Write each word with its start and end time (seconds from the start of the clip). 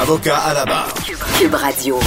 Avocat 0.00 0.36
à 0.36 0.54
la 0.54 0.64
barre. 0.64 0.94
Cube 1.38 1.54
Radio. 1.54 1.98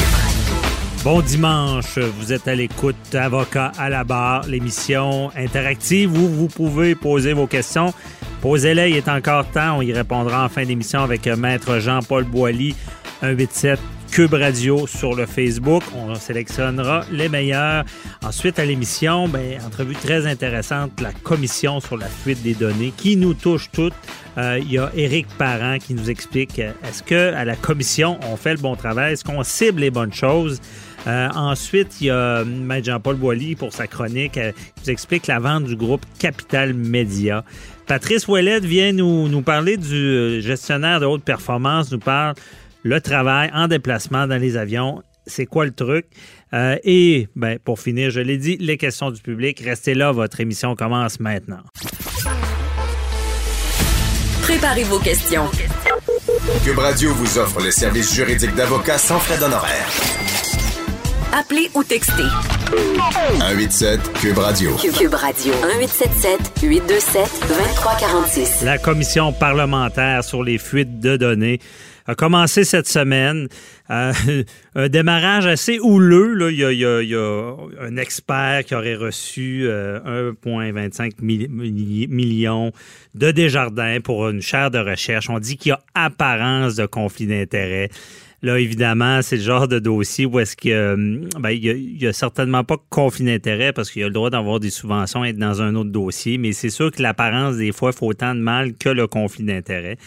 Bon 1.03 1.19
dimanche, 1.19 1.97
vous 1.97 2.31
êtes 2.31 2.47
à 2.47 2.55
l'écoute 2.55 2.95
Avocat 3.13 3.73
à 3.77 3.89
la 3.89 4.05
barre, 4.05 4.47
l'émission 4.47 5.29
interactive 5.35 6.17
où 6.17 6.27
vous 6.29 6.47
pouvez 6.47 6.95
poser 6.95 7.33
vos 7.33 7.47
questions. 7.47 7.93
Posez-les, 8.41 8.91
il 8.91 8.95
est 8.95 9.09
encore 9.09 9.45
temps, 9.51 9.77
on 9.77 9.81
y 9.81 9.91
répondra 9.91 10.45
en 10.45 10.49
fin 10.49 10.63
d'émission 10.63 11.01
avec 11.01 11.27
Maître 11.27 11.79
Jean-Paul 11.79 12.23
Boilly, 12.23 12.75
187 13.19 13.77
Cube 14.11 14.33
Radio 14.33 14.87
sur 14.87 15.15
le 15.15 15.25
Facebook. 15.25 15.83
On 15.95 16.13
sélectionnera 16.15 17.05
les 17.13 17.29
meilleurs. 17.29 17.85
Ensuite, 18.21 18.59
à 18.59 18.65
l'émission, 18.65 19.29
ben, 19.29 19.61
entrevue 19.65 19.95
très 19.95 20.27
intéressante, 20.27 20.99
la 20.99 21.13
commission 21.13 21.79
sur 21.79 21.95
la 21.95 22.07
fuite 22.07 22.43
des 22.43 22.53
données 22.53 22.91
qui 22.95 23.15
nous 23.15 23.33
touche 23.33 23.71
toutes. 23.71 23.93
Euh, 24.37 24.59
il 24.61 24.69
y 24.69 24.77
a 24.77 24.91
Éric 24.95 25.27
Parent 25.37 25.77
qui 25.79 25.93
nous 25.93 26.09
explique 26.09 26.59
euh, 26.59 26.73
est-ce 26.83 27.03
que 27.03 27.33
à 27.33 27.45
la 27.45 27.55
commission, 27.55 28.19
on 28.29 28.35
fait 28.35 28.53
le 28.53 28.59
bon 28.59 28.75
travail? 28.75 29.13
Est-ce 29.13 29.23
qu'on 29.23 29.43
cible 29.43 29.79
les 29.79 29.91
bonnes 29.91 30.13
choses? 30.13 30.59
Euh, 31.07 31.29
ensuite, 31.33 32.01
il 32.01 32.07
y 32.07 32.09
a 32.09 32.43
Maître 32.43 32.87
Jean-Paul 32.87 33.15
Boilly 33.15 33.55
pour 33.55 33.73
sa 33.73 33.87
chronique 33.87 34.37
euh, 34.37 34.51
qui 34.51 34.83
nous 34.83 34.89
explique 34.91 35.27
la 35.27 35.39
vente 35.39 35.63
du 35.63 35.75
groupe 35.75 36.05
Capital 36.19 36.73
Média. 36.73 37.43
Patrice 37.87 38.27
Ouellette 38.27 38.65
vient 38.65 38.91
nous, 38.91 39.27
nous 39.27 39.41
parler 39.41 39.77
du 39.77 40.41
gestionnaire 40.41 40.99
de 40.99 41.05
haute 41.05 41.23
performance, 41.23 41.91
nous 41.91 41.99
parle 41.99 42.35
le 42.83 43.01
travail 43.01 43.49
en 43.53 43.67
déplacement 43.67 44.27
dans 44.27 44.39
les 44.39 44.57
avions. 44.57 45.03
C'est 45.27 45.45
quoi 45.45 45.65
le 45.65 45.71
truc? 45.71 46.05
Euh, 46.53 46.77
et 46.83 47.27
ben, 47.35 47.59
pour 47.59 47.79
finir, 47.79 48.09
je 48.09 48.19
l'ai 48.19 48.37
dit, 48.37 48.57
les 48.59 48.77
questions 48.77 49.11
du 49.11 49.21
public. 49.21 49.61
Restez 49.63 49.93
là, 49.93 50.11
votre 50.11 50.39
émission 50.39 50.75
commence 50.75 51.19
maintenant. 51.19 51.61
Préparez 54.41 54.83
vos 54.83 54.99
questions. 54.99 55.45
Cube 56.63 56.79
Radio 56.79 57.13
vous 57.13 57.37
offre 57.37 57.61
le 57.61 57.71
service 57.71 58.13
juridique 58.13 58.55
d'avocat 58.55 58.97
sans 58.97 59.19
frais 59.19 59.37
d'honoraires. 59.37 59.89
Appelez 61.33 61.69
ou 61.75 61.83
textez. 61.83 62.23
187 63.39 64.13
Cube 64.13 64.37
Radio. 64.37 64.75
Cube 64.75 65.13
Radio. 65.13 65.53
1877 65.53 66.39
827 66.61 67.23
2346. 67.47 68.63
La 68.63 68.77
commission 68.77 69.31
parlementaire 69.31 70.23
sur 70.23 70.43
les 70.43 70.57
fuites 70.57 70.99
de 70.99 71.15
données 71.15 71.59
a 72.07 72.15
commencé 72.15 72.63
cette 72.63 72.87
semaine. 72.87 73.47
Euh, 73.89 74.13
un 74.75 74.89
démarrage 74.89 75.45
assez 75.45 75.79
houleux. 75.79 76.33
Là. 76.33 76.49
Il, 76.49 76.57
y 76.57 77.15
a, 77.15 77.55
un 77.81 77.97
expert 77.97 78.63
qui 78.65 78.75
aurait 78.75 78.95
reçu 78.95 79.63
euh, 79.65 80.31
1,25 80.43 81.13
mi 81.21 81.47
millions 82.07 82.71
de 83.15 83.31
Desjardins 83.31 83.99
pour 84.01 84.27
une 84.29 84.41
chaire 84.41 84.71
de 84.71 84.79
recherche. 84.79 85.29
On 85.29 85.39
dit 85.39 85.57
qu'il 85.57 85.69
y 85.69 85.73
a 85.73 85.79
apparence 85.93 86.75
de 86.75 86.85
conflit 86.85 87.27
d'intérêts. 87.27 87.89
Là, 88.43 88.57
évidemment, 88.57 89.21
c'est 89.21 89.35
le 89.35 89.43
genre 89.43 89.67
de 89.67 89.77
dossier 89.77 90.25
où 90.25 90.39
est-ce 90.39 90.55
que 90.55 90.95
ben, 91.39 91.51
il 91.51 91.97
n'y 91.99 92.05
a, 92.07 92.09
a, 92.09 92.13
certainement 92.13 92.63
pas 92.63 92.77
conflit 92.89 93.25
d'intérêt 93.25 93.71
parce 93.71 93.91
qu'il 93.91 94.01
y 94.01 94.03
a 94.03 94.07
le 94.07 94.13
droit 94.13 94.31
d'avoir 94.31 94.59
des 94.59 94.71
subventions 94.71 95.23
et 95.23 95.29
être 95.29 95.37
dans 95.37 95.61
un 95.61 95.75
autre 95.75 95.91
dossier, 95.91 96.39
mais 96.39 96.51
c'est 96.51 96.71
sûr 96.71 96.91
que 96.91 97.03
l'apparence, 97.03 97.57
des 97.57 97.71
fois, 97.71 97.91
fait 97.91 98.03
autant 98.03 98.33
de 98.33 98.39
mal 98.39 98.73
que 98.73 98.89
le 98.89 99.05
conflit 99.05 99.43
d'intérêt. 99.43 99.97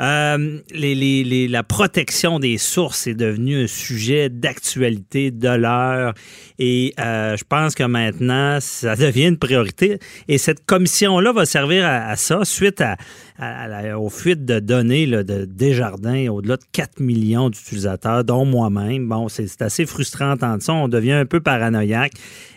Euh, 0.00 0.60
la 0.70 1.62
protection 1.62 2.38
des 2.38 2.56
sources 2.58 3.06
est 3.06 3.14
devenu 3.14 3.64
un 3.64 3.66
sujet 3.66 4.28
d'actualité 4.28 5.30
de 5.30 5.48
l'heure 5.48 6.14
et 6.58 6.94
euh, 7.00 7.36
je 7.36 7.44
pense 7.44 7.74
que 7.74 7.82
maintenant, 7.84 8.58
ça 8.60 8.94
devient 8.94 9.26
une 9.26 9.38
priorité. 9.38 9.98
Et 10.28 10.38
cette 10.38 10.64
commission-là 10.66 11.32
va 11.32 11.46
servir 11.46 11.84
à 11.86 12.14
ça 12.16 12.44
suite 12.44 12.80
à, 12.80 12.96
à, 13.38 13.64
à, 13.64 13.96
aux 13.96 14.10
fuites 14.10 14.44
de 14.44 14.58
données 14.58 15.06
là, 15.06 15.22
de 15.22 15.44
Desjardins, 15.44 16.28
au-delà 16.28 16.56
de 16.56 16.64
4 16.72 17.00
millions 17.00 17.50
d'utilisateurs, 17.50 18.24
dont 18.24 18.44
moi-même. 18.44 19.08
Bon, 19.08 19.28
c'est 19.28 19.62
assez 19.62 19.86
frustrant 19.86 20.30
d'entendre 20.30 20.62
ça. 20.62 20.72
On 20.72 20.88
devient 20.88 21.12
un 21.12 21.26
peu 21.26 21.40
paranoïaque. 21.40 22.12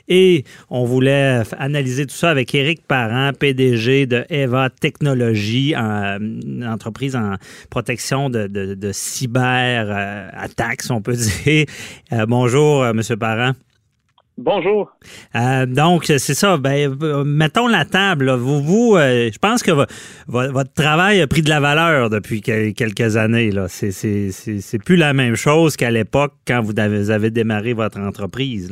Et 0.08 0.44
on 0.70 0.84
voulait 0.84 1.44
analyser 1.58 2.06
tout 2.06 2.16
ça 2.16 2.32
avec 2.32 2.54
Éric 2.54 2.86
Parent, 2.86 3.32
PDG 3.32 4.08
de 4.08 4.26
Eva 4.30 4.70
Technologies, 4.70 5.74
une 5.74 6.68
entreprise 6.68 7.16
en 7.16 7.36
protection 7.70 8.30
de, 8.30 8.48
de, 8.48 8.74
de 8.74 8.92
cyber-attaques, 8.92 10.82
on 10.90 11.02
peut 11.02 11.16
dire. 11.46 11.66
Euh, 12.12 12.26
bonjour, 12.26 12.84
euh, 12.84 12.92
Monsieur 12.94 13.16
Parent. 13.16 13.54
Bonjour. 14.44 14.92
Euh, 15.36 15.68
donc, 15.68 16.06
c'est 16.06 16.20
ça. 16.20 16.58
Ben, 16.58 16.96
mettons 17.24 17.68
la 17.68 17.86
table. 17.86 18.32
Vous, 18.32 18.62
vous 18.62 18.96
euh, 18.96 19.30
je 19.32 19.38
pense 19.38 19.62
que 19.62 19.72
votre 20.28 20.74
travail 20.74 21.22
a 21.22 21.28
pris 21.28 21.44
de 21.44 21.50
la 21.50 21.60
valeur 21.60 22.10
depuis 22.10 22.42
quelques 22.42 23.18
années. 23.18 23.52
Là. 23.52 23.68
C'est, 23.68 23.92
c'est, 23.92 24.80
plus 24.84 24.96
la 24.96 25.14
même 25.14 25.36
chose 25.36 25.78
qu'à 25.78 25.92
l'époque 25.92 26.34
quand 26.48 26.62
vous 26.64 26.80
avez, 26.80 27.30
démarré 27.30 27.74
votre 27.74 28.00
entreprise. 28.00 28.72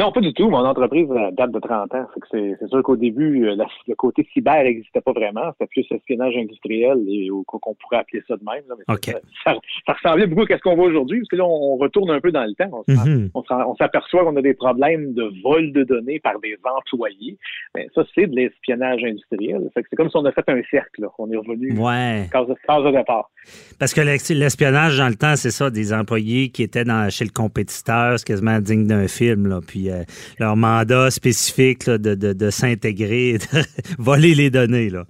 Non, 0.00 0.12
pas 0.12 0.20
du 0.20 0.32
tout. 0.32 0.48
Mon 0.48 0.64
entreprise 0.64 1.08
date 1.32 1.50
de 1.50 1.58
30 1.58 1.94
ans. 1.94 2.06
C'est, 2.30 2.56
sûr 2.68 2.82
qu'au 2.82 2.96
début, 2.96 3.44
la, 3.54 3.66
le 3.86 3.94
côté 3.94 4.26
cyber 4.32 4.64
n'existait 4.64 5.02
pas 5.02 5.12
vraiment. 5.12 5.52
C'était 5.52 5.66
plus 5.66 5.86
espionnage 5.94 6.34
industriel 6.38 7.04
et 7.06 7.28
qu'on 7.46 7.74
pourrait 7.74 7.98
appeler 7.98 8.22
ça 8.26 8.36
de 8.36 8.42
même. 8.42 8.62
Là. 8.66 8.76
Mais 8.78 8.94
okay. 8.94 9.12
ça, 9.44 9.54
ça, 9.86 9.92
ressemblait 9.92 10.26
beaucoup 10.26 10.50
à 10.50 10.56
ce 10.56 10.62
qu'on 10.62 10.74
voit 10.74 10.86
aujourd'hui, 10.86 11.18
parce 11.18 11.28
que 11.28 11.36
là, 11.36 11.44
on 11.44 11.76
retourne 11.76 12.10
un 12.10 12.20
peu 12.20 12.32
dans 12.32 12.44
le 12.44 12.54
temps. 12.54 12.70
On, 12.72 12.90
mm-hmm. 12.90 13.30
on, 13.34 13.76
s'aperçoit 13.76 14.24
qu'on 14.24 14.36
a 14.36 14.42
des 14.42 14.54
problèmes 14.54 15.12
de 15.12 15.30
vol 15.42 15.70
de 15.72 15.84
données 15.84 16.18
par 16.18 16.40
des 16.40 16.56
employés. 16.64 17.36
Mais 17.74 17.86
ça, 17.94 18.02
c'est 18.14 18.26
de 18.26 18.34
l'espionnage 18.34 19.04
industriel. 19.04 19.70
C'est 19.74 19.96
comme 19.96 20.08
si 20.08 20.16
on 20.16 20.24
a 20.24 20.32
fait 20.32 20.48
un 20.48 20.62
cercle. 20.70 21.02
Là. 21.02 21.08
On 21.18 21.30
est 21.30 21.36
revenu 21.36 21.78
ouais. 21.78 22.26
case, 22.32 22.46
case 22.66 22.84
de 22.84 22.96
départ. 22.96 23.30
Parce 23.78 23.92
que 23.92 24.00
l'espionnage 24.00 24.96
dans 24.96 25.08
le 25.08 25.14
temps, 25.16 25.36
c'est 25.36 25.50
ça, 25.50 25.68
des 25.68 25.92
employés 25.92 26.48
qui 26.48 26.62
étaient 26.62 26.84
dans, 26.84 27.10
chez 27.10 27.24
le 27.24 27.30
compétiteur, 27.30 28.18
c'est 28.18 28.26
quasiment 28.26 28.60
digne 28.60 28.86
d'un 28.86 29.06
film. 29.08 29.46
Là. 29.46 29.60
Puis 29.66 29.89
euh, 29.90 30.04
leur 30.38 30.56
mandat 30.56 31.10
spécifique 31.10 31.86
là, 31.86 31.98
de, 31.98 32.14
de, 32.14 32.32
de 32.32 32.50
s'intégrer, 32.50 33.34
de 33.52 33.62
voler 33.98 34.34
les 34.34 34.50
données. 34.50 34.90
Là. 34.90 35.04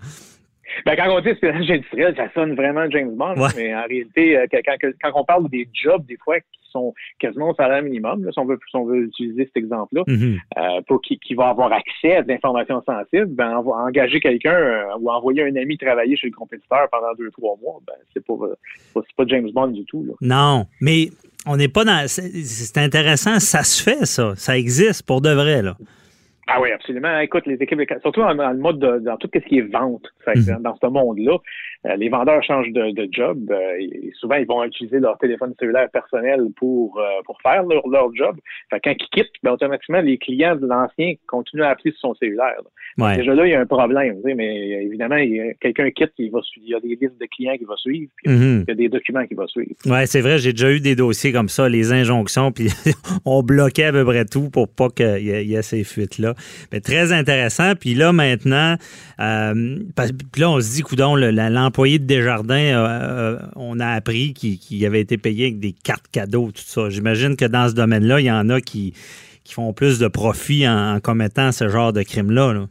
Ben, 0.86 0.96
quand 0.96 1.14
on 1.14 1.20
dit 1.20 1.28
espionnage 1.28 1.70
industriel, 1.70 2.14
ça 2.16 2.30
sonne 2.34 2.54
vraiment 2.54 2.88
James 2.90 3.14
Bond, 3.14 3.36
ouais. 3.36 3.48
mais 3.56 3.74
en 3.74 3.86
réalité, 3.86 4.36
euh, 4.36 4.46
quand, 4.50 4.76
quand, 5.02 5.10
on 5.14 5.24
parle 5.24 5.48
des 5.48 5.68
jobs, 5.72 6.04
des 6.06 6.16
fois, 6.16 6.38
qui 6.40 6.70
sont 6.70 6.94
quasiment 7.18 7.50
au 7.50 7.54
salaire 7.54 7.82
minimum, 7.82 8.24
là, 8.24 8.30
si, 8.32 8.38
on 8.38 8.44
veut, 8.44 8.58
si 8.68 8.76
on 8.76 8.84
veut 8.84 9.04
utiliser 9.04 9.46
cet 9.46 9.56
exemple-là, 9.56 10.02
mm 10.06 10.14
-hmm. 10.14 10.38
euh, 10.58 10.80
pour 10.86 11.00
qui, 11.02 11.18
qui 11.18 11.34
va 11.34 11.48
avoir 11.48 11.72
accès 11.72 12.16
à 12.16 12.22
de 12.22 12.28
l'information 12.28 12.82
sensible, 12.82 13.26
ben, 13.26 13.56
engager 13.56 14.20
quelqu'un 14.20 14.54
euh, 14.54 14.98
ou 15.00 15.10
envoyer 15.10 15.42
un 15.42 15.56
ami 15.56 15.76
travailler 15.76 16.16
chez 16.16 16.28
le 16.28 16.34
compétiteur 16.34 16.88
pendant 16.90 17.12
deux, 17.18 17.30
trois 17.30 17.56
mois, 17.62 17.80
ben, 17.86 17.98
c'est 18.12 18.24
pas, 18.24 18.34
pas, 18.94 19.00
pas 19.16 19.24
James 19.26 19.50
Bond 19.52 19.68
du 19.68 19.84
tout. 19.84 20.04
Là. 20.04 20.14
Non, 20.20 20.66
mais 20.80 21.10
on 21.46 21.56
n'est 21.56 21.68
pas 21.68 21.84
dans. 21.84 22.06
C'est 22.08 22.78
intéressant, 22.78 23.38
ça 23.40 23.62
se 23.62 23.82
fait, 23.82 24.04
ça. 24.06 24.34
Ça 24.36 24.56
existe 24.56 25.06
pour 25.06 25.20
de 25.20 25.30
vrai, 25.30 25.62
là. 25.62 25.76
Ah 26.52 26.60
oui, 26.60 26.72
absolument. 26.72 27.18
Écoute, 27.20 27.46
les 27.46 27.54
équipes, 27.54 27.80
surtout 28.02 28.22
dans, 28.22 28.34
dans 28.34 28.50
le 28.50 28.58
mode 28.58 28.80
de, 28.80 28.98
dans 28.98 29.16
tout 29.16 29.30
ce 29.32 29.38
qui 29.38 29.58
est 29.58 29.70
vente, 29.72 30.06
-hmm. 30.26 30.60
dans 30.62 30.76
ce 30.82 30.86
monde-là, 30.86 31.38
les 31.84 32.08
vendeurs 32.10 32.42
changent 32.42 32.72
de, 32.72 32.90
de 32.90 33.08
job. 33.10 33.50
Euh, 33.50 33.56
et 33.78 34.12
souvent, 34.18 34.34
ils 34.34 34.46
vont 34.46 34.62
utiliser 34.64 34.98
leur 34.98 35.16
téléphone 35.18 35.54
cellulaire 35.58 35.88
personnel 35.90 36.48
pour 36.56 36.98
euh, 36.98 37.22
pour 37.24 37.40
faire 37.40 37.62
leur, 37.64 37.86
leur 37.88 38.14
job. 38.14 38.36
Fait, 38.70 38.80
quand 38.84 38.92
ils 38.98 39.08
quittent, 39.10 39.32
ben, 39.42 39.52
automatiquement, 39.52 40.00
les 40.00 40.18
clients 40.18 40.56
de 40.56 40.66
l'ancien 40.66 41.14
continuent 41.26 41.62
à 41.62 41.70
appeler 41.70 41.92
sur 41.92 42.00
son 42.00 42.14
cellulaire. 42.16 42.60
Ouais. 42.98 43.16
Déjà 43.16 43.34
là, 43.34 43.46
il 43.46 43.50
y 43.50 43.54
a 43.54 43.60
un 43.60 43.66
problème. 43.66 44.16
Mais 44.24 44.84
évidemment, 44.84 45.16
quelqu'un 45.60 45.90
quitte, 45.90 46.12
il, 46.18 46.30
va, 46.30 46.40
il 46.56 46.68
y 46.68 46.74
a 46.74 46.80
des 46.80 46.98
listes 47.00 47.18
de 47.18 47.26
clients 47.34 47.56
qui 47.56 47.64
va 47.64 47.76
suivre, 47.76 48.10
puis 48.16 48.30
mm 48.30 48.36
-hmm. 48.36 48.64
il 48.66 48.68
y 48.68 48.72
a 48.72 48.74
des 48.74 48.88
documents 48.88 49.26
qui 49.26 49.34
va 49.34 49.46
suivre. 49.46 49.74
Oui, 49.86 50.06
c'est 50.06 50.20
vrai, 50.20 50.38
j'ai 50.38 50.52
déjà 50.52 50.70
eu 50.70 50.80
des 50.80 50.96
dossiers 50.96 51.32
comme 51.32 51.48
ça, 51.48 51.68
les 51.68 51.92
injonctions, 51.92 52.52
puis 52.52 52.68
on 53.24 53.42
bloquait 53.42 53.84
à 53.84 53.92
peu 53.92 54.04
près 54.04 54.24
tout 54.24 54.50
pour 54.50 54.68
pas 54.68 54.90
qu'il 54.90 55.26
y, 55.28 55.50
y, 55.50 55.54
ait 55.54 55.62
ces 55.62 55.84
fuites-là. 55.84 56.34
Mais 56.72 56.80
très 56.80 57.12
intéressant. 57.12 57.74
Puis 57.80 57.94
là, 57.94 58.12
maintenant, 58.12 58.76
euh, 59.20 59.78
puis 60.32 60.40
là, 60.42 60.50
on 60.50 60.60
se 60.60 60.74
dit, 60.74 60.82
coudon, 60.82 61.16
l'employé 61.70 62.00
de 62.00 62.04
Desjardins, 62.04 62.54
euh, 62.54 62.88
euh, 62.88 63.38
on 63.54 63.78
a 63.78 63.86
appris 63.86 64.34
qu'il 64.34 64.58
qu 64.58 64.84
avait 64.84 65.00
été 65.00 65.18
payé 65.18 65.46
avec 65.46 65.60
des 65.60 65.72
cartes 65.72 66.08
cadeaux, 66.10 66.50
tout 66.50 66.64
ça. 66.66 66.90
J'imagine 66.90 67.36
que 67.36 67.44
dans 67.44 67.68
ce 67.68 67.74
domaine-là, 67.74 68.18
il 68.18 68.26
y 68.26 68.30
en 68.30 68.48
a 68.50 68.60
qui, 68.60 68.92
font 69.48 69.72
plus 69.72 70.00
de 70.00 70.08
profit 70.08 70.68
en, 70.68 70.98
commettant 71.00 71.52
ce 71.52 71.68
genre 71.68 71.92
de 71.92 72.02
crime-là. 72.02 72.52
Là. 72.52 72.68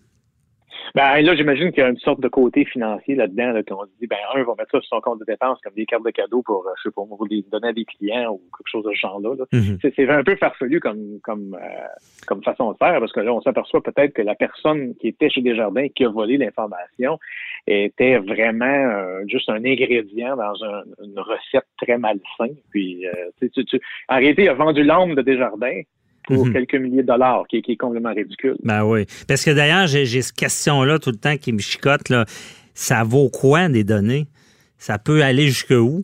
Ben 0.95 1.21
là, 1.21 1.35
j'imagine 1.35 1.71
qu'il 1.71 1.83
y 1.83 1.85
a 1.85 1.89
une 1.89 1.97
sorte 1.97 2.19
de 2.19 2.27
côté 2.27 2.65
financier 2.65 3.15
là-dedans, 3.15 3.51
là, 3.51 3.63
qu'on 3.63 3.83
se 3.83 3.91
dit, 3.99 4.07
ben 4.07 4.17
un, 4.33 4.43
va 4.43 4.55
mettre 4.57 4.71
ça 4.71 4.81
sur 4.81 4.89
son 4.95 5.01
compte 5.01 5.19
de 5.19 5.25
dépenses 5.25 5.59
comme 5.63 5.73
des 5.73 5.85
cartes 5.85 6.05
de 6.05 6.11
cadeaux 6.11 6.41
pour, 6.41 6.65
euh, 6.67 6.71
je 6.77 6.83
sais 6.83 6.93
pas, 6.93 7.03
pour 7.05 7.25
les 7.29 7.43
donner 7.51 7.69
à 7.69 7.73
des 7.73 7.85
clients 7.85 8.31
ou 8.31 8.41
quelque 8.57 8.67
chose 8.71 8.85
de 8.85 8.91
ce 8.91 8.99
genre-là. 8.99 9.35
Mhm. 9.51 9.77
C'est 9.81 10.09
un 10.09 10.23
peu 10.23 10.35
farfelu 10.35 10.79
comme 10.79 11.19
comme 11.23 11.55
euh, 11.55 11.87
comme 12.27 12.43
façon 12.43 12.71
de 12.71 12.77
faire, 12.77 12.99
parce 12.99 13.11
que 13.11 13.19
là, 13.19 13.33
on 13.33 13.41
s'aperçoit 13.41 13.81
peut-être 13.81 14.13
que 14.13 14.21
la 14.21 14.35
personne 14.35 14.95
qui 14.95 15.07
était 15.09 15.29
chez 15.29 15.41
Desjardins 15.41 15.87
qui 15.89 16.05
a 16.05 16.09
volé 16.09 16.37
l'information 16.37 17.19
était 17.67 18.17
vraiment 18.17 18.65
euh, 18.65 19.23
juste 19.27 19.49
un 19.49 19.63
ingrédient 19.63 20.35
dans 20.35 20.55
une 21.03 21.19
recette 21.19 21.67
très 21.81 21.97
malsaine. 21.97 22.55
Puis, 22.71 23.05
tu, 23.39 23.65
tu, 23.65 23.79
en 24.07 24.17
réalité, 24.17 24.43
il 24.43 24.49
a 24.49 24.53
vendu 24.53 24.83
l'âme 24.83 25.15
de 25.15 25.21
Desjardins 25.21 25.81
pour 26.33 26.45
mhm. 26.45 26.53
quelques 26.53 26.75
milliers 26.75 27.01
de 27.01 27.07
dollars, 27.07 27.45
qui, 27.47 27.57
est 27.57 27.75
complètement 27.75 28.13
ridicule. 28.13 28.55
Ben 28.63 28.83
oui. 28.83 29.05
Parce 29.27 29.43
que 29.43 29.51
d'ailleurs, 29.51 29.87
j'ai 29.87 30.05
cette 30.05 30.35
question-là 30.35 30.99
tout 30.99 31.09
le 31.09 31.17
temps 31.17 31.37
qui 31.37 31.51
me 31.51 31.59
chicote. 31.59 32.09
Là. 32.09 32.25
Ça 32.73 33.03
vaut 33.03 33.29
quoi 33.29 33.67
des 33.67 33.83
données? 33.83 34.27
Ça 34.77 34.99
peut 34.99 35.23
aller 35.23 35.47
jusqu'où? 35.47 36.03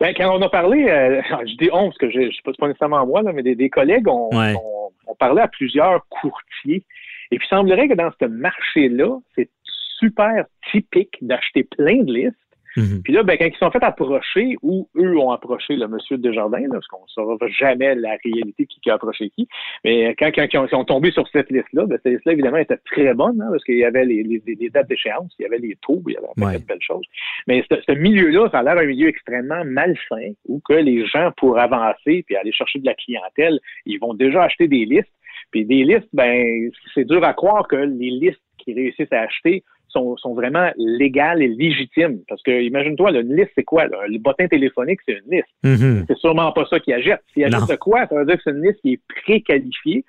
Ben, 0.00 0.14
quand 0.16 0.36
on 0.36 0.42
a 0.42 0.48
parlé, 0.48 0.86
euh, 0.88 1.20
je 1.46 1.56
dis 1.56 1.70
on, 1.72 1.86
parce 1.86 1.98
que 1.98 2.10
je 2.10 2.18
ne 2.18 2.30
sais 2.30 2.56
pas 2.58 2.66
nécessairement 2.66 3.06
moi, 3.06 3.22
là, 3.22 3.32
mais 3.32 3.42
des, 3.42 3.70
collègues 3.70 4.08
ont, 4.08 4.30
on, 4.32 5.14
parlé 5.18 5.42
à 5.42 5.48
plusieurs 5.48 6.06
courtiers. 6.08 6.82
Et 7.30 7.38
puis, 7.38 7.46
il 7.46 7.54
semblerait 7.54 7.88
que 7.88 7.94
dans 7.94 8.10
ce 8.18 8.26
marché-là, 8.26 9.18
c'est 9.34 9.50
super 9.98 10.46
typique 10.72 11.18
d'acheter 11.20 11.64
plein 11.64 12.02
de 12.02 12.12
listes 12.12 12.36
Mhm. 12.76 13.02
Puis 13.02 13.12
là, 13.12 13.22
ben, 13.22 13.36
quand 13.36 13.46
ils 13.46 13.56
sont 13.56 13.70
fait 13.70 13.82
approcher, 13.82 14.56
ou 14.62 14.88
eux 14.96 15.18
ont 15.18 15.30
approché 15.30 15.76
le 15.76 15.88
monsieur 15.88 16.18
Desjardins, 16.18 16.60
là, 16.60 16.68
parce 16.72 16.86
qu'on 16.86 17.02
ne 17.02 17.08
saura 17.08 17.36
jamais 17.48 17.94
la 17.94 18.16
réalité 18.24 18.66
qui, 18.66 18.90
a 18.90 18.94
approché 18.94 19.30
qui, 19.30 19.48
mais 19.84 20.14
quand, 20.18 20.30
quand, 20.34 20.46
ils, 20.52 20.74
ont, 20.76 20.84
tombé 20.84 21.10
sur 21.10 21.26
cette 21.28 21.50
liste-là, 21.50 21.86
ben, 21.86 21.98
cette 22.02 22.12
liste-là, 22.12 22.32
évidemment, 22.32 22.58
était 22.58 22.78
très 22.78 23.14
bonne, 23.14 23.40
hein, 23.40 23.48
parce 23.50 23.64
qu'il 23.64 23.78
y 23.78 23.84
avait 23.84 24.04
les, 24.04 24.22
les, 24.22 24.70
dates 24.70 24.88
d'échéance, 24.88 25.34
il 25.38 25.42
y 25.42 25.46
avait 25.46 25.58
les 25.58 25.76
taux, 25.82 26.02
il 26.06 26.14
y 26.14 26.44
avait 26.44 26.58
de 26.58 26.64
belles 26.64 26.78
choses. 26.80 27.04
Mais 27.46 27.64
ce, 27.70 27.76
ce 27.86 27.92
milieu-là, 27.92 28.48
ça 28.50 28.60
a 28.60 28.62
l'air 28.62 28.78
un 28.78 28.86
milieu 28.86 29.08
extrêmement 29.08 29.64
malsain, 29.64 30.32
où 30.46 30.60
que 30.60 30.74
les 30.74 31.06
gens, 31.06 31.32
pour 31.36 31.58
avancer 31.58 32.22
puis 32.26 32.36
aller 32.36 32.52
chercher 32.52 32.78
de 32.78 32.86
la 32.86 32.94
clientèle, 32.94 33.58
ils 33.86 33.98
vont 33.98 34.14
déjà 34.14 34.44
acheter 34.44 34.68
des 34.68 34.84
listes. 34.84 35.12
Puis 35.50 35.64
des 35.64 35.84
listes, 35.84 36.08
ben, 36.12 36.70
c'est 36.94 37.04
dur 37.04 37.24
à 37.24 37.34
croire 37.34 37.66
que 37.66 37.76
les 37.76 38.10
listes 38.10 38.40
qui 38.64 38.74
réussissent 38.74 39.12
à 39.12 39.20
acheter 39.20 39.64
sont, 39.88 40.16
sont 40.16 40.34
vraiment 40.34 40.70
légales 40.76 41.42
et 41.42 41.48
légitimes. 41.48 42.20
Parce 42.28 42.42
que 42.42 42.62
imagine-toi, 42.62 43.10
une 43.12 43.36
liste, 43.36 43.50
c'est 43.54 43.64
quoi? 43.64 43.86
Le 43.86 44.18
bottin 44.18 44.46
téléphonique, 44.48 45.00
c'est 45.06 45.18
une 45.24 45.36
liste. 45.36 45.48
Mm-hmm. 45.64 46.04
C'est 46.08 46.18
sûrement 46.18 46.52
pas 46.52 46.64
ça 46.70 46.80
qui 46.80 46.92
achète. 46.92 47.20
S'il 47.32 47.44
achète 47.44 47.78
quoi? 47.78 48.06
Ça 48.06 48.14
veut 48.14 48.24
dire 48.24 48.36
que 48.36 48.42
c'est 48.44 48.50
une 48.50 48.62
liste 48.62 48.80
qui 48.80 48.92
est 48.94 49.00
préqualifiée. 49.24 50.04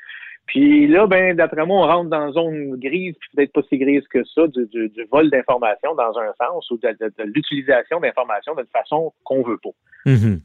Puis 0.48 0.88
là, 0.88 1.08
ben, 1.08 1.36
d'après 1.36 1.66
moi, 1.66 1.86
on 1.86 1.88
rentre 1.88 2.10
dans 2.10 2.28
une 2.28 2.34
zone 2.34 2.80
grise, 2.80 3.16
puis 3.20 3.30
peut-être 3.36 3.54
pas 3.54 3.62
si 3.70 3.78
grise 3.78 4.06
que 4.10 4.24
ça, 4.26 4.48
du, 4.48 4.68
du, 4.68 4.92
vol 5.12 5.30
d'informations 5.30 5.96
dans 5.96 6.18
un 6.18 6.34
sens 6.46 6.70
ou 6.72 6.78
de, 6.78 7.24
l'utilisation 7.24 8.00
d'informations 8.00 8.54
d'une 8.56 8.66
façon 8.74 9.14
qu'on 9.24 9.44
veut 9.44 9.60
pas. 9.64 9.70
Mm-hmm. 10.06 10.40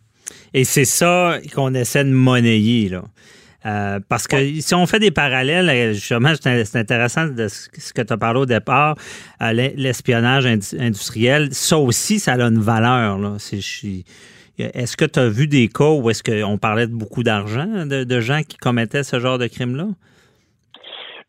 Et 0.54 0.64
c'est 0.64 0.84
ça 0.84 1.38
qu'on 1.54 1.74
essaie 1.74 2.04
de 2.04 2.10
monnayer, 2.10 2.88
là. 2.88 3.02
Euh, 3.66 3.98
parce 4.08 4.28
que 4.28 4.36
si 4.60 4.74
on 4.74 4.86
fait 4.86 5.00
des 5.00 5.10
parallèles, 5.10 5.68
euh, 5.68 5.92
justement, 5.92 6.32
c'est 6.40 6.76
intéressant 6.76 7.26
de 7.26 7.48
ce 7.48 7.92
que 7.92 8.02
tu 8.02 8.12
as 8.12 8.16
parlé 8.16 8.40
au 8.40 8.46
départ, 8.46 8.96
euh, 9.42 9.52
l'espionnage 9.52 10.46
industriel, 10.46 11.52
ça 11.52 11.78
aussi, 11.78 12.20
ça 12.20 12.34
a 12.34 12.42
une 12.42 12.60
valeur. 12.60 13.18
Est-ce 14.58 14.96
que 14.96 15.04
tu 15.04 15.18
as 15.18 15.28
vu 15.28 15.48
des 15.48 15.68
cas 15.68 15.90
où 15.90 16.08
est-ce 16.10 16.22
qu'on 16.22 16.58
parlait 16.58 16.86
de 16.86 16.94
beaucoup 16.94 17.24
d'argent, 17.24 17.86
de, 17.86 18.20
gens 18.20 18.42
qui 18.42 18.56
commettaient 18.56 19.02
ce 19.02 19.18
genre 19.18 19.38
de 19.38 19.48
crime-là? 19.48 19.88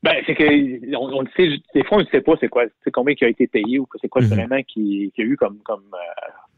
Ben, 0.03 0.13
c'est 0.27 0.35
que 0.35 0.95
on, 0.95 1.25
sait, 1.35 1.49
des 1.73 1.83
fois, 1.83 1.97
on 1.97 2.01
ne 2.01 2.05
sait 2.05 2.21
pas 2.21 2.33
c'est 2.39 2.49
quoi, 2.49 2.65
c'est 2.83 2.91
combien 2.91 3.15
qui 3.15 3.25
a 3.25 3.29
été 3.29 3.47
payé 3.47 3.79
ou 3.79 3.87
c'est 3.99 4.07
quoi 4.07 4.21
mm-hmm. 4.21 4.27
vraiment 4.27 4.61
qui, 4.61 5.11
qui, 5.15 5.21
a 5.21 5.25
eu 5.25 5.35
comme, 5.35 5.57
comme 5.65 5.83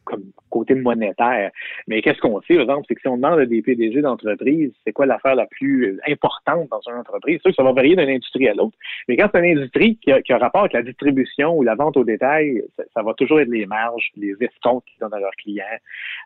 comme 0.09 0.23
côté 0.49 0.75
monétaire. 0.75 1.51
Mais 1.87 2.01
qu'est-ce 2.01 2.19
qu'on 2.19 2.41
sait, 2.41 2.55
par 2.55 2.63
exemple, 2.63 2.85
c'est 2.87 2.95
que 2.95 3.01
si 3.01 3.07
on 3.07 3.17
demande 3.17 3.39
à 3.39 3.45
des 3.45 3.61
PDG 3.61 4.01
d'entreprise, 4.01 4.71
c'est 4.85 4.91
quoi 4.91 5.05
l'affaire 5.05 5.35
la 5.35 5.45
plus 5.45 5.99
importante 6.07 6.67
dans 6.69 6.81
une 6.87 6.99
entreprise, 6.99 7.37
c'est 7.37 7.49
sûr 7.49 7.51
que 7.51 7.55
ça 7.55 7.63
va 7.63 7.73
varier 7.73 7.95
d'une 7.95 8.09
industrie 8.09 8.47
à 8.47 8.53
l'autre. 8.53 8.77
Mais 9.07 9.15
quand 9.15 9.29
c'est 9.33 9.39
une 9.39 9.57
industrie 9.57 9.97
qui 9.97 10.11
a, 10.11 10.21
qui 10.21 10.33
a, 10.33 10.37
rapport 10.37 10.61
avec 10.61 10.73
la 10.73 10.81
distribution 10.81 11.55
ou 11.55 11.63
la 11.63 11.75
vente 11.75 11.97
au 11.97 12.03
détail, 12.03 12.63
ça, 12.93 13.03
va 13.03 13.13
toujours 13.13 13.39
être 13.39 13.49
les 13.49 13.65
marges, 13.65 14.09
les 14.17 14.35
escomptes 14.39 14.85
qu'ils 14.85 14.99
donnent 14.99 15.13
à 15.13 15.19
leurs 15.19 15.35
clients. 15.37 15.65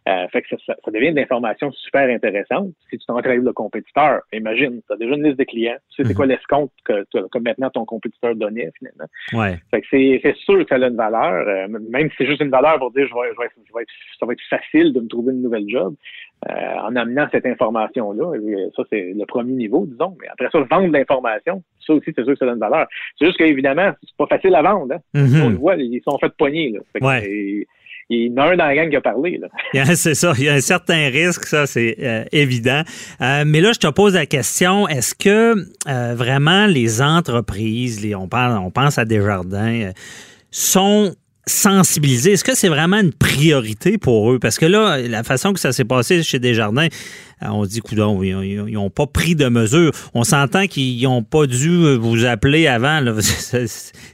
Euh, 0.08 0.28
fait 0.30 0.42
que 0.44 0.50
ça, 0.50 0.76
ça, 0.84 0.92
devient 0.92 1.10
une 1.10 1.20
information 1.20 1.72
super 1.72 2.10
intéressante. 2.10 2.70
Si 2.90 2.98
tu 2.98 3.06
t'entraînes 3.06 3.44
le 3.44 3.54
compétiteur, 3.54 4.22
imagine, 4.32 4.82
tu 4.88 4.94
as 4.94 4.98
déjà 4.98 5.16
une 5.16 5.24
liste 5.24 5.40
de 5.40 5.44
clients, 5.44 5.78
tu 5.90 5.96
sais 5.96 6.04
c'est 6.04 6.10
mhm. 6.10 6.16
quoi 6.16 6.26
l'escompte 6.26 6.74
que, 6.86 7.06
que, 7.12 7.40
maintenant 7.40 7.70
ton 7.70 7.86
compétiteur 7.86 8.36
donnait 8.36 8.72
finalement. 8.78 9.06
Ouais. 9.34 9.58
Fait 9.72 9.82
que 9.82 9.88
c'est 10.22 10.36
sûr 10.38 10.60
que 10.60 10.68
ça 10.68 10.76
a 10.76 10.88
une 10.88 10.96
valeur, 10.96 11.48
euh, 11.48 11.68
même 11.68 12.10
si 12.12 12.16
c'est 12.18 12.26
juste 12.26 12.42
une 12.42 12.50
valeur 12.50 12.78
pour 12.80 12.92
dire 12.92 13.08
je 13.08 13.14
vais, 13.14 13.34
je 13.34 13.42
vais, 13.42 13.50
ça 14.20 14.26
va 14.26 14.34
être 14.34 14.42
facile 14.50 14.94
de 14.94 15.00
me 15.00 15.08
trouver 15.08 15.34
une 15.34 15.42
nouvelle 15.42 15.68
job 15.68 15.96
euh, 16.50 16.54
en 16.82 16.96
amenant 16.96 17.28
cette 17.32 17.46
information-là. 17.46 18.34
Ça, 18.76 18.84
c'est 18.90 19.14
le 19.16 19.26
premier 19.26 19.54
niveau, 19.54 19.86
disons. 19.86 20.16
Mais 20.20 20.28
après 20.28 20.50
ça, 20.52 20.60
vendre 20.70 20.92
l'information, 20.92 21.64
ça 21.86 21.94
aussi, 21.94 22.12
c'est 22.16 22.24
sûr 22.24 22.34
que 22.34 22.40
ça 22.40 22.46
donne 22.46 22.60
valeur. 22.60 22.88
C'est 23.18 23.28
juste 23.28 23.38
qu'évidemment, 23.38 23.92
c'est 24.02 24.18
pas 24.18 24.28
facile 24.28 24.54
à 24.56 24.62
vendre. 24.62 24.94
Hein. 24.94 25.00
Mm-hmm. 25.14 25.42
On 25.42 25.50
le 25.50 25.56
voit, 25.56 25.76
ils 25.76 26.02
sont 26.04 26.18
faits 26.18 26.32
de 26.32 26.36
poignées. 26.36 26.72
Là. 26.72 27.22
il 27.24 27.66
y 28.10 28.30
en 28.32 28.38
a 28.38 28.52
un 28.52 28.58
dans 28.58 28.66
la 28.66 28.76
gang 28.76 28.90
qui 28.90 28.96
a 28.98 29.02
parlé. 29.02 29.40
c'est 29.96 30.16
ça. 30.16 30.34
Il 30.38 30.44
y 30.44 30.50
a 30.50 30.54
un 30.54 30.60
certain 30.60 31.08
risque, 31.10 31.46
ça, 31.46 31.66
c'est 31.66 31.96
euh, 32.02 32.26
évident. 32.34 32.82
Euh, 33.22 33.44
mais 33.48 33.62
là, 33.62 33.72
je 33.72 33.80
te 33.80 33.88
pose 33.88 34.16
la 34.16 34.26
question, 34.26 34.88
est-ce 34.90 35.16
que 35.16 35.54
vraiment 36.14 36.66
les 36.66 37.02
entreprises, 37.02 38.04
les, 38.04 38.16
on, 38.16 38.28
parle, 38.28 38.58
on 38.58 38.72
pense 38.72 38.98
à 38.98 39.06
Desjardins, 39.06 39.92
sont 40.52 41.16
sensibiliser? 41.46 42.34
Est-ce 42.34 42.44
que 42.44 42.56
c'est 42.56 42.70
vraiment 42.70 42.98
une 42.98 43.14
priorité 43.14 43.98
pour 43.98 44.32
eux? 44.32 44.40
Parce 44.40 44.58
que 44.58 44.66
là, 44.66 44.98
la 45.00 45.24
façon 45.24 45.54
que 45.54 45.60
ça 45.60 45.72
s'est 45.72 45.86
passé 45.86 46.24
chez 46.24 46.40
Desjardins, 46.40 46.88
euh, 47.44 47.48
on 47.48 47.66
dit, 47.66 47.80
coudon, 47.82 48.22
ils 48.24 48.72
n'ont 48.72 48.90
pas 48.90 49.08
pris 49.08 49.36
de 49.36 49.48
mesures. 49.50 49.92
On 50.14 50.24
s'entend 50.24 50.68
qu'ils 50.68 51.04
n'ont 51.04 51.24
pas 51.24 51.46
dû 51.46 51.98
vous 51.98 52.26
appeler 52.26 52.68
avant. 52.68 53.02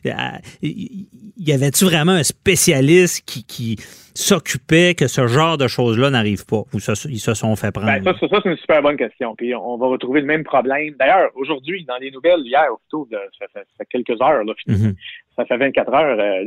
y 0.04 1.52
avait-tu 1.52 1.86
vraiment 1.86 2.14
un 2.14 2.24
spécialiste 2.24 3.24
qui, 3.26 3.78
s'occupait 4.16 4.96
que 4.96 5.08
ce 5.08 5.28
genre 5.28 5.58
de 5.58 5.68
choses-là 5.68 6.10
n'arrive 6.10 6.46
pas? 6.46 6.64
Ou 6.74 6.80
ils 7.06 7.20
se 7.20 7.34
sont 7.34 7.56
fait 7.56 7.72
prendre? 7.72 8.04
Ben, 8.04 8.04
ça, 8.04 8.28
c'est 8.44 8.50
une 8.50 8.58
super 8.58 8.81
bonne 8.81 8.98
question. 8.98 9.34
Puis 9.36 9.56
on 9.56 9.78
va 9.78 9.88
retrouver 9.88 10.20
le 10.20 10.26
même 10.26 10.44
problème. 10.44 10.94
D'ailleurs, 11.00 11.30
aujourd'hui, 11.36 11.86
dans 11.86 11.96
les 11.98 12.12
nouvelles, 12.12 12.42
hier, 12.44 12.66
plutôt, 12.81 13.08
ça, 13.40 13.46
fait, 13.54 13.86
quelques 13.90 14.22
heures, 14.22 14.44
là, 14.44 14.54
mm-hmm. 14.68 14.94
ça 15.38 15.46
fait 15.46 15.58
24 15.58 15.94
heures, 15.94 16.20
euh, 16.20 16.44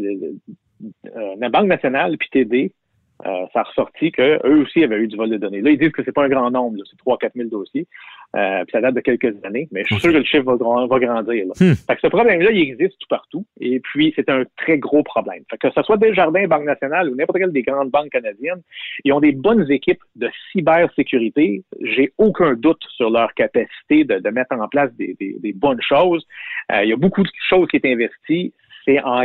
euh, 0.82 1.34
la 1.38 1.48
Banque 1.48 1.66
nationale 1.66 2.16
puis 2.18 2.28
TD, 2.30 2.72
euh, 3.24 3.46
ça 3.52 3.60
a 3.60 3.62
ressorti 3.62 4.10
qu'eux 4.10 4.40
aussi 4.44 4.82
avaient 4.82 4.98
eu 4.98 5.06
du 5.06 5.16
vol 5.16 5.30
de 5.30 5.36
données. 5.36 5.60
Là, 5.60 5.70
ils 5.70 5.78
disent 5.78 5.92
que 5.92 6.02
c'est 6.04 6.12
pas 6.12 6.24
un 6.24 6.28
grand 6.28 6.50
nombre, 6.50 6.78
c'est 6.90 6.96
3 6.96 7.18
4 7.18 7.32
000 7.36 7.48
dossiers. 7.48 7.86
Euh, 8.34 8.64
puis 8.64 8.72
ça 8.72 8.80
date 8.80 8.94
de 8.94 9.00
quelques 9.00 9.44
années, 9.44 9.68
mais 9.70 9.82
je 9.82 9.94
suis 9.94 10.00
sûr 10.00 10.10
que 10.10 10.16
le 10.16 10.24
chiffre 10.24 10.44
va, 10.44 10.98
grandir. 10.98 11.44
Là. 11.46 11.52
Hmm. 11.60 11.74
Fait 11.74 11.94
que 11.94 12.00
ce 12.00 12.06
problème-là, 12.06 12.50
il 12.50 12.62
existe 12.62 12.98
tout 12.98 13.08
partout. 13.08 13.44
Et 13.60 13.78
puis, 13.78 14.12
c'est 14.16 14.28
un 14.30 14.44
très 14.56 14.78
gros 14.78 15.02
problème. 15.02 15.44
Fait 15.50 15.58
que 15.58 15.68
ce 15.70 15.82
soit 15.82 15.98
Desjardins, 15.98 16.48
Banque 16.48 16.64
nationale 16.64 17.10
ou 17.10 17.14
n'importe 17.14 17.38
quelle 17.38 17.52
des 17.52 17.62
grandes 17.62 17.90
banques 17.90 18.10
canadiennes, 18.10 18.62
ils 19.04 19.12
ont 19.12 19.20
des 19.20 19.32
bonnes 19.32 19.70
équipes 19.70 20.02
de 20.16 20.30
cybersécurité. 20.50 21.62
J'ai 21.82 22.12
aucun 22.16 22.54
doute 22.54 22.82
sur 22.96 23.10
leur 23.10 23.34
capacité 23.34 24.04
de, 24.04 24.30
mettre 24.30 24.56
en 24.56 24.66
place 24.66 24.90
des, 24.94 25.52
bonnes 25.54 25.82
choses. 25.82 26.26
il 26.72 26.88
y 26.88 26.92
a 26.92 26.96
beaucoup 26.96 27.22
de 27.22 27.30
choses 27.48 27.68
qui 27.68 27.78
sont 27.78 27.88
investies 27.88 28.54
c'est 28.84 29.00
en, 29.02 29.24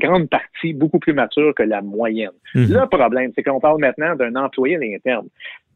grande 0.00 0.28
partie 0.28 0.72
beaucoup 0.72 0.98
plus 0.98 1.12
mature 1.12 1.54
que 1.54 1.62
la 1.62 1.82
moyenne. 1.82 2.30
Mhm. 2.54 2.72
Le 2.72 2.86
problème, 2.88 3.32
c'est 3.34 3.42
qu'on 3.42 3.60
parle 3.60 3.80
maintenant 3.80 4.14
d'un 4.14 4.34
employé 4.36 4.76
à 4.76 4.78
l'interne. 4.78 5.28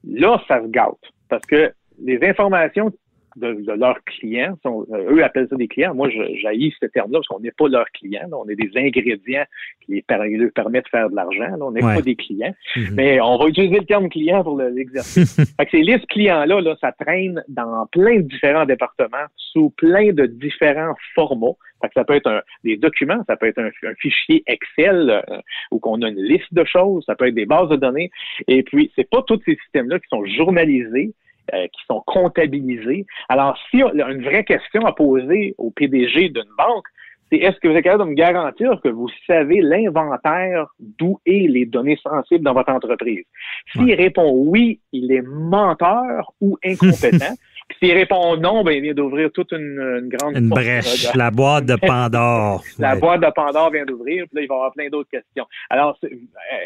Là, 0.09 0.43
ça 0.49 0.63
se 0.63 0.69
gâte 0.69 0.99
parce 1.29 1.45
que 1.47 1.73
les 2.03 2.23
informations 2.25 2.93
de, 3.37 3.73
leurs 3.75 4.03
clients. 4.05 4.59
Sont, 4.63 4.87
euh, 4.93 5.15
eux 5.15 5.25
appellent 5.25 5.49
ça 5.49 5.57
des 5.57 5.69
clients. 5.69 5.95
Moi, 5.95 6.09
j'haïs 6.11 6.75
ce 6.81 6.87
terme-là 6.87 7.19
parce 7.19 7.29
qu'on 7.29 7.41
n'est 7.41 7.53
pas 7.53 7.69
leurs 7.69 7.91
clients. 7.93 8.29
On 8.33 8.49
est 8.49 8.57
des 8.57 8.71
ingrédients 8.77 9.45
qui 9.85 9.93
les 9.93 10.05
leur 10.09 10.51
permettent 10.55 10.85
de 10.85 10.89
faire 10.91 11.11
de 11.11 11.17
l'argent. 11.17 11.57
On 11.61 11.73
n'est 11.73 11.81
pas 11.81 12.03
des 12.03 12.17
clients. 12.17 12.55
Mhm. 12.77 12.95
Mais 12.95 13.21
on 13.21 13.37
va 13.39 13.47
utiliser 13.47 13.79
le 13.79 13.87
terme 13.87 14.09
client 14.09 14.43
pour 14.43 14.59
l'exercice. 14.59 15.37
fait 15.57 15.65
que 15.65 15.71
ces 15.71 15.83
listes 15.83 16.07
clients-là, 16.07 16.61
là, 16.61 16.77
ça 16.81 16.93
traîne 16.93 17.43
dans 17.49 17.87
plein 17.91 18.17
de 18.17 18.23
différents 18.23 18.67
départements, 18.67 19.27
sous 19.37 19.71
plein 19.71 20.13
de 20.13 20.27
différents 20.27 20.95
formats. 21.15 21.57
Ça 21.95 22.05
peut 22.05 22.15
être 22.15 22.29
un, 22.29 22.43
des 22.65 22.77
documents, 22.77 23.23
ça 23.27 23.37
peut 23.37 23.47
être 23.47 23.59
un, 23.59 23.95
fichier 23.99 24.43
Excel 24.47 25.11
euh, 25.11 25.39
où 25.71 25.79
qu'on 25.79 26.03
a 26.03 26.09
une 26.09 26.23
liste 26.23 26.53
de 26.53 26.65
choses, 26.65 27.05
ça 27.07 27.15
peut 27.15 27.29
être 27.29 27.35
des 27.35 27.47
bases 27.47 27.69
de 27.69 27.77
données. 27.77 28.11
Et 28.49 28.63
puis, 28.63 28.91
c'est 28.97 29.09
pas 29.09 29.23
tous 29.23 29.41
ces 29.45 29.57
systèmes-là 29.57 29.99
qui 29.99 30.09
sont 30.09 30.25
journalisés 30.25 31.15
euh, 31.53 31.67
qui 31.67 31.85
sont 31.89 32.03
comptabilisés. 32.07 33.05
Alors, 33.29 33.59
si 33.69 33.83
une 33.83 34.23
vraie 34.23 34.45
question 34.45 34.87
à 34.87 34.93
poser 34.93 35.57
au 35.59 35.73
PDG 35.73 36.29
d'une 36.29 36.45
banque, 36.57 36.87
c'est 37.33 37.39
est-ce 37.39 37.59
que 37.59 37.67
vous 37.67 37.75
êtes 37.75 37.83
capable 37.83 38.05
de 38.05 38.11
me 38.11 38.15
garantir 38.15 38.81
que 38.81 38.89
vous 38.89 39.09
savez 39.27 39.61
l'inventaire 39.61 40.69
d'où 40.79 41.19
est 41.27 41.49
les 41.49 41.67
données 41.67 41.99
sensibles 42.01 42.45
dans 42.45 42.53
votre 42.53 42.71
entreprise? 42.71 43.25
S'il 43.73 43.93
répond 43.95 44.31
oui, 44.33 44.81
il 44.93 45.11
est 45.11 45.23
menteur 45.23 46.33
ou 46.41 46.59
incompétent. 46.65 47.35
S'il 47.79 47.93
répond 47.95 48.37
non, 48.37 48.63
ben, 48.65 48.73
il 48.73 48.83
vient 48.83 48.95
d'ouvrir 48.95 49.31
toute 49.33 49.51
une, 49.53 49.79
une 50.03 50.09
grande 50.09 50.37
Une 50.37 50.49
brèche, 50.49 51.05
là, 51.07 51.11
la 51.15 51.31
boîte 51.31 51.67
de 51.67 51.75
Pandore. 51.87 52.63
la 52.79 52.95
Ouais. 52.95 53.01
boîte 53.01 53.21
de 53.23 53.31
Pandore 53.35 53.71
vient 53.73 53.85
d'ouvrir, 53.85 54.25
puis 54.27 54.37
là, 54.37 54.43
il 54.43 54.49
va 54.49 54.55
y 54.55 54.57
avoir 54.57 54.73
plein 54.73 54.89
d'autres 54.89 55.11
questions. 55.11 55.47
Alors, 55.71 55.99
euh, 56.05 56.09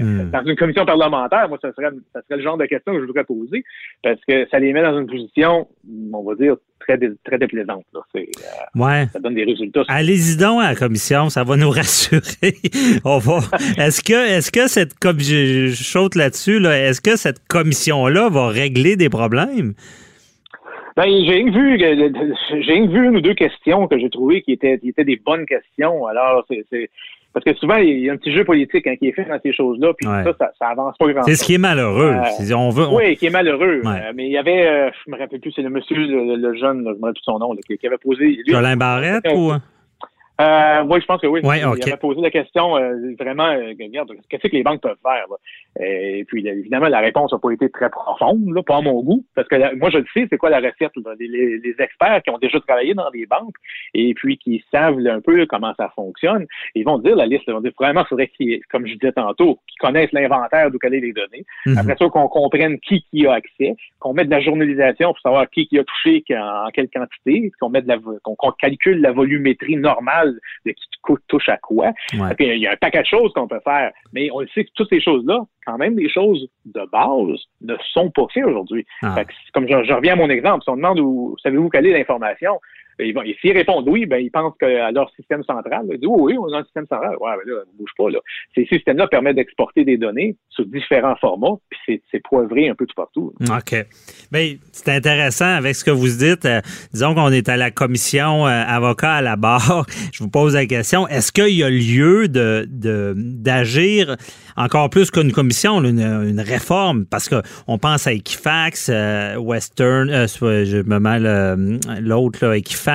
Hmm. 0.01 0.31
dans 0.31 0.45
une 0.45 0.57
commission 0.57 0.85
parlementaire, 0.85 1.49
moi, 1.49 1.59
ça 1.63 1.73
serait, 1.73 1.89
ça 2.13 2.21
serait 2.23 2.37
le 2.39 2.43
genre 2.43 2.59
de 2.59 2.67
questions 2.67 2.93
que 2.93 3.01
je 3.01 3.07
voudrais 3.07 3.25
poser, 3.25 3.65
parce 4.03 4.21
que 4.29 4.47
ça 4.51 4.59
les 4.59 4.73
met 4.73 4.83
dans 4.83 4.99
une 4.99 5.07
position, 5.07 5.69
on 6.13 6.23
va 6.23 6.35
dire, 6.35 6.57
très, 6.81 6.99
dé- 6.99 7.13
très 7.25 7.39
déplaisante. 7.39 7.85
Là. 7.95 8.01
C'est, 8.15 8.21
euh, 8.21 8.81
Ouais. 8.83 9.07
ça 9.13 9.19
donne 9.21 9.35
des 9.35 9.45
résultats. 9.45 9.83
Allez-y 9.89 10.37
donc 10.37 10.61
à 10.63 10.69
la 10.71 10.75
commission, 10.75 11.31
ça 11.31 11.45
va 11.45 11.57
nous 11.57 11.71
rassurer. 11.81 12.57
On 13.05 13.19
va. 13.19 13.39
Est-ce 13.79 14.03
que, 14.03 14.37
est-ce 14.37 14.51
que 14.53 14.67
cette 14.69 14.99
com- 14.99 15.19
je, 15.19 15.69
je 15.69 15.83
saute 15.85 16.15
là-dessus, 16.15 16.59
là, 16.59 16.77
est-ce 16.89 17.01
que 17.01 17.17
cette 17.17 17.47
commission-là 17.49 18.29
va 18.29 18.49
régler 18.49 18.97
des 18.97 19.09
problèmes? 19.09 19.73
Ben, 20.97 21.05
j'ai 21.09 21.45
vu, 21.45 21.77
que- 21.79 22.61
j'ai 22.63 22.87
vu 22.87 23.07
une 23.07 23.17
ou 23.19 23.21
deux 23.21 23.35
questions 23.35 23.87
que 23.87 23.99
j'ai 23.99 24.09
trouvées 24.09 24.41
qui 24.43 24.53
étaient, 24.53 24.79
qui 24.79 24.89
étaient 24.89 25.05
des 25.05 25.17
bonnes 25.25 25.45
questions. 25.45 26.07
Alors, 26.07 26.47
c'est, 26.49 26.89
parce 27.35 27.45
que 27.45 27.53
souvent, 27.55 27.77
il 27.77 27.99
y 28.01 28.09
a 28.09 28.15
un 28.15 28.17
petit 28.17 28.33
jeu 28.33 28.45
politique 28.45 28.87
hein, 28.87 28.97
qui 28.97 29.09
est 29.09 29.13
fait 29.13 29.27
dans 29.27 29.39
ces 29.43 29.53
choses-là, 29.53 29.93
puis 29.93 30.09
Ouais. 30.09 30.25
ça, 30.25 30.33
ça, 30.39 30.53
ça 30.59 30.69
avance 30.69 30.97
pas 30.99 31.13
grand 31.13 31.23
C'est 31.25 31.35
ce 31.35 31.45
qui 31.45 31.53
est 31.55 31.59
malheureux. 31.59 32.15
Euh, 32.15 32.55
on 32.57 32.71
veut, 32.71 32.85
on- 32.87 32.97
Oui, 32.97 33.15
qui 33.17 33.27
est 33.27 33.31
malheureux. 33.31 33.83
Ouais. 33.85 33.91
Euh, 34.09 34.13
mais 34.15 34.25
il 34.27 34.33
y 34.33 34.39
avait, 34.39 34.67
euh, 34.67 34.91
je 35.05 35.11
me 35.13 35.19
rappelle 35.19 35.41
plus, 35.41 35.53
c'est 35.53 35.61
le 35.61 35.69
monsieur, 35.69 35.97
le, 35.97 36.37
le 36.37 36.55
jeune, 36.55 36.83
là, 36.83 36.93
je 36.95 36.99
me 36.99 37.03
rappelle 37.03 37.13
plus 37.13 37.23
son 37.25 37.39
nom, 37.41 37.53
là, 37.53 37.61
qui, 37.69 37.77
qui 37.77 37.87
avait 37.87 37.99
posé. 37.99 38.25
lui, 38.25 38.43
Jolin 38.47 38.77
Barrette 38.79 39.25
ou? 39.35 39.53
Euh, 40.41 40.83
oui, 40.89 41.01
je 41.01 41.07
pense 41.07 41.21
que 41.21 41.27
oui. 41.27 41.41
Ouais, 41.43 41.65
ok. 41.65 41.79
Il 41.79 41.83
avait 41.89 41.97
posé 41.99 42.21
la 42.21 42.31
question 42.31 42.77
euh, 42.77 43.15
vraiment, 43.19 43.47
euh, 43.49 43.73
regarde, 43.81 44.13
qu'est-ce 44.29 44.47
que 44.49 44.55
les 44.55 44.63
banques 44.63 44.83
peuvent 44.83 44.99
faire? 45.03 45.25
là? 45.31 45.37
Et 45.87 46.25
puis, 46.27 46.43
là, 46.43 46.53
évidemment, 46.53 46.89
la 46.89 47.01
réponse 47.01 47.33
n'a 47.33 47.39
pas 47.39 47.51
été 47.53 47.71
très 47.71 47.89
profonde, 47.91 48.53
là, 48.55 48.63
pas 48.63 48.77
à 48.77 48.81
mon 48.83 49.03
goût, 49.03 49.25
parce 49.35 49.49
que 49.49 49.57
la- 49.57 49.75
moi, 49.75 49.89
je 49.91 49.99
le 49.99 50.05
sais, 50.13 50.27
c'est 50.29 50.37
quoi 50.37 50.51
la 50.51 50.59
recette? 50.59 50.93
là? 50.97 51.13
Les, 51.19 51.27
les- 51.27 51.59
les 51.59 51.75
experts 51.79 52.23
qui 52.23 52.31
ont 52.31 52.39
déjà 52.39 52.61
travaillé 52.61 52.93
dans 52.95 53.11
des 53.11 53.25
banques 53.27 53.55
et 53.95 54.13
puis 54.15 54.37
qui 54.37 54.63
savent 54.71 54.99
là, 54.99 55.15
un 55.15 55.21
peu 55.21 55.47
comment 55.47 55.73
ça 55.77 55.91
fonctionne, 55.95 56.47
ils 56.75 56.85
vont 56.85 56.99
dire 56.99 57.17
la 57.17 57.27
liste, 57.27 57.45
ils 57.47 57.53
vont 57.55 57.61
dire, 57.61 57.73
vraiment, 57.79 58.03
il 58.03 58.09
faudrait 58.09 58.29
qu'ils, 58.29 58.61
comme 58.71 58.87
je 58.87 58.95
disais 58.95 59.13
tantôt, 59.13 59.59
qu'ils 59.67 59.79
connaissent 59.81 60.13
l'inventaire 60.13 60.71
d'où 60.71 60.79
est 60.83 60.89
les 60.91 61.13
données. 61.13 61.45
Mhm. 61.67 61.79
Après 61.79 61.97
ça, 61.99 62.09
qu'on 62.09 62.29
comprenne 62.29 62.79
qui 62.81 63.03
qui 63.11 63.27
a 63.27 63.33
accès, 63.35 63.75
qu'on 64.07 64.15
mette 64.15 64.29
de 64.29 64.35
la 64.35 64.41
journalisation 64.41 65.09
pour 65.09 65.21
savoir 65.21 65.51
qui 65.51 65.67
qui 65.67 65.79
a 65.79 65.85
touché 65.85 66.23
en, 66.31 66.67
en 66.67 66.71
quelle 66.71 66.89
quantité, 66.89 67.51
qu'on 67.61 67.71
mette 67.71 67.87
calcule 68.61 69.01
la 69.01 69.11
volumétrie 69.11 69.77
normale 69.77 70.39
de 70.65 70.71
qui 70.71 70.87
touche 71.29 71.49
à 71.49 71.57
quoi. 71.57 71.93
Ouais. 72.15 72.35
Puis, 72.37 72.47
il 72.47 72.59
y 72.59 72.67
a 72.67 72.73
un 72.73 72.77
paquet 72.77 73.01
de 73.01 73.07
choses 73.07 73.33
qu'on 73.33 73.49
peut 73.49 73.61
faire, 73.65 73.93
mais 74.13 74.29
on 74.33 74.41
le 74.41 74.49
sait 74.49 74.65
que 74.65 74.71
toutes 74.75 74.89
ces 74.89 75.01
choses-là, 75.01 75.41
quand 75.65 75.79
même, 75.79 75.97
les 75.99 76.09
choses 76.09 76.49
de 76.65 76.83
base 76.93 77.41
ne 77.63 77.77
sont 77.93 78.11
pas 78.11 78.27
faites 78.33 78.45
aujourd'hui. 78.45 78.87
Ah. 79.03 79.17
Comme 79.53 79.69
je, 79.69 79.85
je 79.85 79.93
reviens 79.93 80.15
à 80.15 80.17
mon 80.17 80.31
exemple, 80.31 80.63
si 80.63 80.71
on 80.71 80.77
demande 80.77 81.01
où 81.01 81.37
savez-vous 81.43 81.69
quelle 81.69 81.87
est 81.87 81.97
l'information, 81.97 82.61
et 82.99 83.37
s'ils 83.41 83.53
répondent 83.53 83.89
oui, 83.89 84.07
ben 84.07 84.19
ils 84.19 84.31
pensent 84.31 84.55
qu'à 84.59 84.91
leur 84.91 85.11
système 85.15 85.43
central, 85.45 85.87
ils 85.91 85.99
disent 85.99 86.09
oui, 86.09 86.33
oui, 86.33 86.39
on 86.39 86.53
a 86.53 86.59
un 86.59 86.65
système 86.65 86.87
central. 86.87 87.17
Ouais, 87.21 87.31
ben 87.45 87.53
là, 87.53 87.61
ne 87.73 87.79
bouge 87.79 87.91
pas 87.97 88.11
là. 88.11 88.19
Ces 88.55 88.67
systèmes-là 88.67 89.07
permettent 89.09 89.37
d'exporter 89.37 89.85
des 89.85 89.97
données 89.97 90.37
sous 90.49 90.65
différents 90.65 91.17
formats, 91.17 91.57
puis 91.69 92.03
c'est, 92.11 92.21
poivré 92.21 92.69
un 92.69 92.75
peu 92.75 92.87
tout 92.87 92.95
partout. 92.97 93.33
OK. 93.41 93.87
Bien, 94.33 94.55
c'est 94.73 94.89
intéressant 94.89 95.45
avec 95.45 95.77
ce 95.77 95.85
que 95.85 95.91
vous 95.91 96.09
dites. 96.09 96.45
Euh, 96.45 96.61
disons 96.93 97.15
qu'on 97.15 97.31
est 97.31 97.49
à 97.49 97.57
la 97.57 97.71
commission 97.71 98.47
euh, 98.47 98.65
avocat 98.67 99.15
à 99.15 99.23
la 99.23 99.37
barre. 99.37 99.87
Je 100.13 100.25
vous 100.25 100.31
pose 100.31 100.55
la 100.55 100.67
question, 100.67 101.07
est-ce 101.07 101.31
qu'il 101.31 101.55
y 101.55 101.63
a 101.63 101.71
lieu 101.71 102.29
de, 102.29 102.67
de- 102.69 103.15
d'agir 103.17 104.17
encore 104.57 104.89
plus 104.91 105.11
qu'une 105.11 105.33
commission, 105.33 105.83
une, 105.85 106.41
réforme? 106.41 107.05
Parce 107.07 107.29
qu'on 107.29 107.79
pense 107.79 108.07
à 108.07 108.13
Equifax, 108.13 108.91
euh, 108.91 109.37
Western, 109.37 110.09
je 110.09 110.83
me 110.83 110.97
euh, 111.07 111.79
l'autre, 112.01 112.55
Equifax, 112.55 112.86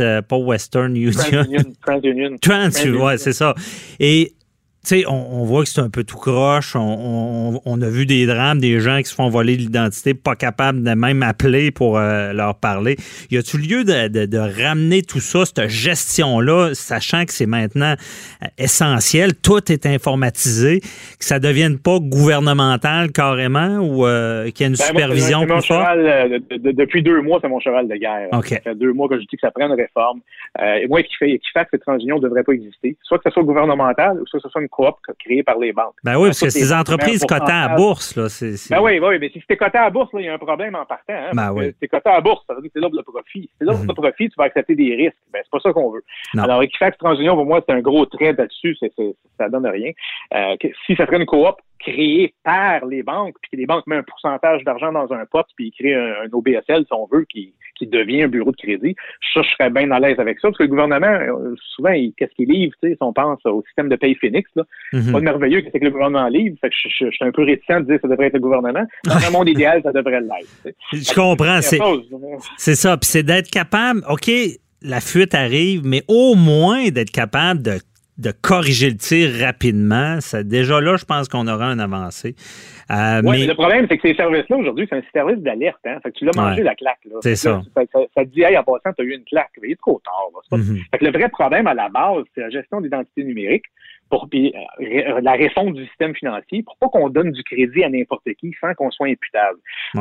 euh, 0.00 0.22
pas 0.22 0.36
Western 0.36 0.96
Union. 0.96 1.12
TransUnion, 1.12 1.72
TransUnion. 1.80 2.38
Trans, 2.40 2.70
TransUnion. 2.70 3.04
ouais, 3.04 3.18
c'est 3.18 3.32
ça. 3.32 3.54
Et 4.00 4.32
sais, 4.88 5.04
on, 5.06 5.40
on 5.40 5.44
voit 5.44 5.62
que 5.62 5.68
c'est 5.68 5.80
un 5.80 5.90
peu 5.90 6.04
tout 6.04 6.16
croche. 6.16 6.74
On, 6.76 6.80
on- 6.80 7.60
on 7.64 7.82
a 7.82 7.88
vu 7.88 8.06
des 8.06 8.26
drames, 8.26 8.58
des 8.58 8.80
gens 8.80 8.98
qui 8.98 9.04
se 9.04 9.14
font 9.14 9.28
voler 9.28 9.56
l'identité, 9.56 10.14
pas 10.14 10.34
capables 10.36 10.82
de 10.82 10.90
même 10.94 11.22
appeler 11.22 11.70
pour 11.70 11.98
euh, 11.98 12.32
leur 12.32 12.56
parler. 12.56 12.96
Y 13.30 13.38
a-tu 13.38 13.58
lieu 13.58 13.84
de, 13.84 14.08
de- 14.08 14.26
de 14.26 14.38
ramener 14.38 15.02
tout 15.02 15.20
ça, 15.20 15.44
cette 15.44 15.68
gestion-là, 15.68 16.70
sachant 16.74 17.24
que 17.24 17.32
c'est 17.32 17.46
maintenant 17.46 17.94
euh, 18.42 18.46
essentiel, 18.58 19.34
tout 19.36 19.70
est 19.70 19.86
informatisé, 19.86 20.80
que 20.80 21.24
ça 21.24 21.38
devienne 21.38 21.78
pas 21.78 21.98
gouvernemental 22.00 23.12
carrément 23.12 23.78
ou 23.78 24.06
euh, 24.06 24.50
qu'il 24.50 24.66
y 24.66 24.68
ait 24.68 24.72
une 24.72 24.76
Ben, 24.76 24.84
moi, 24.92 25.00
supervision 25.02 25.40
c'est 25.40 25.46
mon 25.46 25.58
plus 25.58 25.66
forte? 25.66 25.80
cheval, 25.80 26.06
euh, 26.06 26.38
de- 26.50 26.56
de- 26.56 26.72
depuis 26.72 27.02
deux 27.02 27.20
mois, 27.22 27.38
c'est 27.40 27.48
mon 27.48 27.60
cheval 27.60 27.88
de 27.88 27.94
guerre. 27.96 28.28
OK. 28.32 28.48
Ça 28.48 28.60
fait 28.60 28.74
deux 28.74 28.92
mois 28.92 29.08
que 29.08 29.16
je 29.16 29.20
dis 29.20 29.36
que 29.36 29.40
ça 29.40 29.50
prend 29.50 29.66
une 29.66 29.74
réforme. 29.80 30.20
Euh, 30.60 30.74
et 30.82 30.86
moi, 30.88 31.02
qui 31.02 31.14
fait, 31.16 31.38
qui 31.38 31.48
fait 31.52 31.64
que 31.64 31.68
cette 31.72 31.82
transition 31.82 32.16
ne 32.16 32.22
devrait 32.22 32.42
pas 32.42 32.52
exister. 32.52 32.96
Soit 33.02 33.18
que 33.18 33.24
ce 33.26 33.30
soit 33.30 33.42
gouvernemental, 33.42 34.18
ou 34.20 34.26
soit 34.26 34.40
que 34.40 34.48
ce 34.48 34.50
soit 34.50 34.60
une 34.60 34.68
coop 34.72 34.96
créée 35.18 35.42
par 35.44 35.58
les 35.58 35.72
banques. 35.72 35.94
Ben 36.02 36.16
oui, 36.16 36.28
parce 36.30 36.40
que 36.40 36.50
ces 36.50 36.72
entreprises 36.72 37.24
cotées 37.24 37.52
à 37.52 37.68
bourse, 37.76 38.16
là, 38.16 38.28
c'est. 38.28 38.56
c'est- 38.56 38.74
Ben 38.74 38.80
oui, 38.82 38.98
oui, 38.98 39.18
mais 39.20 39.28
si 39.28 39.40
c'était 39.40 39.56
coté 39.56 39.78
à 39.78 39.90
bourse, 39.90 40.12
là, 40.14 40.20
il 40.20 40.26
y 40.26 40.28
a 40.28 40.34
un 40.34 40.38
problème 40.38 40.74
en 40.74 40.84
partant. 40.86 41.12
Hein, 41.12 41.30
Ben 41.34 41.52
oui. 41.52 41.66
Si 41.68 41.74
t'es 41.80 41.88
coté 41.88 42.10
à 42.10 42.20
bourse, 42.20 42.42
ça 42.48 42.54
veut 42.54 42.62
dire 42.62 42.68
que 42.70 42.72
c'est 42.74 42.80
là 42.80 42.88
pour 42.88 42.96
le 42.98 43.02
profit. 43.04 43.42
Si 43.42 43.50
c'est 43.58 43.64
là 43.64 43.72
pour 43.72 43.82
Mhm. 43.82 43.88
le 43.88 43.94
profit, 43.94 44.28
tu 44.30 44.34
vas 44.38 44.44
accepter 44.44 44.74
des 44.74 44.94
risques. 44.96 45.16
Ben, 45.32 45.40
c'est 45.44 45.50
pas 45.50 45.60
ça 45.60 45.72
qu'on 45.72 45.90
veut. 45.90 46.02
Non. 46.34 46.42
Alors, 46.44 46.62
Equifax 46.62 46.96
TransUnion, 46.98 47.34
pour 47.36 47.46
moi, 47.46 47.60
c'est 47.66 47.74
un 47.74 47.80
gros 47.80 48.06
trait 48.06 48.32
là-dessus. 48.32 48.76
C'est, 48.80 48.92
c'est- 48.96 49.14
ça 49.38 49.48
donne 49.48 49.66
rien. 49.66 49.92
Euh, 50.34 50.56
que- 50.58 50.68
si 50.86 50.96
ça 50.96 51.06
serait 51.06 51.18
une 51.18 51.26
coop 51.26 51.56
créée 51.78 52.32
par 52.44 52.86
les 52.86 53.02
banques, 53.02 53.34
puis 53.42 53.50
que 53.50 53.56
les 53.56 53.66
banques 53.66 53.86
mettent 53.86 53.98
un 54.00 54.02
pourcentage 54.04 54.62
d'argent 54.64 54.92
dans 54.92 55.12
un 55.12 55.26
pot, 55.26 55.44
puis 55.56 55.66
ils 55.66 55.72
créent 55.72 55.94
un, 55.94 56.24
un 56.24 56.28
OBSL, 56.32 56.84
si 56.86 56.92
on 56.92 57.06
veut, 57.12 57.24
qui, 57.24 57.54
qui 57.82 57.88
devient 57.88 58.22
un 58.22 58.28
bureau 58.28 58.50
de 58.52 58.56
crédit, 58.56 58.94
ça, 59.34 59.42
je 59.42 59.48
serais 59.50 59.70
bien 59.70 59.90
à 59.90 59.98
l'aise 59.98 60.18
avec 60.20 60.38
ça, 60.40 60.48
parce 60.48 60.58
que 60.58 60.62
le 60.62 60.68
gouvernement, 60.68 61.06
euh, 61.06 61.54
souvent, 61.74 61.90
il- 61.90 62.12
qu'est-ce 62.16 62.32
qu'il 62.34 62.48
livre, 62.48 62.72
tu 62.82 62.88
sais, 62.90 62.94
si 62.94 62.98
on 63.02 63.12
pense 63.12 63.40
au 63.44 63.62
système 63.66 63.88
de 63.88 63.96
paye 63.96 64.14
Phoenix, 64.14 64.48
là, 64.54 64.62
Mhm. 64.92 65.12
pas 65.12 65.18
de 65.20 65.24
merveilleux 65.24 65.60
que 65.62 65.68
c'est 65.72 65.80
que 65.80 65.84
le 65.84 65.90
gouvernement 65.90 66.28
livre, 66.28 66.56
fait 66.60 66.68
que 66.68 66.74
je, 66.80 66.88
je- 66.88 67.10
je 67.10 67.10
suis 67.16 67.24
un 67.24 67.32
peu 67.32 67.42
réticent 67.42 67.80
de 67.80 67.84
dire 67.86 67.96
que 67.96 68.02
ça 68.02 68.08
devrait 68.08 68.26
être 68.26 68.34
le 68.34 68.40
gouvernement. 68.40 68.84
Dans 69.04 69.14
un 69.16 69.30
monde 69.32 69.48
idéal, 69.48 69.80
ça 69.82 69.92
devrait 69.92 70.20
l'être. 70.20 70.74
Je 70.92 71.14
comprends. 71.14 71.60
Chose. 71.60 72.08
C'est 72.56 72.74
ça. 72.74 72.96
Puis 72.96 73.08
c'est 73.08 73.22
d'être 73.22 73.50
capable, 73.50 74.00
OK, 74.08 74.30
la 74.82 75.00
fuite 75.00 75.34
arrive, 75.34 75.82
mais 75.84 76.02
au 76.08 76.34
moins 76.34 76.88
d'être 76.90 77.10
capable 77.10 77.62
de, 77.62 77.72
de 78.18 78.30
corriger 78.30 78.90
le 78.90 78.96
tir 78.96 79.30
rapidement. 79.40 80.20
Ça, 80.20 80.42
déjà 80.42 80.80
là, 80.80 80.96
je 80.96 81.04
pense 81.04 81.28
qu'on 81.28 81.46
aura 81.48 81.66
un 81.66 81.78
avancé. 81.78 82.34
Euh, 82.90 83.22
Ouais, 83.22 83.22
mais 83.22 83.30
mais 83.38 83.46
le 83.46 83.54
problème, 83.54 83.86
c'est 83.88 83.96
que 83.96 84.08
ces 84.08 84.14
services-là, 84.14 84.56
aujourd'hui, 84.56 84.86
c'est 84.88 84.96
un 84.96 85.02
service 85.12 85.38
d'alerte. 85.38 85.78
Hein? 85.86 85.98
Fait 86.02 86.10
que 86.10 86.18
tu 86.18 86.24
l'as 86.24 86.32
mangé, 86.36 86.62
la 86.62 86.74
claque. 86.74 86.98
Là. 87.06 87.16
C'est 87.22 87.36
ça. 87.36 87.62
Ça, 87.74 87.82
ça 88.14 88.24
te 88.24 88.28
dit, 88.30 88.42
hey, 88.42 88.56
en 88.58 88.64
passant, 88.64 88.92
tu 88.96 89.02
as 89.02 89.04
eu 89.04 89.14
une 89.14 89.24
claque. 89.24 89.50
Mais 89.62 89.68
il 89.68 89.72
est 89.72 89.80
trop 89.80 90.00
tard. 90.04 90.28
Là. 90.34 90.58
Mhm. 90.58 90.78
Fait 90.90 90.98
que 90.98 91.04
le 91.04 91.12
vrai 91.12 91.28
problème 91.28 91.66
à 91.66 91.74
la 91.74 91.88
base, 91.88 92.24
c'est 92.34 92.42
la 92.42 92.50
gestion 92.50 92.80
d'identité 92.80 93.24
numérique. 93.24 93.64
Pour, 94.12 94.28
puis, 94.28 94.52
euh, 94.78 95.20
la 95.22 95.32
réforme 95.32 95.72
du 95.72 95.86
système 95.86 96.14
financier 96.14 96.62
pour 96.62 96.76
pas 96.76 96.88
qu'on 96.88 97.08
donne 97.08 97.30
du 97.32 97.42
crédit 97.44 97.82
à 97.82 97.88
n'importe 97.88 98.28
qui 98.38 98.52
sans 98.60 98.74
qu'on 98.74 98.90
soit 98.90 99.06
imputable. 99.08 99.58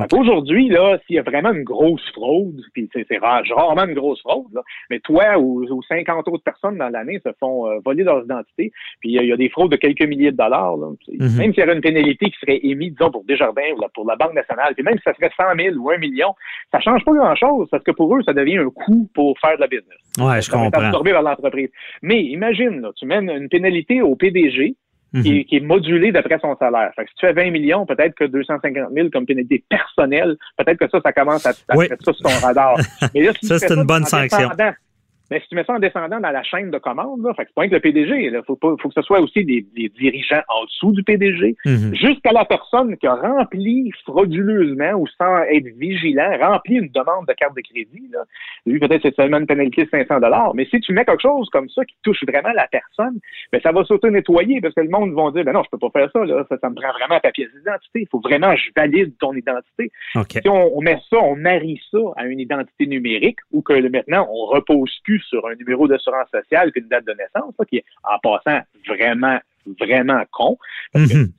Qu'aujourd'hui, 0.10 0.68
là, 0.68 0.98
s'il 1.08 1.16
y 1.16 1.20
a 1.20 1.22
vraiment 1.22 1.54
une 1.54 1.64
grosse 1.64 2.06
fraude, 2.12 2.60
puis 2.74 2.90
c'est, 2.92 3.06
c'est 3.08 3.20
rare- 3.20 3.44
rarement 3.56 3.86
une 3.86 3.94
grosse 3.94 4.20
fraude, 4.20 4.52
là, 4.54 4.62
mais 4.90 5.00
toi 5.00 5.38
ou, 5.38 5.64
ou 5.64 5.82
50 5.84 6.28
autres 6.28 6.44
personnes 6.44 6.78
dans 6.78 6.90
l'année 6.90 7.22
se 7.26 7.30
font 7.40 7.68
euh, 7.70 7.80
voler 7.86 8.04
leurs 8.04 8.26
identités, 8.26 8.74
puis 9.00 9.12
il 9.12 9.14
y, 9.14 9.20
a- 9.20 9.24
il 9.24 9.30
y 9.30 9.32
a 9.32 9.38
des 9.38 9.48
fraudes 9.48 9.72
de 9.72 9.78
quelques 9.78 10.04
milliers 10.06 10.32
de 10.32 10.38
dollars. 10.38 10.76
Là. 10.76 10.88
Mhm. 11.08 11.38
Même 11.38 11.54
s'il 11.54 11.60
y 11.60 11.64
avait 11.64 11.76
une 11.76 11.82
pénalité 11.82 12.26
qui 12.26 12.38
serait 12.40 12.60
émise, 12.64 12.92
disons, 12.98 13.12
pour 13.12 13.24
Desjardins 13.24 13.72
ou 13.78 13.82
pour 13.94 14.06
la 14.06 14.18
Banque 14.18 14.34
nationale, 14.34 14.74
puis 14.76 14.84
même 14.84 14.96
si 14.98 15.04
ça 15.06 15.14
serait 15.14 15.32
100 15.38 15.56
000 15.58 15.76
ou 15.78 15.90
1 15.90 15.98
million, 16.00 16.36
ça 16.74 16.82
change 16.82 17.06
pas 17.06 17.14
grand-chose 17.14 17.70
parce 17.72 17.84
que 17.86 17.92
pour 17.92 18.14
eux, 18.14 18.22
ça 18.24 18.34
devient 18.34 18.58
un 18.58 18.70
coût 18.70 19.10
pour 19.14 19.40
faire 19.40 19.56
de 19.56 19.62
la 19.62 19.68
business. 19.68 19.98
ouais, 20.20 20.42
je 20.42 20.50
Ça 20.52 20.58
comprends. 20.58 20.82
absorbé 20.82 21.12
par 21.14 21.22
l'entreprise. 21.24 21.70
Mais 22.02 22.22
imagine, 22.24 22.82
là, 22.82 22.92
tu 22.98 23.06
mènes 23.06 23.30
une 23.30 23.48
pénalité 23.48 24.01
au 24.02 24.16
PDG 24.16 24.76
Mhm. 25.14 25.24
qui, 25.24 25.40
est, 25.40 25.44
qui 25.44 25.56
est 25.58 25.60
modulée 25.60 26.14
d'après 26.14 26.40
son 26.40 26.56
salaire. 26.56 26.90
Fait 26.96 27.04
que 27.04 27.10
si 27.10 27.16
tu 27.18 27.26
fais 27.28 27.34
20 27.34 27.52
millions, 27.52 27.86
peut-être 27.86 28.16
que 28.16 28.24
250 28.24 28.94
000 28.96 29.10
comme 29.12 29.26
pénalité 29.26 29.62
personnelle, 29.68 30.38
peut-être 30.58 30.78
que 30.80 30.90
ça, 30.90 31.02
ça 31.04 31.12
commence 31.12 31.46
à, 31.46 31.50
à 31.68 31.76
Oui. 31.76 31.90
mettre 31.90 32.02
ça 32.06 32.14
sur 32.14 32.24
ton 32.30 32.48
radar. 32.48 32.78
Mais 33.14 33.24
là, 33.24 33.34
si 33.42 33.46
Ça, 33.46 33.60
c'est 33.60 33.74
une 33.74 33.84
bonne 33.84 34.06
sanction. 34.06 34.50
Mais 35.32 35.40
si 35.40 35.48
tu 35.48 35.56
mets 35.56 35.64
ça 35.64 35.74
en 35.74 35.80
descendant 35.80 36.20
dans 36.20 36.30
la 36.30 36.44
chaîne 36.44 36.70
de 36.70 36.78
commande, 36.78 37.24
là, 37.24 37.34
fait 37.34 37.44
que 37.44 37.50
c'est 37.50 37.56
pas 37.56 37.68
que 37.68 37.74
le 37.74 37.80
PDG, 37.80 38.26
il 38.26 38.42
faut, 38.46 38.58
faut 38.62 38.90
que 38.90 38.94
ce 38.94 39.02
soit 39.02 39.22
aussi 39.22 39.44
des, 39.46 39.66
des 39.76 39.90
dirigeants 39.90 40.42
en 40.50 40.66
dessous 40.66 40.92
du 40.92 41.04
PDG, 41.04 41.56
Mhm. 41.66 41.96
jusqu'à 41.96 42.32
la 42.32 42.46
personne 42.46 42.98
qui 42.98 43.08
a 43.08 43.16
rempli 43.16 43.92
frauduleusement 44.06 44.94
ou 44.94 45.08
sans 45.08 45.44
être 45.44 45.68
vigilant, 45.78 46.38
rempli 46.40 46.76
une 46.76 46.90
demande 46.90 47.26
de 47.28 47.34
carte 47.34 47.56
de 47.56 47.62
crédit. 47.62 48.10
Là. 48.12 48.24
Lui, 48.66 48.80
peut-être 48.80 49.02
c'est 49.04 49.16
seulement 49.16 49.38
une 49.38 49.48
pénalité 49.48 49.86
de 49.86 49.90
500 49.90 50.20
dollars, 50.20 50.54
mais 50.54 50.66
si 50.66 50.80
tu 50.82 50.94
mets 50.94 51.06
quelque 51.06 51.22
chose 51.22 51.50
comme 51.50 51.70
ça 51.70 51.86
qui 51.86 51.96
touche 52.04 52.24
vraiment 52.28 52.52
la 52.54 52.68
personne, 52.68 53.20
ben 53.52 53.62
ça 53.62 53.72
va 53.72 53.84
s'auto-nettoyer 53.86 54.62
parce 54.62 54.74
que 54.74 54.82
le 54.82 54.90
monde 54.90 55.14
va 55.14 55.32
dire, 55.32 55.44
ben 55.46 55.54
non, 55.54 55.64
je 55.64 55.70
peux 55.70 55.78
pas 55.78 55.90
faire 55.92 56.10
ça, 56.12 56.26
là, 56.26 56.46
ça, 56.50 56.58
ça 56.60 56.70
me 56.70 56.76
prend 56.76 56.92
vraiment 56.92 57.20
ta 57.20 57.32
pièce 57.32 57.50
d'identité. 57.56 58.02
Il 58.02 58.08
faut 58.10 58.20
vraiment 58.20 58.54
que 58.54 58.60
je 58.60 58.70
valide 58.76 59.14
ton 59.20 59.34
identité. 59.34 59.92
Si 60.42 60.50
on, 60.50 60.78
on 60.78 60.82
met 60.82 61.00
ça, 61.10 61.18
on 61.18 61.36
marie 61.36 61.82
ça 61.92 62.00
à 62.18 62.26
une 62.26 62.40
identité 62.40 62.88
numérique 62.88 63.40
ou 63.52 63.62
que 63.62 63.74
maintenant, 63.88 64.28
on 64.32 64.46
repose 64.48 64.92
plus 65.04 65.21
sur 65.22 65.46
un 65.48 65.56
numéro 65.56 65.88
d'assurance 65.88 66.30
sociale 66.30 66.72
qu'une 66.72 66.88
date 66.88 67.06
de 67.06 67.14
naissance, 67.14 67.54
là, 67.58 67.66
qui 67.66 67.78
est 67.78 67.86
en 68.04 68.18
passant 68.20 68.60
vraiment, 68.88 69.40
vraiment 69.80 70.24
con. 70.32 70.58
Mhm. 70.96 71.32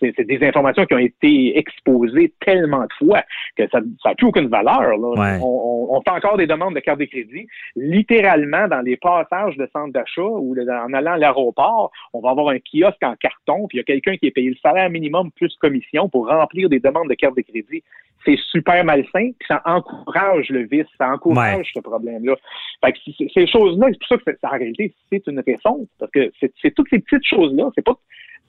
c'est- 0.00 0.20
des 0.24 0.46
informations 0.46 0.84
qui 0.84 0.94
ont 0.94 0.98
été 0.98 1.58
exposées 1.58 2.32
tellement 2.40 2.82
de 2.82 2.92
fois 2.98 3.22
que 3.56 3.68
ça 3.70 3.80
n'a 3.80 4.14
plus 4.14 4.26
aucune 4.26 4.48
valeur. 4.48 4.96
Là. 4.96 5.38
On, 5.42 5.88
on, 5.90 6.00
fait 6.02 6.10
encore 6.10 6.36
des 6.36 6.46
demandes 6.46 6.74
de 6.74 6.80
carte 6.80 6.98
de 7.00 7.04
crédit. 7.06 7.46
Littéralement, 7.76 8.68
dans 8.68 8.80
les 8.80 8.96
passages 8.96 9.56
de 9.56 9.68
centre 9.72 9.92
d'achat 9.92 10.22
ou 10.22 10.54
en 10.58 10.92
allant 10.92 11.12
à 11.12 11.18
l'aéroport, 11.18 11.90
on 12.12 12.20
va 12.20 12.30
avoir 12.30 12.48
un 12.50 12.58
kiosque 12.58 13.02
en 13.02 13.14
carton, 13.16 13.66
puis 13.68 13.78
il 13.78 13.80
y 13.80 13.80
a 13.80 13.84
quelqu'un 13.84 14.16
qui 14.16 14.26
est 14.26 14.30
payé 14.30 14.50
le 14.50 14.56
salaire 14.62 14.90
minimum 14.90 15.30
plus 15.32 15.54
commission 15.56 16.08
pour 16.08 16.28
remplir 16.28 16.68
des 16.68 16.80
demandes 16.80 17.08
de 17.08 17.14
carte 17.14 17.36
de 17.36 17.42
crédit 17.42 17.82
c'est 18.28 18.38
super 18.50 18.84
malsain, 18.84 19.30
puis 19.38 19.46
ça 19.48 19.62
encourage 19.64 20.50
le 20.50 20.66
vice, 20.66 20.86
ça 20.98 21.10
encourage 21.10 21.70
ce 21.74 21.80
problème-là. 21.80 22.36
Fait 22.84 22.92
que 22.92 22.98
ces 23.32 23.46
choses-là, 23.46 23.86
c'est 23.90 23.98
pour 23.98 24.08
ça 24.08 24.32
que 24.32 24.46
en 24.46 24.58
réalité, 24.58 24.94
c'est 25.10 25.26
une 25.26 25.40
réponse, 25.40 25.88
parce 25.98 26.10
que 26.12 26.30
c'est 26.40 26.74
toutes 26.74 26.88
ces 26.90 26.98
petites 26.98 27.24
choses-là, 27.24 27.70
c'est 27.74 27.84
pas 27.84 27.96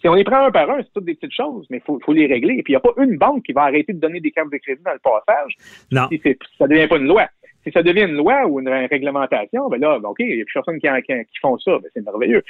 si 0.02 0.08
on 0.08 0.14
les 0.14 0.24
prend 0.24 0.46
un 0.46 0.52
par 0.52 0.70
un, 0.70 0.82
c'est 0.82 0.94
toutes 0.94 1.06
des 1.06 1.16
petites 1.16 1.36
choses, 1.36 1.66
mais 1.70 1.78
il 1.78 1.84
faut, 1.84 2.00
faut, 2.04 2.14
les 2.14 2.26
régler. 2.26 2.56
Et 2.56 2.64
puis, 2.64 2.74
il 2.74 2.78
n'y 2.78 2.78
a 2.78 2.80
pas 2.80 2.94
une 3.04 3.18
banque 3.18 3.44
qui 3.44 3.52
va 3.52 3.64
arrêter 3.64 3.92
de 3.92 4.00
donner 4.00 4.22
des 4.22 4.32
cartes 4.32 4.50
de 4.50 4.58
crédit 4.58 4.82
dans 4.84 4.94
le 4.94 5.00
passage 5.00 5.56
non. 5.92 6.08
si 6.10 6.22
ça 6.58 6.66
ne 6.66 6.68
devient 6.68 6.88
pas 6.88 6.98
une 6.98 7.08
loi. 7.08 7.28
Si 7.66 7.72
ça 7.72 7.84
devient 7.84 8.04
une 8.04 8.16
loi 8.16 8.46
ou 8.48 8.60
une, 8.60 8.70
réglementation, 8.70 9.68
ben 9.70 9.80
là, 9.80 10.00
OK, 10.02 10.18
il 10.20 10.36
n'y 10.36 10.42
a 10.42 10.46
plus 10.46 10.54
personne 10.54 10.80
qui, 10.80 10.88
qui, 11.06 11.40
font 11.42 11.58
ça. 11.60 11.72
Ben 11.72 11.90
c'est 11.94 12.04
merveilleux. 12.04 12.44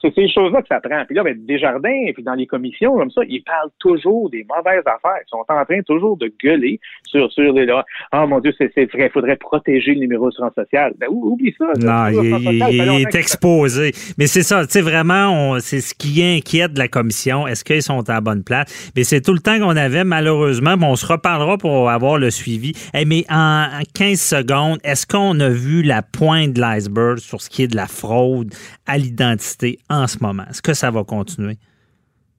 C'est 0.00 0.14
ces 0.14 0.28
choses-là 0.28 0.62
que 0.62 0.68
ça 0.68 0.80
prend. 0.80 1.04
Puis 1.06 1.16
là, 1.16 1.24
ben, 1.24 1.36
Desjardins, 1.44 2.04
et 2.06 2.12
puis 2.12 2.22
dans 2.22 2.34
les 2.34 2.46
commissions, 2.46 2.96
comme 2.96 3.10
ça, 3.10 3.22
ils 3.28 3.42
parlent 3.42 3.70
toujours 3.80 4.30
des 4.30 4.46
mauvaises 4.48 4.84
affaires. 4.86 5.20
Ils 5.20 5.28
sont 5.28 5.44
en 5.48 5.64
train 5.64 5.82
toujours 5.82 6.16
de 6.16 6.32
gueuler 6.42 6.78
sur, 7.04 7.32
sur 7.32 7.52
les 7.52 7.66
lois. 7.66 7.84
Ah, 8.12 8.22
oh, 8.22 8.28
mon 8.28 8.38
Dieu, 8.38 8.54
c'est 8.56 8.72
vrai, 8.92 9.06
il 9.06 9.10
faudrait 9.10 9.36
protéger 9.36 9.94
le 9.94 10.00
numéro 10.00 10.28
d'assurance 10.28 10.54
sociale. 10.54 10.94
Ben, 10.98 11.08
oublie 11.10 11.54
ça. 11.58 11.66
Non, 11.80 12.22
il, 12.22 13.02
est 13.02 13.14
exposé. 13.16 13.90
Mais 14.18 14.28
c'est 14.28 14.42
ça, 14.42 14.64
tu 14.66 14.72
sais, 14.72 14.82
vraiment, 14.82 15.58
c'est 15.58 15.80
ce 15.80 15.94
qui 15.94 16.22
inquiète 16.22 16.78
la 16.78 16.86
commission. 16.86 17.48
Est-ce 17.48 17.64
qu'ils 17.64 17.82
sont 17.82 18.08
à 18.08 18.14
la 18.14 18.20
bonne 18.20 18.44
place? 18.44 18.92
Mais 18.94 19.02
c'est 19.02 19.20
tout 19.20 19.32
le 19.32 19.40
temps 19.40 19.58
qu'on 19.58 19.76
avait, 19.76 20.04
malheureusement. 20.04 20.76
on 20.80 20.94
se 20.94 21.06
reparlera 21.06 21.58
pour 21.58 21.90
avoir 21.90 22.18
le 22.18 22.30
suivi. 22.30 22.72
mais 22.94 23.24
en 23.30 23.66
15 23.94 24.27
secondes, 24.28 24.78
est-ce 24.84 25.06
qu'on 25.06 25.40
a 25.40 25.48
vu 25.48 25.82
la 25.82 26.02
pointe 26.02 26.52
de 26.52 26.60
l'iceberg 26.60 27.18
sur 27.18 27.40
ce 27.40 27.48
qui 27.48 27.62
est 27.62 27.68
de 27.68 27.76
la 27.76 27.86
fraude 27.86 28.54
à 28.86 28.98
l'identité 28.98 29.78
en 29.88 30.06
ce 30.06 30.18
moment? 30.20 30.44
Est-ce 30.48 30.62
que 30.62 30.74
ça 30.74 30.90
va 30.90 31.04
continuer? 31.04 31.58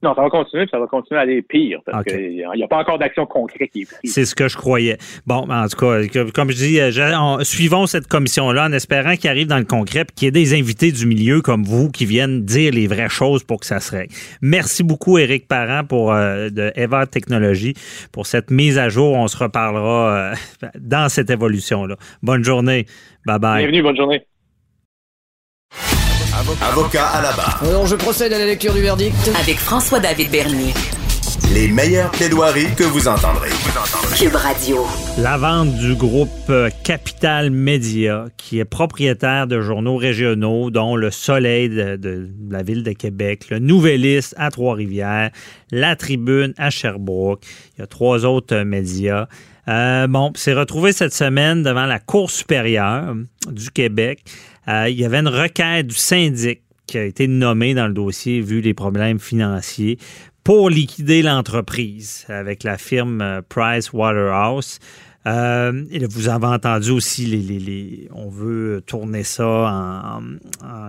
Non, 0.02 0.14
ça 0.14 0.22
va 0.22 0.30
continuer, 0.30 0.66
ça 0.70 0.78
va 0.78 0.86
continuer 0.86 1.18
à 1.18 1.22
aller 1.24 1.42
pire 1.42 1.80
parce 1.84 2.04
qu'il 2.04 2.36
n'y 2.54 2.62
a 2.62 2.68
pas 2.68 2.78
encore 2.78 2.98
d'action 2.98 3.26
concrète 3.26 3.70
qui 3.70 3.82
est 3.82 3.84
prise. 3.84 4.12
C'est 4.12 4.24
ce 4.24 4.34
que 4.34 4.48
je 4.48 4.56
croyais. 4.56 4.96
Bon, 5.26 5.46
en 5.50 5.66
tout 5.68 5.76
cas, 5.76 6.24
comme 6.34 6.50
je 6.50 6.56
dis, 6.56 6.80
euh, 6.80 7.44
suivons 7.44 7.86
cette 7.86 8.06
commission-là 8.06 8.66
en 8.66 8.72
espérant 8.72 9.16
qu'il 9.16 9.28
arrive 9.28 9.46
dans 9.46 9.58
le 9.58 9.64
concret 9.64 10.00
et 10.00 10.14
qu'il 10.14 10.26
y 10.26 10.28
ait 10.28 10.30
des 10.30 10.58
invités 10.58 10.90
du 10.90 11.04
milieu 11.04 11.42
comme 11.42 11.64
vous 11.64 11.90
qui 11.90 12.06
viennent 12.06 12.44
dire 12.46 12.72
les 12.72 12.86
vraies 12.86 13.10
choses 13.10 13.44
pour 13.44 13.60
que 13.60 13.66
ça 13.66 13.80
se 13.80 13.94
règle. 13.94 14.14
Merci 14.40 14.82
beaucoup, 14.82 15.18
Éric 15.18 15.46
Parent, 15.46 15.84
pour 15.84 16.12
euh, 16.12 16.48
de 16.48 16.72
Eva 16.76 17.06
Technologies, 17.06 17.74
pour 18.10 18.26
cette 18.26 18.50
mise 18.50 18.78
à 18.78 18.88
jour. 18.88 19.12
On 19.14 19.28
se 19.28 19.36
reparlera 19.36 20.32
euh, 20.32 20.34
dans 20.80 21.10
cette 21.10 21.28
évolution-là. 21.28 21.96
Bonne 22.22 22.42
journée. 22.42 22.86
Bye 23.26 23.38
bye. 23.38 23.58
Bienvenue, 23.58 23.82
bonne 23.82 23.96
journée. 23.96 24.22
Avocat 26.40 27.06
à 27.06 27.20
la 27.20 27.32
barre. 27.32 27.60
Alors, 27.62 27.86
je 27.86 27.96
procède 27.96 28.32
à 28.32 28.38
la 28.38 28.46
lecture 28.46 28.72
du 28.72 28.80
verdict. 28.80 29.14
Avec 29.38 29.58
François-David 29.58 30.30
Bernier. 30.30 30.72
Les 31.52 31.68
meilleures 31.68 32.10
plaidoiries 32.12 32.74
que 32.74 32.84
vous 32.84 33.08
entendrez. 33.08 33.50
Cube 34.16 34.34
Radio. 34.36 34.86
La 35.18 35.36
vente 35.36 35.74
du 35.74 35.94
groupe 35.94 36.30
euh, 36.48 36.70
Capital 36.82 37.50
Média, 37.50 38.24
qui 38.38 38.58
est 38.58 38.64
propriétaire 38.64 39.48
de 39.48 39.60
journaux 39.60 39.98
régionaux, 39.98 40.70
dont 40.70 40.96
Le 40.96 41.10
Soleil 41.10 41.68
de, 41.68 42.30
la 42.48 42.62
ville 42.62 42.84
de 42.84 42.92
Québec, 42.92 43.50
le 43.50 43.58
Nouvelliste 43.58 44.34
à 44.38 44.50
Trois-Rivières, 44.50 45.32
La 45.70 45.94
Tribune 45.94 46.54
à 46.56 46.70
Sherbrooke. 46.70 47.44
Il 47.76 47.80
y 47.80 47.84
a 47.84 47.86
trois 47.86 48.24
autres 48.24 48.54
euh, 48.56 48.64
médias. 48.64 49.26
Euh, 49.68 50.06
bon, 50.06 50.32
c'est 50.36 50.54
retrouvé 50.54 50.92
cette 50.92 51.12
semaine 51.12 51.62
devant 51.62 51.84
la 51.84 51.98
Cour 51.98 52.30
supérieure 52.30 53.14
du 53.50 53.70
Québec. 53.70 54.24
Euh, 54.68 54.88
il 54.88 54.98
y 54.98 55.04
avait 55.04 55.18
une 55.18 55.28
requête 55.28 55.86
du 55.86 55.94
syndic 55.94 56.62
qui 56.86 56.98
a 56.98 57.04
été 57.04 57.26
nommé 57.26 57.74
dans 57.74 57.86
le 57.86 57.94
dossier 57.94 58.40
vu 58.40 58.60
les 58.60 58.74
problèmes 58.74 59.20
financiers 59.20 59.98
pour 60.44 60.70
liquider 60.70 61.22
l'entreprise 61.22 62.24
avec 62.28 62.64
la 62.64 62.78
firme 62.78 63.20
euh, 63.20 63.42
Price 63.48 63.92
Waterhouse. 63.92 64.78
Euh, 65.26 65.84
vous 66.10 66.28
avez 66.28 66.46
entendu 66.46 66.90
aussi, 66.90 68.08
on 68.14 68.30
veut 68.30 68.82
tourner 68.86 69.22
ça 69.22 69.46
en, 69.46 70.22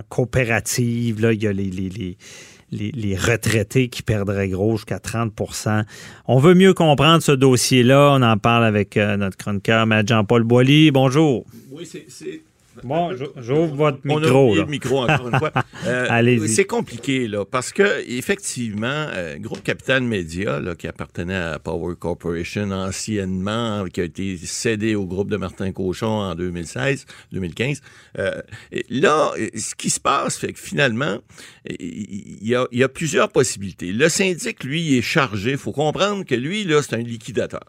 coopérative. 0.07 1.21
Là, 1.21 1.33
il 1.33 1.43
y 1.43 1.47
a 1.47 1.51
les, 1.51 3.17
retraités 3.17 3.89
qui 3.89 4.03
perdraient 4.03 4.47
gros 4.47 4.77
jusqu'à 4.77 4.99
30 4.99 5.33
On 6.27 6.39
veut 6.39 6.53
mieux 6.53 6.73
comprendre 6.73 7.21
ce 7.21 7.33
dossier-là. 7.33 8.13
On 8.17 8.21
en 8.21 8.37
parle 8.37 8.63
avec 8.63 8.95
notre 8.95 9.35
chroniqueur, 9.35 9.85
Jean-Paul 10.07 10.43
Boilly. 10.43 10.91
Bonjour. 10.91 11.45
Oui, 11.69 11.85
c'est 11.85 12.41
Bon, 12.83 13.11
j'ouvre 13.37 13.75
votre 13.75 13.99
micro. 14.05 14.51
On 14.51 14.53
a 14.53 14.55
le 14.57 14.65
micro 14.65 15.03
encore 15.03 15.27
une 15.27 15.37
fois. 15.39 15.51
Euh, 15.87 16.47
c'est 16.47 16.65
compliqué, 16.65 17.27
là, 17.27 17.43
parce 17.43 17.71
que, 17.71 18.07
effectivement, 18.07 19.07
euh, 19.15 19.37
Groupe 19.37 19.63
Capital 19.63 20.03
Média, 20.03 20.59
là, 20.59 20.75
qui 20.75 20.87
appartenait 20.87 21.35
à 21.35 21.59
Power 21.59 21.95
Corporation 21.99 22.69
anciennement, 22.71 23.85
qui 23.85 24.01
a 24.01 24.03
été 24.03 24.37
cédé 24.37 24.93
au 24.93 25.07
groupe 25.07 25.29
de 25.29 25.37
Martin 25.37 25.71
Cochon 25.71 26.07
en 26.07 26.35
2016-2015, 26.35 27.81
euh, 28.19 28.41
là, 28.89 29.31
ce 29.55 29.73
qui 29.73 29.89
se 29.89 29.99
passe, 29.99 30.37
fait 30.37 30.53
que 30.53 30.59
finalement, 30.59 31.17
il 31.67 32.47
y, 32.47 32.53
a, 32.53 32.67
y 32.71 32.83
a 32.83 32.89
plusieurs 32.89 33.29
possibilités. 33.29 33.91
Le 33.91 34.07
syndic, 34.07 34.63
lui, 34.63 34.97
est 34.97 35.01
chargé. 35.01 35.51
Il 35.51 35.57
faut 35.57 35.71
comprendre 35.71 36.25
que 36.25 36.35
lui, 36.35 36.63
là, 36.63 36.81
c'est 36.83 36.95
un 36.95 36.99
liquidateur. 36.99 37.63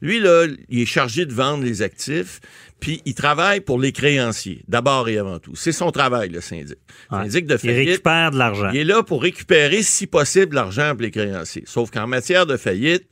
Lui, 0.00 0.20
là, 0.20 0.46
il 0.68 0.80
est 0.80 0.86
chargé 0.86 1.26
de 1.26 1.32
vendre 1.32 1.64
les 1.64 1.82
actifs, 1.82 2.40
puis 2.80 3.02
il 3.04 3.14
travaille 3.14 3.60
pour 3.60 3.78
les 3.78 3.92
créanciers, 3.92 4.62
d'abord 4.68 5.08
et 5.08 5.18
avant 5.18 5.38
tout. 5.38 5.56
C'est 5.56 5.72
son 5.72 5.90
travail, 5.90 6.28
le 6.28 6.40
syndic. 6.40 6.78
syndic 7.10 7.46
de 7.46 7.56
faillite. 7.56 7.82
Il 7.82 7.90
récupère 7.90 8.30
de 8.30 8.38
l'argent. 8.38 8.70
Il 8.72 8.78
est 8.78 8.84
là 8.84 9.02
pour 9.02 9.22
récupérer, 9.22 9.82
si 9.82 10.06
possible, 10.06 10.54
l'argent 10.54 10.92
pour 10.92 11.02
les 11.02 11.10
créanciers. 11.10 11.64
Sauf 11.66 11.90
qu'en 11.90 12.06
matière 12.06 12.46
de 12.46 12.56
faillite, 12.56 13.04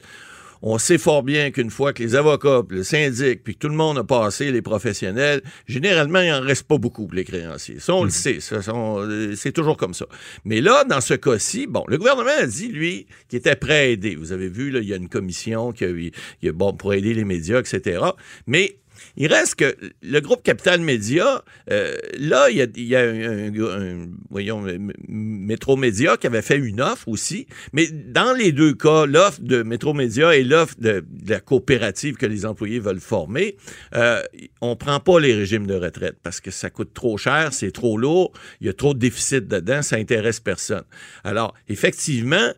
on 0.62 0.78
sait 0.78 0.98
fort 0.98 1.22
bien 1.22 1.50
qu'une 1.50 1.70
fois 1.70 1.92
que 1.92 2.02
les 2.02 2.14
avocats, 2.14 2.62
le 2.68 2.82
syndic, 2.82 3.42
puis 3.44 3.56
tout 3.56 3.68
le 3.68 3.74
monde 3.74 3.98
a 3.98 4.04
passé, 4.04 4.50
les 4.52 4.62
professionnels, 4.62 5.42
généralement, 5.66 6.20
il 6.20 6.30
n'en 6.30 6.40
reste 6.40 6.64
pas 6.64 6.78
beaucoup 6.78 7.06
pour 7.06 7.14
les 7.14 7.24
créanciers. 7.24 7.78
Ça, 7.78 7.94
on 7.94 8.02
le 8.02 8.06
mhm. 8.06 8.10
sait. 8.10 8.38
Euh, 8.52 9.34
c'est 9.36 9.52
toujours 9.52 9.76
comme 9.76 9.94
ça. 9.94 10.06
Mais 10.44 10.60
là, 10.60 10.84
dans 10.84 11.00
ce 11.00 11.14
cas-ci, 11.14 11.66
bon, 11.66 11.84
le 11.88 11.98
gouvernement 11.98 12.30
a 12.38 12.46
dit, 12.46 12.68
lui, 12.68 13.06
qu'il 13.28 13.38
était 13.38 13.56
prêt 13.56 13.78
à 13.78 13.84
aider. 13.86 14.16
Vous 14.16 14.32
avez 14.32 14.48
vu, 14.48 14.70
là, 14.70 14.80
il 14.80 14.88
y 14.88 14.92
a 14.92 14.96
une 14.96 15.08
commission 15.08 15.72
qui 15.72 15.84
a, 15.84 16.52
bon, 16.52 16.72
pour 16.72 16.94
aider 16.94 17.14
les 17.14 17.24
médias, 17.24 17.60
etc. 17.60 18.00
Mais 18.46 18.76
il 19.16 19.32
reste 19.32 19.56
que 19.56 19.76
le 20.02 20.20
groupe 20.20 20.42
Capital 20.42 20.80
Média, 20.80 21.42
euh, 21.70 21.96
là, 22.18 22.48
il 22.50 22.56
y 22.76 22.96
a, 22.96 23.00
un, 23.00 24.08
voyons, 24.30 24.64
Métro 25.08 25.76
Média 25.76 26.16
qui 26.16 26.26
avait 26.26 26.42
fait 26.42 26.58
une 26.58 26.80
offre 26.80 27.08
aussi, 27.08 27.46
mais 27.72 27.88
dans 27.88 28.32
les 28.32 28.52
deux 28.52 28.74
cas, 28.74 29.06
l'offre 29.06 29.40
de 29.40 29.62
Métro 29.62 29.94
Média 29.94 30.34
et 30.34 30.44
l'offre 30.44 30.74
de, 30.78 31.04
la 31.26 31.40
coopérative 31.40 32.16
que 32.16 32.26
les 32.26 32.46
employés 32.46 32.78
veulent 32.78 33.00
former, 33.00 33.56
euh, 33.94 34.22
on 34.60 34.76
prend 34.76 35.00
pas 35.00 35.20
les 35.20 35.34
régimes 35.34 35.66
de 35.66 35.74
retraite 35.74 36.16
parce 36.22 36.40
que 36.40 36.50
ça 36.50 36.70
coûte 36.70 36.92
trop 36.94 37.18
cher, 37.18 37.52
c'est 37.52 37.72
trop 37.72 37.98
lourd, 37.98 38.32
il 38.60 38.66
y 38.66 38.70
a 38.70 38.72
trop 38.72 38.94
de 38.94 38.98
déficit 38.98 39.46
dedans, 39.46 39.82
ça 39.82 39.96
intéresse 39.96 40.40
personne. 40.40 40.84
Alors, 41.24 41.54
effectivement, 41.68 42.52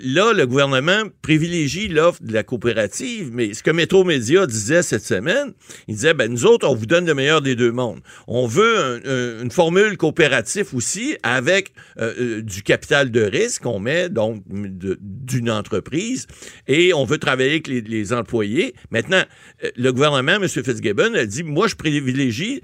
là, 0.00 0.32
le 0.32 0.46
gouvernement 0.46 1.02
privilégie 1.22 1.88
l'offre 1.88 2.22
de 2.22 2.32
la 2.32 2.42
coopérative, 2.42 3.30
mais 3.32 3.52
ce 3.54 3.62
que 3.62 3.70
Métro 3.70 4.04
Média 4.04 4.46
disait 4.46 4.82
cette 4.82 5.04
semaine, 5.04 5.52
il 5.88 5.94
disait, 5.94 6.14
ben, 6.14 6.30
nous 6.30 6.46
autres, 6.46 6.66
on 6.68 6.74
vous 6.74 6.86
donne 6.86 7.06
le 7.06 7.14
meilleur 7.14 7.42
des 7.42 7.54
deux 7.54 7.72
mondes. 7.72 8.00
On 8.26 8.46
veut 8.46 9.02
une 9.42 9.50
formule 9.50 9.96
coopérative 9.96 10.74
aussi 10.74 11.16
avec 11.22 11.72
euh, 11.98 12.14
euh, 12.18 12.42
du 12.42 12.62
capital 12.62 13.10
de 13.10 13.22
risque 13.22 13.62
qu'on 13.62 13.78
met, 13.78 14.08
donc, 14.08 14.42
d'une 14.48 15.50
entreprise, 15.50 16.26
et 16.66 16.94
on 16.94 17.04
veut 17.04 17.18
travailler 17.18 17.50
avec 17.50 17.68
les, 17.68 18.12
employés. 18.12 18.74
Maintenant, 18.90 19.22
euh, 19.64 19.70
le 19.76 19.92
gouvernement, 19.92 20.36
M. 20.36 20.48
Fitzgibbon, 20.48 21.14
a 21.14 21.26
dit, 21.26 21.42
moi, 21.42 21.66
je 21.66 21.74
privilégie 21.74 22.62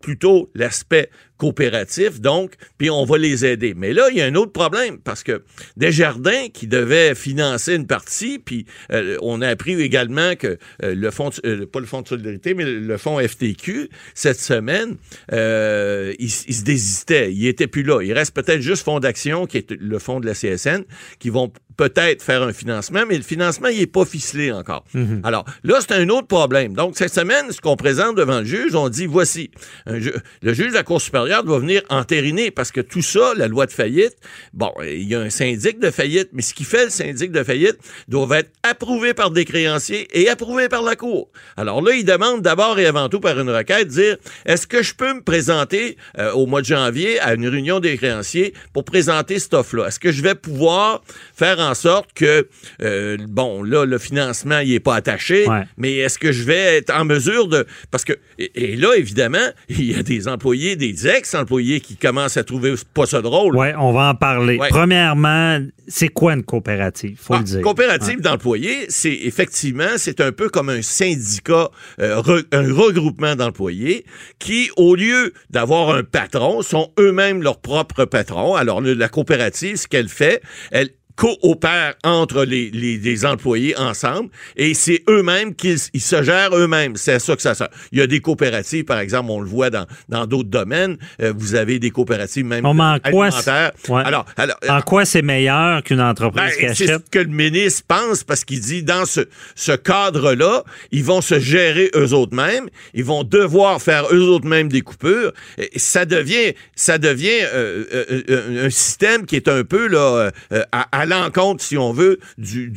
plutôt 0.00 0.50
l'aspect 0.54 1.10
coopératif, 1.38 2.20
donc, 2.20 2.54
puis 2.76 2.90
on 2.90 3.04
va 3.04 3.16
les 3.16 3.46
aider. 3.46 3.74
Mais 3.74 3.92
là, 3.92 4.08
il 4.10 4.18
y 4.18 4.20
a 4.20 4.26
un 4.26 4.34
autre 4.34 4.52
problème, 4.52 4.98
parce 4.98 5.22
que 5.22 5.42
Desjardins, 5.76 6.48
qui 6.52 6.66
devait 6.66 7.14
financer 7.14 7.74
une 7.74 7.86
partie, 7.86 8.38
puis 8.38 8.66
euh, 8.92 9.16
on 9.22 9.40
a 9.40 9.48
appris 9.48 9.80
également 9.80 10.34
que 10.34 10.58
euh, 10.82 10.94
le 10.94 11.10
fonds, 11.10 11.30
euh, 11.44 11.64
pas 11.64 11.80
le 11.80 11.86
fonds 11.86 12.02
de 12.02 12.08
solidarité, 12.08 12.54
mais 12.54 12.64
le 12.64 12.96
fonds 12.98 13.18
FTQ, 13.18 13.88
cette 14.14 14.40
semaine, 14.40 14.96
il, 15.30 16.30
se 16.30 16.64
désistait. 16.64 17.32
Il 17.32 17.46
était 17.46 17.68
plus 17.68 17.84
là. 17.84 18.02
Il 18.02 18.12
reste 18.12 18.34
peut-être 18.34 18.60
juste 18.60 18.84
Fonds 18.88 19.00
d'action, 19.00 19.46
qui 19.46 19.58
est 19.58 19.70
le 19.72 19.98
fonds 19.98 20.20
de 20.20 20.26
la 20.26 20.34
CSN, 20.34 20.84
qui 21.18 21.30
vont 21.30 21.52
peut-être 21.78 22.22
faire 22.22 22.42
un 22.42 22.52
financement, 22.52 23.04
mais 23.08 23.16
le 23.16 23.22
financement, 23.22 23.68
il 23.68 23.78
n'est 23.78 23.86
pas 23.86 24.04
ficelé 24.04 24.52
encore. 24.52 24.84
Alors, 25.22 25.46
là, 25.64 25.78
c'est 25.80 25.92
un 25.94 26.08
autre 26.10 26.26
problème. 26.26 26.74
Donc, 26.74 26.96
cette 26.98 27.14
semaine, 27.14 27.50
ce 27.52 27.60
qu'on 27.60 27.76
présente 27.76 28.16
devant 28.16 28.40
le 28.40 28.44
juge, 28.44 28.74
on 28.74 28.88
dit, 28.90 29.06
voici, 29.06 29.50
ju- 29.86 30.12
le 30.42 30.52
juge 30.52 30.70
de 30.70 30.74
la 30.74 30.82
Cour 30.82 31.00
supérieure 31.00 31.44
doit 31.44 31.60
venir 31.60 31.82
entériner 31.88 32.50
parce 32.50 32.72
que 32.72 32.80
tout 32.82 33.00
ça, 33.00 33.32
la 33.36 33.46
loi 33.48 33.64
de 33.66 33.70
faillite, 33.72 34.16
bon, 34.52 34.72
il 34.82 35.04
y 35.08 35.14
a 35.14 35.20
un 35.20 35.30
syndic 35.30 35.78
de 35.78 35.90
faillite, 35.90 36.30
mais 36.32 36.42
ce 36.42 36.52
qui 36.52 36.64
fait 36.64 36.84
le 36.86 36.90
syndic 36.90 37.30
de 37.30 37.44
faillite 37.44 37.76
doit 38.08 38.38
être 38.38 38.50
approuvé 38.64 39.14
par 39.14 39.30
des 39.30 39.44
créanciers 39.44 40.08
et 40.12 40.28
approuvé 40.28 40.68
par 40.68 40.82
la 40.82 40.96
Cour. 40.96 41.28
Alors 41.56 41.80
là, 41.80 41.92
il 41.94 42.04
demande 42.04 42.42
d'abord 42.42 42.78
et 42.80 42.86
avant 42.86 43.08
tout 43.08 43.20
par 43.20 43.38
une 43.38 43.50
requête, 43.50 43.86
dire, 43.86 44.16
est-ce 44.46 44.66
que 44.66 44.82
je 44.82 44.94
peux 44.94 45.14
me 45.14 45.22
présenter 45.22 45.96
euh, 46.18 46.32
au 46.32 46.46
mois 46.46 46.60
de 46.60 46.66
janvier 46.66 47.20
à 47.20 47.34
une 47.34 47.46
réunion 47.46 47.78
des 47.78 47.96
créanciers 47.96 48.52
pour 48.72 48.84
présenter 48.84 49.38
cette 49.38 49.54
offre-là? 49.54 49.86
Est-ce 49.86 50.00
que 50.00 50.10
je 50.10 50.22
vais 50.22 50.34
pouvoir 50.34 51.02
faire 51.34 51.60
en 51.60 51.67
sorte 51.74 52.12
que, 52.14 52.48
euh, 52.82 53.16
bon, 53.28 53.62
là, 53.62 53.84
le 53.84 53.98
financement, 53.98 54.58
il 54.60 54.72
est 54.74 54.80
pas 54.80 54.94
attaché, 54.96 55.46
Ouais. 55.48 55.62
mais 55.76 55.96
est-ce 55.96 56.18
que 56.18 56.32
je 56.32 56.42
vais 56.44 56.76
être 56.78 56.90
en 56.94 57.04
mesure 57.04 57.48
de... 57.48 57.66
Parce 57.90 58.04
que, 58.04 58.12
et, 58.38 58.72
et 58.72 58.76
là, 58.76 58.94
évidemment, 58.96 59.38
il 59.68 59.84
y 59.90 59.94
a 59.94 60.02
des 60.02 60.28
employés, 60.28 60.76
des 60.76 61.06
ex-employés 61.08 61.80
qui 61.80 61.96
commencent 61.96 62.36
à 62.36 62.44
trouver 62.44 62.74
pas 62.94 63.06
ça 63.06 63.20
drôle. 63.22 63.56
Oui, 63.56 63.68
on 63.78 63.92
va 63.92 64.10
en 64.10 64.14
parler. 64.14 64.56
Ouais. 64.58 64.68
Premièrement, 64.70 65.60
c'est 65.86 66.08
quoi 66.08 66.34
une 66.34 66.42
coopérative? 66.44 67.16
Faut 67.20 67.34
Ah, 67.34 67.38
le 67.38 67.44
dire. 67.44 67.60
coopérative 67.62 68.20
d'employés, 68.20 68.86
c'est 68.88 69.12
effectivement, 69.12 69.88
c'est 69.96 70.20
un 70.20 70.32
peu 70.32 70.48
comme 70.48 70.68
un 70.68 70.82
syndicat, 70.82 71.70
euh, 72.00 72.16
re- 72.20 72.44
un 72.52 72.72
regroupement 72.74 73.34
d'employés 73.36 74.04
qui, 74.38 74.70
au 74.76 74.94
lieu 74.94 75.32
d'avoir 75.50 75.94
un 75.94 76.02
patron, 76.04 76.62
sont 76.62 76.92
eux-mêmes 76.98 77.42
leurs 77.42 77.60
propres 77.60 78.04
patrons. 78.04 78.54
Alors, 78.54 78.80
le- 78.80 78.94
la 78.94 79.08
coopérative, 79.08 79.76
ce 79.76 79.86
qu'elle 79.88 80.08
fait, 80.08 80.42
elle 80.70 80.90
coopèrent 81.18 81.94
entre 82.04 82.44
les, 82.44 82.70
les, 82.70 82.96
les 82.96 83.26
employés 83.26 83.76
ensemble 83.76 84.30
et 84.56 84.72
c'est 84.74 85.02
eux-mêmes 85.08 85.54
qu'ils 85.54 85.76
ils 85.92 86.00
se 86.00 86.22
gèrent 86.22 86.54
eux-mêmes. 86.56 86.94
C'est 86.94 87.18
ça 87.18 87.34
que 87.34 87.42
ça 87.42 87.54
sert. 87.54 87.68
Il 87.90 87.98
y 87.98 88.02
a 88.02 88.06
des 88.06 88.20
coopératives, 88.20 88.84
par 88.84 89.00
exemple, 89.00 89.30
on 89.32 89.40
le 89.40 89.48
voit 89.48 89.68
dans 89.70 89.86
dans 90.08 90.26
d'autres 90.26 90.48
domaines. 90.48 90.96
Euh, 91.20 91.32
vous 91.36 91.56
avez 91.56 91.80
des 91.80 91.90
coopératives 91.90 92.44
même 92.44 92.64
On 92.64 92.78
en 92.78 92.98
quoi, 93.00 93.26
alimentaires. 93.26 93.72
c'est- 93.82 93.90
ouais. 93.92 94.02
Alors, 94.04 94.24
alors 94.36 94.56
En 94.68 94.80
quoi 94.82 95.04
c'est 95.04 95.22
meilleur 95.22 95.82
qu'une 95.82 96.00
entreprise 96.00 96.54
qui 96.56 96.66
ben, 96.66 96.74
c'est 96.74 96.86
ce 96.86 96.98
que 97.10 97.18
le 97.18 97.26
ministre 97.26 97.82
pense 97.88 98.22
parce 98.22 98.44
qu'il 98.44 98.60
dit 98.60 98.84
dans 98.84 99.04
ce, 99.04 99.22
ce 99.56 99.72
cadre-là, 99.72 100.62
ils 100.92 101.04
vont 101.04 101.20
se 101.20 101.40
gérer 101.40 101.90
eux 101.96 102.12
autres 102.14 102.36
mêmes, 102.36 102.68
ils 102.94 103.04
vont 103.04 103.24
devoir 103.24 103.82
faire 103.82 104.04
eux 104.12 104.22
autres 104.28 104.46
mêmes 104.46 104.68
des 104.68 104.82
coupures. 104.82 105.32
Et 105.58 105.78
ça 105.80 106.04
devient, 106.04 106.54
ça 106.76 106.98
devient 106.98 107.42
euh, 107.52 107.84
euh, 107.92 108.22
euh, 108.30 108.66
un 108.66 108.70
système 108.70 109.26
qui 109.26 109.34
est 109.34 109.48
un 109.48 109.64
peu 109.64 109.88
là 109.88 110.30
euh, 110.52 110.62
à, 110.70 110.86
à 110.92 111.06
l'encontre, 111.08 111.62
si 111.62 111.76
on 111.76 111.92
veut, 111.92 112.18
du, 112.36 112.70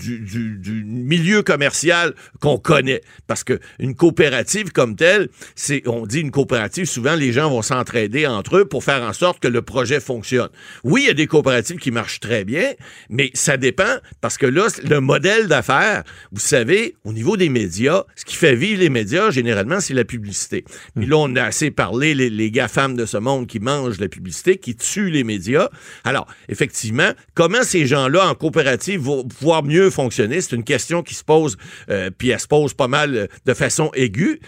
milieu 0.86 1.44
commercial 1.44 2.14
qu'on 2.40 2.58
connaît. 2.58 3.02
Parce 3.28 3.44
que 3.44 3.60
une 3.80 3.96
coopérative 3.96 4.72
comme 4.72 4.96
telle, 4.96 5.30
c'est, 5.56 5.84
on 5.88 6.06
dit 6.06 6.20
une 6.20 6.32
coopérative, 6.32 6.86
souvent 6.86 7.16
les 7.16 7.34
gens 7.34 7.50
vont 7.50 7.62
s'entraider 7.62 8.28
entre 8.28 8.58
eux 8.58 8.66
pour 8.66 8.84
faire 8.84 9.04
en 9.04 9.14
sorte 9.14 9.40
que 9.40 9.48
le 9.48 9.62
projet 9.62 10.00
fonctionne. 10.00 10.50
Oui, 10.84 11.02
il 11.04 11.08
y 11.08 11.12
a 11.12 11.14
des 11.14 11.28
coopératives 11.28 11.78
qui 11.78 11.92
marchent 11.92 12.20
très 12.20 12.44
bien, 12.44 12.72
mais 13.10 13.32
ça 13.34 13.58
dépend 13.58 13.98
parce 14.22 14.38
que 14.38 14.46
là, 14.46 14.68
le 14.84 15.00
modèle 15.00 15.48
d'affaires, 15.48 16.04
vous 16.32 16.40
savez, 16.40 16.96
au 17.04 17.14
niveau 17.14 17.38
des 17.38 17.50
médias, 17.50 18.04
ce 18.16 18.26
qui 18.26 18.36
fait 18.36 18.56
vivre 18.56 18.80
les 18.80 18.90
médias, 18.90 19.32
généralement, 19.32 19.80
c'est 19.80 19.94
la 19.94 20.06
publicité. 20.06 20.66
Puis 20.96 21.06
là, 21.06 21.18
on 21.18 21.36
a 21.36 21.44
assez 21.44 21.72
parlé, 21.72 22.14
les, 22.14 22.30
les 22.30 22.52
gars-femmes 22.52 22.96
de 22.96 23.06
ce 23.06 23.18
monde 23.18 23.48
qui 23.48 23.60
mangent 23.60 24.00
la 24.00 24.08
publicité, 24.08 24.58
qui 24.58 24.76
tuent 24.76 25.10
les 25.10 25.24
médias. 25.24 25.70
Alors, 26.04 26.28
effectivement, 26.50 27.12
comment 27.34 27.64
ces 27.64 27.86
gens-là 27.86 28.21
en 28.30 28.36
coopérative 28.36 29.02
vont 29.02 29.24
pouvoir 29.24 29.64
mieux 29.64 29.90
fonctionner, 29.90 30.42
c'est 30.42 30.56
une 30.56 30.64
question 30.64 31.04
qui 31.04 31.14
se 31.16 31.24
pose, 31.24 31.58
euh, 31.90 32.10
puis 32.16 32.30
elle 32.30 32.40
se 32.40 32.48
pose 32.48 32.74
pas 32.74 32.88
mal 32.88 33.16
euh, 33.16 33.28
de 33.46 33.54
façon 33.54 33.92
aiguë. 33.94 34.40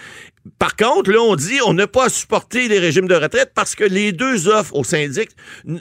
Par 0.59 0.75
contre, 0.75 1.09
là, 1.09 1.19
on 1.21 1.37
dit 1.37 1.59
on 1.65 1.73
n'a 1.73 1.87
pas 1.87 2.07
à 2.07 2.09
supporter 2.09 2.67
les 2.67 2.77
régimes 2.77 3.07
de 3.07 3.15
retraite 3.15 3.51
parce 3.55 3.75
que 3.75 3.85
les 3.85 4.11
deux 4.11 4.49
offres 4.49 4.75
au 4.75 4.83
syndic 4.83 5.29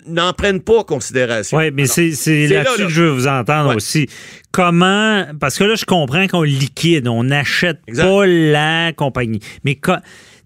n'en 0.07 0.33
prennent 0.33 0.61
pas 0.61 0.85
considération. 0.85 1.59
Oui, 1.59 1.72
mais 1.72 1.87
c'est 1.87 2.12
c'est 2.12 2.46
c'est 2.46 2.55
là, 2.55 2.62
là-dessus 2.62 2.83
là. 2.83 2.87
que 2.87 2.92
je 2.92 3.02
veux 3.02 3.11
vous 3.11 3.26
entendre 3.26 3.70
Ouais. 3.70 3.74
aussi. 3.76 4.09
Comment, 4.52 5.24
parce 5.40 5.59
que 5.59 5.64
là, 5.64 5.74
je 5.74 5.85
comprends 5.85 6.28
qu'on 6.28 6.42
liquide, 6.42 7.09
on 7.09 7.24
n'achète 7.24 7.78
pas 7.96 8.24
la 8.26 8.92
compagnie. 8.92 9.40
Mais 9.64 9.74
tu 9.74 9.90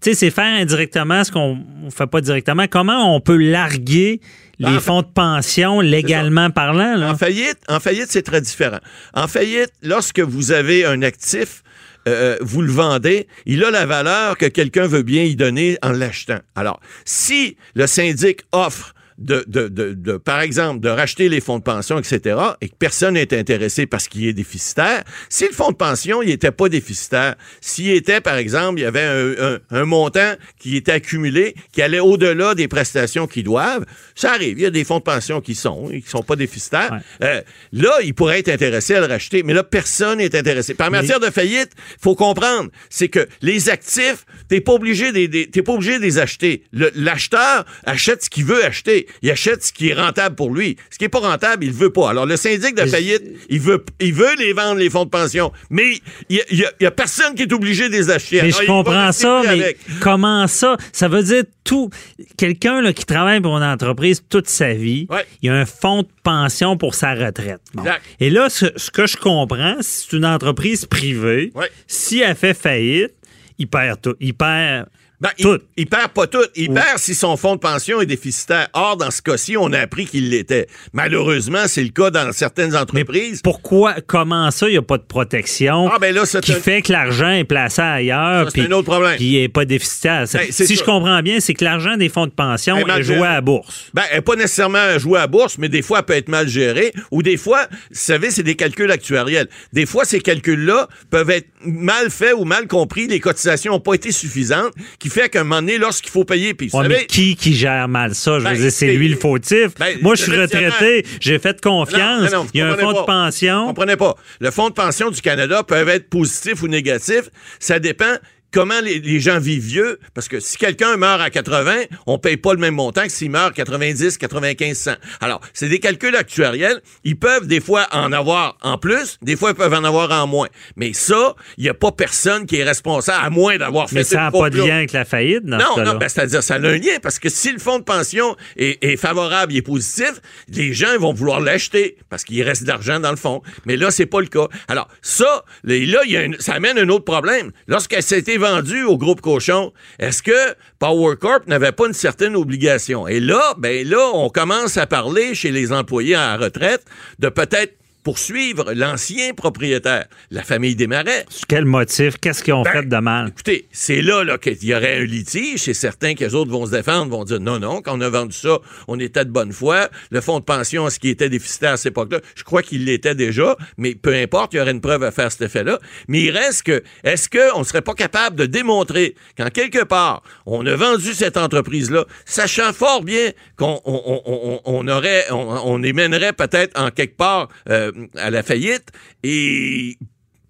sais, 0.01 0.13
c'est 0.15 0.31
faire 0.31 0.61
indirectement 0.61 1.23
ce 1.23 1.31
qu'on 1.31 1.57
ne 1.83 1.89
fait 1.91 2.07
pas 2.07 2.21
directement. 2.21 2.65
Comment 2.67 3.15
on 3.15 3.19
peut 3.21 3.37
larguer 3.37 4.19
les 4.59 4.77
En 4.77 4.79
fonds 4.79 5.01
de 5.01 5.07
pension 5.07 5.81
légalement 5.81 6.49
parlant? 6.49 6.95
Là? 6.95 7.11
En 7.11 7.17
faillite, 7.17 7.59
en 7.67 7.79
faillite, 7.79 8.07
c'est 8.09 8.23
très 8.23 8.41
différent. 8.41 8.79
En 9.13 9.27
faillite, 9.27 9.71
lorsque 9.83 10.19
vous 10.19 10.51
avez 10.51 10.85
un 10.85 11.01
actif, 11.03 11.63
euh, 12.07 12.37
vous 12.41 12.61
le 12.61 12.71
vendez, 12.71 13.27
il 13.45 13.63
a 13.63 13.71
la 13.71 13.85
valeur 13.85 14.37
que 14.37 14.45
quelqu'un 14.45 14.87
veut 14.87 15.03
bien 15.03 15.23
y 15.23 15.35
donner 15.35 15.77
en 15.83 15.91
l'achetant. 15.91 16.39
Alors, 16.55 16.79
si 17.05 17.57
le 17.75 17.85
syndic 17.85 18.41
offre 18.51 18.93
de, 19.17 19.43
de, 19.47 19.67
de, 19.67 19.93
de, 19.93 20.17
par 20.17 20.41
exemple, 20.41 20.79
de 20.79 20.89
racheter 20.89 21.27
les 21.29 21.41
fonds 21.41 21.57
de 21.57 21.63
pension, 21.63 21.97
etc., 21.97 22.37
et 22.61 22.69
que 22.69 22.75
personne 22.77 23.15
n'est 23.15 23.33
intéressé 23.37 23.85
parce 23.87 24.07
qu'il 24.07 24.27
est 24.27 24.33
déficitaire, 24.33 25.03
si 25.29 25.45
le 25.47 25.53
fonds 25.53 25.71
de 25.71 25.75
pension, 25.75 26.21
il 26.21 26.29
n'était 26.29 26.51
pas 26.51 26.69
déficitaire, 26.69 27.35
s'il 27.59 27.89
était, 27.91 28.21
par 28.21 28.35
exemple, 28.37 28.79
il 28.79 28.83
y 28.83 28.85
avait 28.85 29.01
un, 29.01 29.55
un- 29.55 29.59
un 29.71 29.85
montant 29.85 30.33
qui 30.59 30.75
était 30.77 30.91
accumulé, 30.91 31.55
qui 31.71 31.81
allait 31.81 31.99
au-delà 31.99 32.53
des 32.53 32.67
prestations 32.67 33.25
qu'ils 33.27 33.43
doivent, 33.43 33.85
ça 34.15 34.33
arrive. 34.33 34.59
Il 34.59 34.61
y 34.61 34.65
a 34.67 34.69
des 34.69 34.83
fonds 34.83 34.99
de 34.99 35.03
pension 35.03 35.41
qui 35.41 35.55
sont, 35.55 35.89
et 35.91 36.01
qui 36.01 36.09
sont 36.09 36.23
pas 36.23 36.35
déficitaires. 36.35 36.91
Ouais. 37.21 37.27
Euh, 37.27 37.41
là, 37.73 37.93
il 38.03 38.13
pourrait 38.13 38.39
être 38.39 38.49
intéressé 38.49 38.93
à 38.95 38.99
le 38.99 39.07
racheter, 39.07 39.41
mais 39.43 39.53
là, 39.53 39.63
personne 39.63 40.19
n'est 40.19 40.35
intéressé. 40.35 40.73
Par 40.75 40.91
matière 40.91 41.19
de 41.19 41.31
faillite, 41.31 41.71
faut 41.99 42.15
comprendre, 42.15 42.69
c'est 42.89 43.07
que 43.09 43.27
les 43.41 43.69
actifs, 43.69 44.25
t'es 44.47 44.61
pas 44.61 44.73
obligé 44.73 45.11
de, 45.11 45.25
de- 45.25 45.43
t'es 45.45 45.63
pas 45.63 45.73
obligé 45.73 45.97
de 45.97 46.03
les 46.03 46.19
acheter. 46.19 46.63
L'acheteur 46.95 47.65
achète 47.85 48.23
ce 48.23 48.29
qu'il 48.29 48.45
veut 48.45 48.63
acheter. 48.63 49.06
Il 49.21 49.31
achète 49.31 49.63
ce 49.63 49.71
qui 49.73 49.89
est 49.89 49.93
rentable 49.93 50.35
pour 50.35 50.53
lui. 50.53 50.77
Ce 50.89 50.97
qui 50.97 51.05
est 51.05 51.09
pas 51.09 51.19
rentable, 51.19 51.63
il 51.65 51.67
le 51.71 51.75
veut 51.75 51.91
pas. 51.91 52.09
Alors, 52.09 52.25
le 52.25 52.35
syndic 52.37 52.75
de 52.75 52.83
Mais- 52.83 52.87
faillite, 52.87 53.23
il 53.49 53.59
veut, 53.59 53.83
il 53.99 54.13
veut 54.13 54.35
les 54.37 54.53
vendre, 54.53 54.75
les 54.79 54.89
fonds 54.89 55.05
de 55.05 55.09
pension, 55.09 55.51
mais 55.69 55.99
il 56.29 56.41
y 56.79 56.85
a, 56.85 56.91
personne 56.91 57.35
qui 57.35 57.43
est 57.43 57.53
obligé 57.53 57.87
de 57.89 57.93
les 57.93 58.09
acheter. 58.09 58.37
Mais 58.41 58.49
Alors, 58.53 58.61
je 58.61 58.65
comprends 58.67 59.11
ça, 59.11 59.41
mais 59.43 59.49
avec. 59.63 59.77
comment 60.01 60.47
ça? 60.47 60.77
Ça 60.91 61.07
veut 61.07 61.23
dire 61.23 61.43
tout. 61.63 61.89
Quelqu'un 62.37 62.91
qui 62.93 63.05
travaille 63.05 63.41
pour 63.41 63.57
une 63.57 63.63
entreprise 63.63 64.23
toute 64.29 64.47
sa 64.47 64.73
vie, 64.73 65.07
Ouais. 65.09 65.25
il 65.41 65.49
a 65.49 65.55
un 65.55 65.65
fonds 65.65 66.03
de 66.03 66.07
pension 66.23 66.77
pour 66.77 66.95
sa 66.95 67.13
retraite. 67.13 67.61
Bon. 67.73 67.83
Et 68.19 68.29
là, 68.29 68.49
ce, 68.49 68.65
ce 68.75 68.89
que 68.91 69.05
je 69.07 69.17
comprends, 69.17 69.75
c'est 69.81 70.13
une 70.15 70.25
entreprise 70.25 70.85
privée. 70.85 71.51
Ouais. 71.55 71.69
Si 71.87 72.19
elle 72.19 72.35
fait 72.35 72.53
faillite, 72.53 73.13
il 73.57 73.67
perd 73.67 74.01
tout. 74.01 74.15
Il 74.19 74.33
perd 74.33 74.87
Ben, 75.19 75.29
il, 75.39 75.43
tout. 75.45 75.57
il 75.77 75.87
perd 75.87 76.09
pas 76.09 76.27
tout. 76.27 76.43
Il 76.55 76.71
perd 76.71 76.97
si 76.99 77.15
son 77.15 77.37
fonds 77.37 77.55
de 77.55 77.59
pension 77.59 77.99
est 78.01 78.05
déficitaire. 78.05 78.67
Or, 78.73 78.97
dans 78.97 79.09
ce 79.09 79.21
cas-ci, 79.23 79.57
on 79.57 79.73
a 79.73 79.79
appris 79.79 80.05
qu'il 80.05 80.29
l'était. 80.29 80.67
Malheureusement, 80.93 81.63
c'est 81.67 81.81
le 81.83 81.89
cas 81.89 82.11
dans 82.11 82.31
certaines 82.33 82.75
entreprises. 82.75 83.41
Pourquoi, 83.41 83.95
comment 84.05 84.51
ça, 84.51 84.67
il 84.67 84.73
n'y 84.73 84.77
a 84.77 84.81
pas 84.83 84.97
de 84.99 85.03
protection 85.03 85.89
Ah, 85.91 85.97
ben 85.99 86.13
là, 86.13 86.25
c'est 86.25 86.41
qui 86.41 86.53
un- 86.53 86.59
fait 86.59 86.81
que 86.83 86.91
l'argent 86.91 87.31
est 87.31 87.45
placé 87.45 87.81
ailleurs 87.81 88.51
c'est 88.53 88.61
un 88.61 88.71
autre 88.71 88.91
problème. 88.91 89.15
puis 89.15 89.25
il 89.25 89.41
n'est 89.41 89.49
pas 89.49 89.65
déficitaire? 89.65 90.25
Ben, 90.31 90.47
si 90.51 90.67
ça. 90.67 90.73
je 90.73 90.83
comprends 90.83 91.21
bien, 91.23 91.39
c'est 91.39 91.53
que 91.53 91.63
l'argent 91.63 91.97
des 91.97 92.09
fonds 92.09 92.27
de 92.27 92.31
pension 92.31 92.75
Eh, 92.77 92.81
est 92.81 92.85
mal 92.85 93.01
joué 93.03 93.17
à 93.25 93.33
la 93.33 93.41
bourse. 93.41 93.85
Ben, 93.93 94.03
elle 94.11 94.17
n'est 94.17 94.21
pas 94.21 94.35
nécessairement 94.35 94.99
jouée 94.99 95.17
à 95.17 95.21
la 95.21 95.27
bourse, 95.27 95.57
mais 95.57 95.69
des 95.69 95.81
fois, 95.81 95.99
elle 95.99 96.05
peut 96.05 96.13
être 96.13 96.29
mal 96.29 96.47
gérée. 96.47 96.93
Ou 97.11 97.23
des 97.23 97.37
fois, 97.37 97.65
vous 97.71 97.77
savez, 97.91 98.29
c'est 98.29 98.43
des 98.43 98.55
calculs 98.55 98.91
actuariels. 98.91 99.47
Des 99.73 99.85
fois, 99.85 100.05
ces 100.05 100.19
calculs-là 100.19 100.87
peuvent 101.09 101.29
être 101.31 101.47
mal 101.65 102.09
faits 102.11 102.33
ou 102.37 102.43
mal 102.43 102.67
compris. 102.67 103.07
Les 103.07 103.19
cotisations 103.19 103.73
n'ont 103.73 103.79
pas 103.79 103.93
été 103.95 104.11
suffisantes, 104.11 104.73
qui 104.99 105.06
fait 105.09 105.29
qu'à 105.29 105.41
un 105.41 105.43
moment 105.43 105.61
donné, 105.61 105.77
lorsqu'il 105.77 106.09
faut 106.11 106.23
payer, 106.25 106.53
puis 106.53 106.67
vous 106.69 106.77
Ouais, 106.77 106.83
savez... 106.83 106.95
mais 107.01 107.05
qui 107.05 107.35
qui 107.35 107.53
gère 107.53 107.87
mal 107.87 108.15
ça? 108.15 108.33
Je 108.39 108.43
veux 108.45 108.51
Ben, 108.53 108.55
dire, 108.59 108.71
c'est 108.71 108.93
lui 108.93 109.09
le 109.09 109.17
fautif. 109.17 109.69
Ben, 109.79 109.97
Moi, 110.01 110.15
je 110.15 110.23
suis 110.23 110.35
retraité, 110.35 111.05
j'ai 111.19 111.39
fait 111.39 111.59
confiance. 111.61 112.21
Non, 112.23 112.25
non, 112.25 112.31
non, 112.37 112.43
vous 112.43 112.49
il 112.53 112.57
y 112.59 112.61
a 112.61 112.71
un 112.71 112.77
fonds 112.77 112.93
de 112.93 113.05
pension. 113.05 113.65
Comprenez 113.67 113.95
pas. 113.97 114.15
Le 114.39 114.51
fonds 114.51 114.69
de 114.69 114.73
pension 114.73 115.09
du 115.11 115.21
Canada 115.21 115.63
peut 115.63 115.75
être 115.87 116.09
positif 116.09 116.61
ou 116.63 116.67
négatif. 116.67 117.29
Ça 117.59 117.79
dépend 117.79 118.15
comment 118.51 118.79
les, 118.81 118.99
les 118.99 119.19
gens 119.19 119.39
vivent 119.39 119.63
vieux. 119.63 119.99
Parce 120.13 120.27
que 120.27 120.39
si 120.39 120.57
quelqu'un 120.57 120.97
meurt 120.97 121.21
à 121.21 121.29
80, 121.29 121.83
on 122.05 122.17
paye 122.17 122.37
pas 122.37 122.53
le 122.53 122.59
même 122.59 122.75
montant 122.75 123.03
que 123.03 123.11
s'il 123.11 123.31
meurt 123.31 123.51
à 123.51 123.51
90, 123.51 124.17
95, 124.17 124.77
100. 124.77 124.91
Alors, 125.21 125.41
c'est 125.53 125.69
des 125.69 125.79
calculs 125.79 126.15
actuariels. 126.15 126.81
Ils 127.03 127.17
peuvent 127.17 127.47
des 127.47 127.59
fois 127.59 127.87
en 127.91 128.11
avoir 128.11 128.57
en 128.61 128.77
plus, 128.77 129.17
des 129.21 129.35
fois 129.35 129.51
ils 129.51 129.55
peuvent 129.55 129.73
en 129.73 129.83
avoir 129.83 130.11
en 130.11 130.27
moins. 130.27 130.47
Mais 130.75 130.93
ça, 130.93 131.35
il 131.57 131.63
n'y 131.63 131.69
a 131.69 131.73
pas 131.73 131.91
personne 131.91 132.45
qui 132.45 132.57
est 132.57 132.63
responsable, 132.63 133.25
à 133.25 133.29
moins 133.29 133.57
d'avoir 133.57 133.89
fait 133.89 133.95
Mais 133.95 134.03
ça 134.03 134.23
n'a 134.23 134.31
pas 134.31 134.49
de 134.49 134.57
lien 134.57 134.77
avec 134.77 134.93
la 134.93 135.05
faillite 135.05 135.45
dans 135.45 135.57
Non, 135.57 135.83
non, 135.83 135.95
ben, 135.95 136.09
c'est-à-dire, 136.09 136.43
ça 136.43 136.55
a 136.55 136.57
un 136.57 136.77
lien, 136.77 136.97
parce 137.01 137.19
que 137.19 137.29
si 137.29 137.51
le 137.51 137.59
fonds 137.59 137.79
de 137.79 137.83
pension 137.83 138.35
est, 138.55 138.83
est 138.83 138.97
favorable, 138.97 139.53
il 139.53 139.57
est 139.57 139.61
positif, 139.61 140.13
les 140.49 140.73
gens 140.73 140.97
vont 140.99 141.13
vouloir 141.13 141.39
l'acheter, 141.39 141.97
parce 142.09 142.23
qu'il 142.23 142.41
reste 142.43 142.63
d'argent 142.63 142.99
dans 142.99 143.11
le 143.11 143.17
fond. 143.17 143.41
Mais 143.65 143.77
là, 143.77 143.91
c'est 143.91 144.05
pas 144.05 144.21
le 144.21 144.27
cas. 144.27 144.47
Alors, 144.67 144.87
ça, 145.01 145.43
là, 145.63 146.03
y 146.05 146.17
a 146.17 146.27
ça 146.39 146.53
amène 146.53 146.77
un 146.77 146.89
autre 146.89 147.05
problème. 147.05 147.51
Lorsqu'elle 147.67 148.03
s'est 148.03 148.21
été 148.37 148.45
vendue 148.45 148.83
au 148.83 148.97
groupe 148.97 149.21
Cochon, 149.21 149.73
est-ce 149.99 150.21
que 150.21 150.55
Power 150.79 151.15
Corp 151.17 151.47
n'avait 151.47 151.71
pas 151.71 151.87
une 151.87 151.93
certaine 151.93 152.35
obligation? 152.35 153.07
Et 153.07 153.19
là, 153.19 153.41
ben 153.57 153.87
là, 153.87 154.11
on 154.13 154.29
commence 154.29 154.77
à 154.77 154.85
parler 154.85 155.33
chez 155.33 155.51
les 155.51 155.71
employés 155.71 156.15
à 156.15 156.37
la 156.37 156.45
retraite 156.45 156.85
de 157.19 157.29
peut-être 157.29 157.75
poursuivre 158.11 158.71
l'ancien 158.73 159.33
propriétaire, 159.33 160.05
la 160.31 160.41
famille 160.41 160.77
Desmarais. 160.77 161.25
Quel 161.49 161.65
motif? 161.65 162.15
Qu'est-ce 162.21 162.41
qu'ils 162.41 162.53
ont 162.53 162.61
Ben, 162.61 162.71
fait 162.71 162.83
de 162.87 162.97
mal? 162.99 163.27
Écoutez, 163.27 163.67
c'est 163.73 164.01
là, 164.01 164.23
là 164.23 164.37
qu'il 164.37 164.63
y 164.63 164.73
aurait 164.73 164.99
un 164.99 165.03
litige. 165.03 165.63
C'est 165.63 165.73
certain 165.73 166.13
que 166.15 166.23
les 166.23 166.33
autres 166.33 166.49
vont 166.49 166.65
se 166.65 166.71
défendre, 166.71 167.11
vont 167.11 167.25
dire 167.25 167.41
non, 167.41 167.59
non, 167.59 167.81
quand 167.81 167.97
on 167.97 167.99
a 167.99 168.07
vendu 168.07 168.33
ça, 168.33 168.59
on 168.87 168.97
était 168.97 169.25
de 169.25 169.29
bonne 169.29 169.51
foi. 169.51 169.89
Le 170.09 170.21
fonds 170.21 170.39
de 170.39 170.45
pension, 170.45 170.89
ce 170.89 170.99
qui 170.99 171.09
était 171.09 171.27
déficitaire 171.27 171.73
à 171.73 171.77
cette 171.77 171.87
époque-là, 171.87 172.21
je 172.37 172.43
crois 172.45 172.61
qu'il 172.61 172.85
l'était 172.85 173.13
déjà, 173.13 173.57
mais 173.77 173.93
peu 173.93 174.13
importe, 174.13 174.53
il 174.53 174.57
y 174.57 174.59
aurait 174.61 174.71
une 174.71 174.79
preuve 174.79 175.03
à 175.03 175.11
faire 175.11 175.29
cet 175.29 175.41
effet-là. 175.41 175.77
Mais 176.07 176.21
il 176.21 176.31
reste 176.31 176.63
que, 176.63 176.81
est-ce 177.03 177.27
qu'on 177.29 177.59
ne 177.59 177.65
serait 177.65 177.81
pas 177.81 177.93
capable 177.93 178.37
de 178.37 178.45
démontrer 178.45 179.15
qu'en 179.37 179.49
quelque 179.49 179.83
part, 179.83 180.23
on 180.45 180.65
a 180.65 180.77
vendu 180.77 181.13
cette 181.13 181.35
entreprise-là, 181.35 182.05
sachant 182.23 182.71
fort 182.71 183.03
bien 183.03 183.31
qu'on 183.57 183.81
on, 183.83 184.21
on- 184.25 184.61
on- 184.63 184.87
aurait, 184.87 185.25
on, 185.29 185.35
on 185.73 185.77
les 185.79 185.91
mènerait 185.91 186.31
peut-être 186.31 186.79
en 186.79 186.89
quelque 186.89 187.17
part 187.17 187.49
euh, 187.69 187.91
à 188.17 188.29
la 188.29 188.43
faillite 188.43 188.85
et 189.23 189.97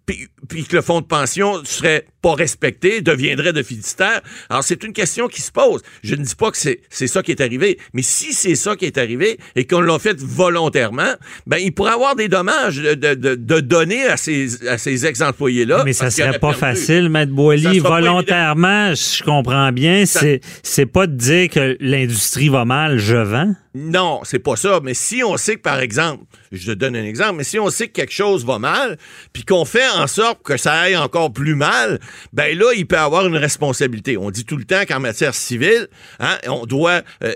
puis, 0.05 0.25
puis 0.47 0.63
que 0.63 0.73
le 0.77 0.81
fonds 0.81 1.01
de 1.01 1.05
pension 1.05 1.61
serait 1.65 2.05
pas 2.21 2.33
respecté, 2.33 3.01
deviendrait 3.01 3.51
déficitaire. 3.51 4.21
Alors, 4.49 4.63
c'est 4.63 4.81
une 4.85 4.93
question 4.93 5.27
qui 5.27 5.41
se 5.41 5.51
pose. 5.51 5.81
Je 6.01 6.15
ne 6.15 6.23
dis 6.23 6.33
pas 6.35 6.49
que 6.49 6.55
c'est 6.57 6.79
c'est 6.89 7.07
ça 7.07 7.21
qui 7.21 7.31
est 7.31 7.41
arrivé, 7.41 7.77
mais 7.91 8.03
si 8.03 8.31
c'est 8.31 8.55
ça 8.55 8.77
qui 8.77 8.85
est 8.85 8.97
arrivé 8.97 9.37
et 9.57 9.67
qu'on 9.67 9.81
l'a 9.81 9.99
fait 9.99 10.17
volontairement, 10.17 11.11
ben, 11.45 11.57
il 11.57 11.73
pourrait 11.73 11.91
avoir 11.91 12.15
des 12.15 12.29
dommages 12.29 12.77
de, 12.77 12.93
de, 12.93 13.15
de- 13.15 13.35
de 13.35 13.59
donner 13.59 14.05
à 14.05 14.15
ces, 14.15 14.65
à 14.69 14.77
ces 14.77 15.05
ex-employés-là. 15.05 15.83
Mais 15.83 15.91
ça 15.91 16.09
serait 16.09 16.39
pas 16.39 16.53
perdu. 16.53 16.59
facile, 16.59 17.09
Maître 17.09 17.33
Boily. 17.33 17.79
Volontairement, 17.79 18.93
je 18.95 19.23
comprends 19.23 19.73
bien, 19.73 20.05
c'est 20.05 20.85
pas 20.85 21.07
de 21.07 21.15
dire 21.17 21.49
que 21.49 21.75
l'industrie 21.81 22.47
va 22.47 22.63
mal, 22.63 22.97
je 22.97 23.17
vends. 23.17 23.53
Non, 23.79 24.21
c'est 24.23 24.39
pas 24.39 24.55
ça. 24.55 24.79
Mais 24.81 24.95
si 24.95 25.23
on 25.23 25.37
sait 25.37 25.55
que, 25.55 25.61
par 25.61 25.79
exemple, 25.79 26.23
je 26.51 26.71
te 26.71 26.71
donne 26.71 26.95
un 26.95 27.03
exemple, 27.03 27.35
mais 27.37 27.43
si 27.43 27.59
on 27.59 27.69
sait 27.69 27.87
que 27.87 27.93
quelque 27.93 28.13
chose 28.13 28.43
va 28.43 28.57
mal, 28.57 28.97
puis 29.33 29.43
qu'on 29.43 29.65
fait 29.65 29.87
en 29.89 30.07
sorte 30.07 30.41
que 30.41 30.57
ça 30.57 30.73
aille 30.73 30.97
encore 30.97 31.31
plus 31.31 31.53
mal, 31.53 31.99
ben 32.33 32.57
là, 32.57 32.71
il 32.75 32.87
peut 32.87 32.97
avoir 32.97 33.27
une 33.27 33.37
responsabilité. 33.37 34.17
On 34.17 34.31
dit 34.31 34.45
tout 34.45 34.57
le 34.57 34.63
temps 34.63 34.81
qu'en 34.87 34.99
matière 34.99 35.35
civile, 35.35 35.89
hein, 36.19 36.37
on 36.47 36.65
doit, 36.65 37.03
euh, 37.23 37.33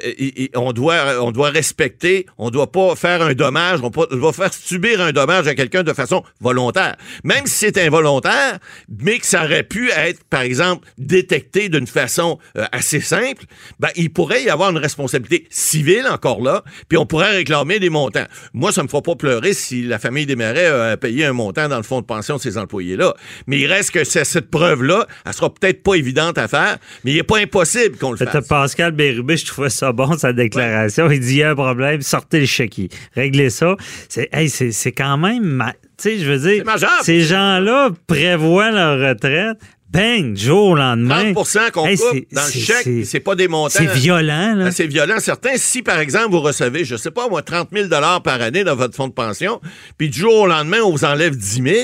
on 0.56 0.74
doit, 0.74 1.24
on 1.24 1.32
doit 1.32 1.52
respecter, 1.52 2.26
on 2.40 2.50
doit 2.50 2.72
pas 2.72 2.96
faire 2.96 3.22
un 3.22 3.34
dommage, 3.34 3.80
on 3.84 3.90
doit 3.90 4.34
faire 4.34 4.54
subir 4.54 5.00
un 5.00 5.12
dommage 5.12 5.48
à 5.48 5.54
quelqu'un 5.54 5.84
de 5.84 5.94
façon 5.94 6.24
volontaire. 6.40 6.96
Même 7.24 7.46
si 7.46 7.60
c'est 7.60 7.78
involontaire, 7.78 8.58
mais 8.90 9.20
que 9.20 9.28
ça 9.28 9.44
aurait 9.44 9.64
pu 9.64 9.92
être, 9.92 10.24
par 10.24 10.42
exemple, 10.42 10.88
détecté 10.98 11.70
d'une 11.70 11.88
façon 11.88 12.40
euh, 12.58 12.66
assez 12.72 13.00
simple, 13.00 13.46
ben, 13.80 13.90
il 13.96 14.12
pourrait 14.12 14.44
y 14.44 14.50
avoir 14.50 14.72
une 14.72 14.80
responsabilité 14.80 15.48
civile 15.52 16.08
encore 16.32 16.44
là, 16.44 16.64
puis 16.88 16.98
on 16.98 17.06
pourrait 17.06 17.32
réclamer 17.32 17.80
des 17.80 17.90
montants. 17.90 18.26
Moi, 18.54 18.72
ça 18.72 18.84
me 18.84 18.88
fera 18.88 19.02
pas 19.02 19.16
pleurer 19.16 19.54
si 19.54 19.84
la 19.84 20.00
famille 20.00 20.26
des 20.26 20.36
Marais 20.36 20.66
a 20.68 20.98
payé 20.98 21.26
un 21.26 21.34
montant 21.34 21.68
dans 21.68 21.78
le 21.78 21.84
fonds 21.84 22.02
de 22.02 22.06
pension 22.06 22.38
de 22.38 22.42
ces 22.42 22.58
employés-là. 22.58 23.14
Mais 23.48 23.60
il 23.60 23.68
reste 23.68 23.92
que 23.92 24.04
c'est- 24.04 24.24
cette 24.24 24.50
preuve-là, 24.50 25.06
elle 25.26 25.34
sera 25.34 25.54
peut-être 25.54 25.84
pas 25.84 25.96
évidente 25.96 26.38
à 26.38 26.48
faire, 26.48 26.78
mais 27.04 27.12
il 27.12 27.18
n'est 27.18 27.24
pas 27.24 27.40
impossible 27.40 27.98
qu'on 27.98 28.12
le 28.12 28.18
fasse. 28.18 28.48
Pascal 28.48 28.92
Bérubé, 28.92 29.38
je 29.38 29.46
trouvais 29.46 29.70
ça 29.70 29.92
bon, 29.92 30.18
sa 30.18 30.34
déclaration. 30.34 31.10
Il 31.12 31.20
dit, 31.20 31.32
il 31.34 31.38
y 31.38 31.44
a 31.44 31.52
un 31.52 31.56
problème, 31.56 32.02
sortez 32.02 32.40
le 32.40 32.46
chéquier. 32.46 32.90
Réglez 33.16 33.50
ça. 33.50 33.76
C'est 34.10 34.30
hey, 34.34 34.50
c'est- 34.50 34.72
c'est 34.72 34.92
quand 34.92 35.18
même... 35.18 35.44
ma- 35.44 35.74
Tu 35.98 36.10
sais, 36.10 36.18
je 36.18 36.32
veux 36.32 36.40
dire, 36.40 36.64
ces 37.04 37.22
gens-là 37.22 37.90
prévoient 38.08 38.72
leur 38.72 39.10
retraite. 39.10 39.58
Bang, 39.92 40.34
du 40.36 40.42
jour 40.46 40.68
au 40.70 40.76
lendemain. 40.76 41.34
30% 41.34 41.70
qu'on 41.72 41.86
Hey, 41.86 41.98
coupe 41.98 42.20
dans 42.32 42.46
le 42.46 42.52
chèque, 42.52 43.06
c'est- 43.06 43.20
pas 43.20 43.36
des 43.36 43.48
montants. 43.50 43.74
C'est 43.76 43.92
violent, 43.94 44.56
là. 44.56 44.66
Ben, 44.66 44.72
C'est 44.72 44.88
violent. 44.88 45.16
Certains, 45.20 45.58
si 45.58 45.82
par 45.82 46.00
exemple 46.00 46.30
vous 46.32 46.40
recevez, 46.40 46.86
je 46.86 46.96
sais 46.96 47.12
pas 47.12 47.28
moi, 47.28 47.42
30 47.42 47.70
000 47.74 47.90
par 48.24 48.42
année 48.42 48.64
dans 48.64 48.76
votre 48.76 48.96
fonds 48.96 49.10
de 49.10 49.14
pension, 49.14 49.60
puis 49.98 50.10
du 50.10 50.18
jour 50.20 50.34
au 50.34 50.48
lendemain, 50.48 50.78
on 50.86 50.92
vous 50.92 51.04
enlève 51.04 51.36
10 51.36 51.62
000 51.62 51.76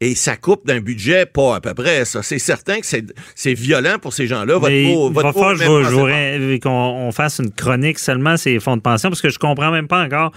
et 0.00 0.14
ça 0.16 0.36
coupe 0.36 0.66
d'un 0.66 0.80
budget 0.80 1.24
pas 1.24 1.56
à 1.56 1.60
peu 1.60 1.72
près 1.72 2.04
ça. 2.04 2.22
C'est 2.22 2.40
certain 2.40 2.80
que 2.80 2.86
c'est 3.34 3.54
violent 3.54 3.98
pour 4.00 4.12
ces 4.12 4.26
gens-là. 4.26 4.54
Votre 4.58 4.72
votre 5.10 5.32
va 5.54 5.54
je 5.84 5.86
assez 5.86 6.46
ré- 6.46 6.60
qu'on 6.60 6.70
on 6.70 7.12
fasse 7.12 7.38
une 7.38 7.52
chronique 7.52 8.00
seulement 8.00 8.36
ces 8.36 8.58
fonds 8.58 8.76
de 8.76 8.82
pension 8.82 9.08
parce 9.08 9.22
que 9.22 9.30
je 9.30 9.38
comprends 9.38 9.70
même 9.70 9.86
pas 9.86 10.02
encore 10.04 10.32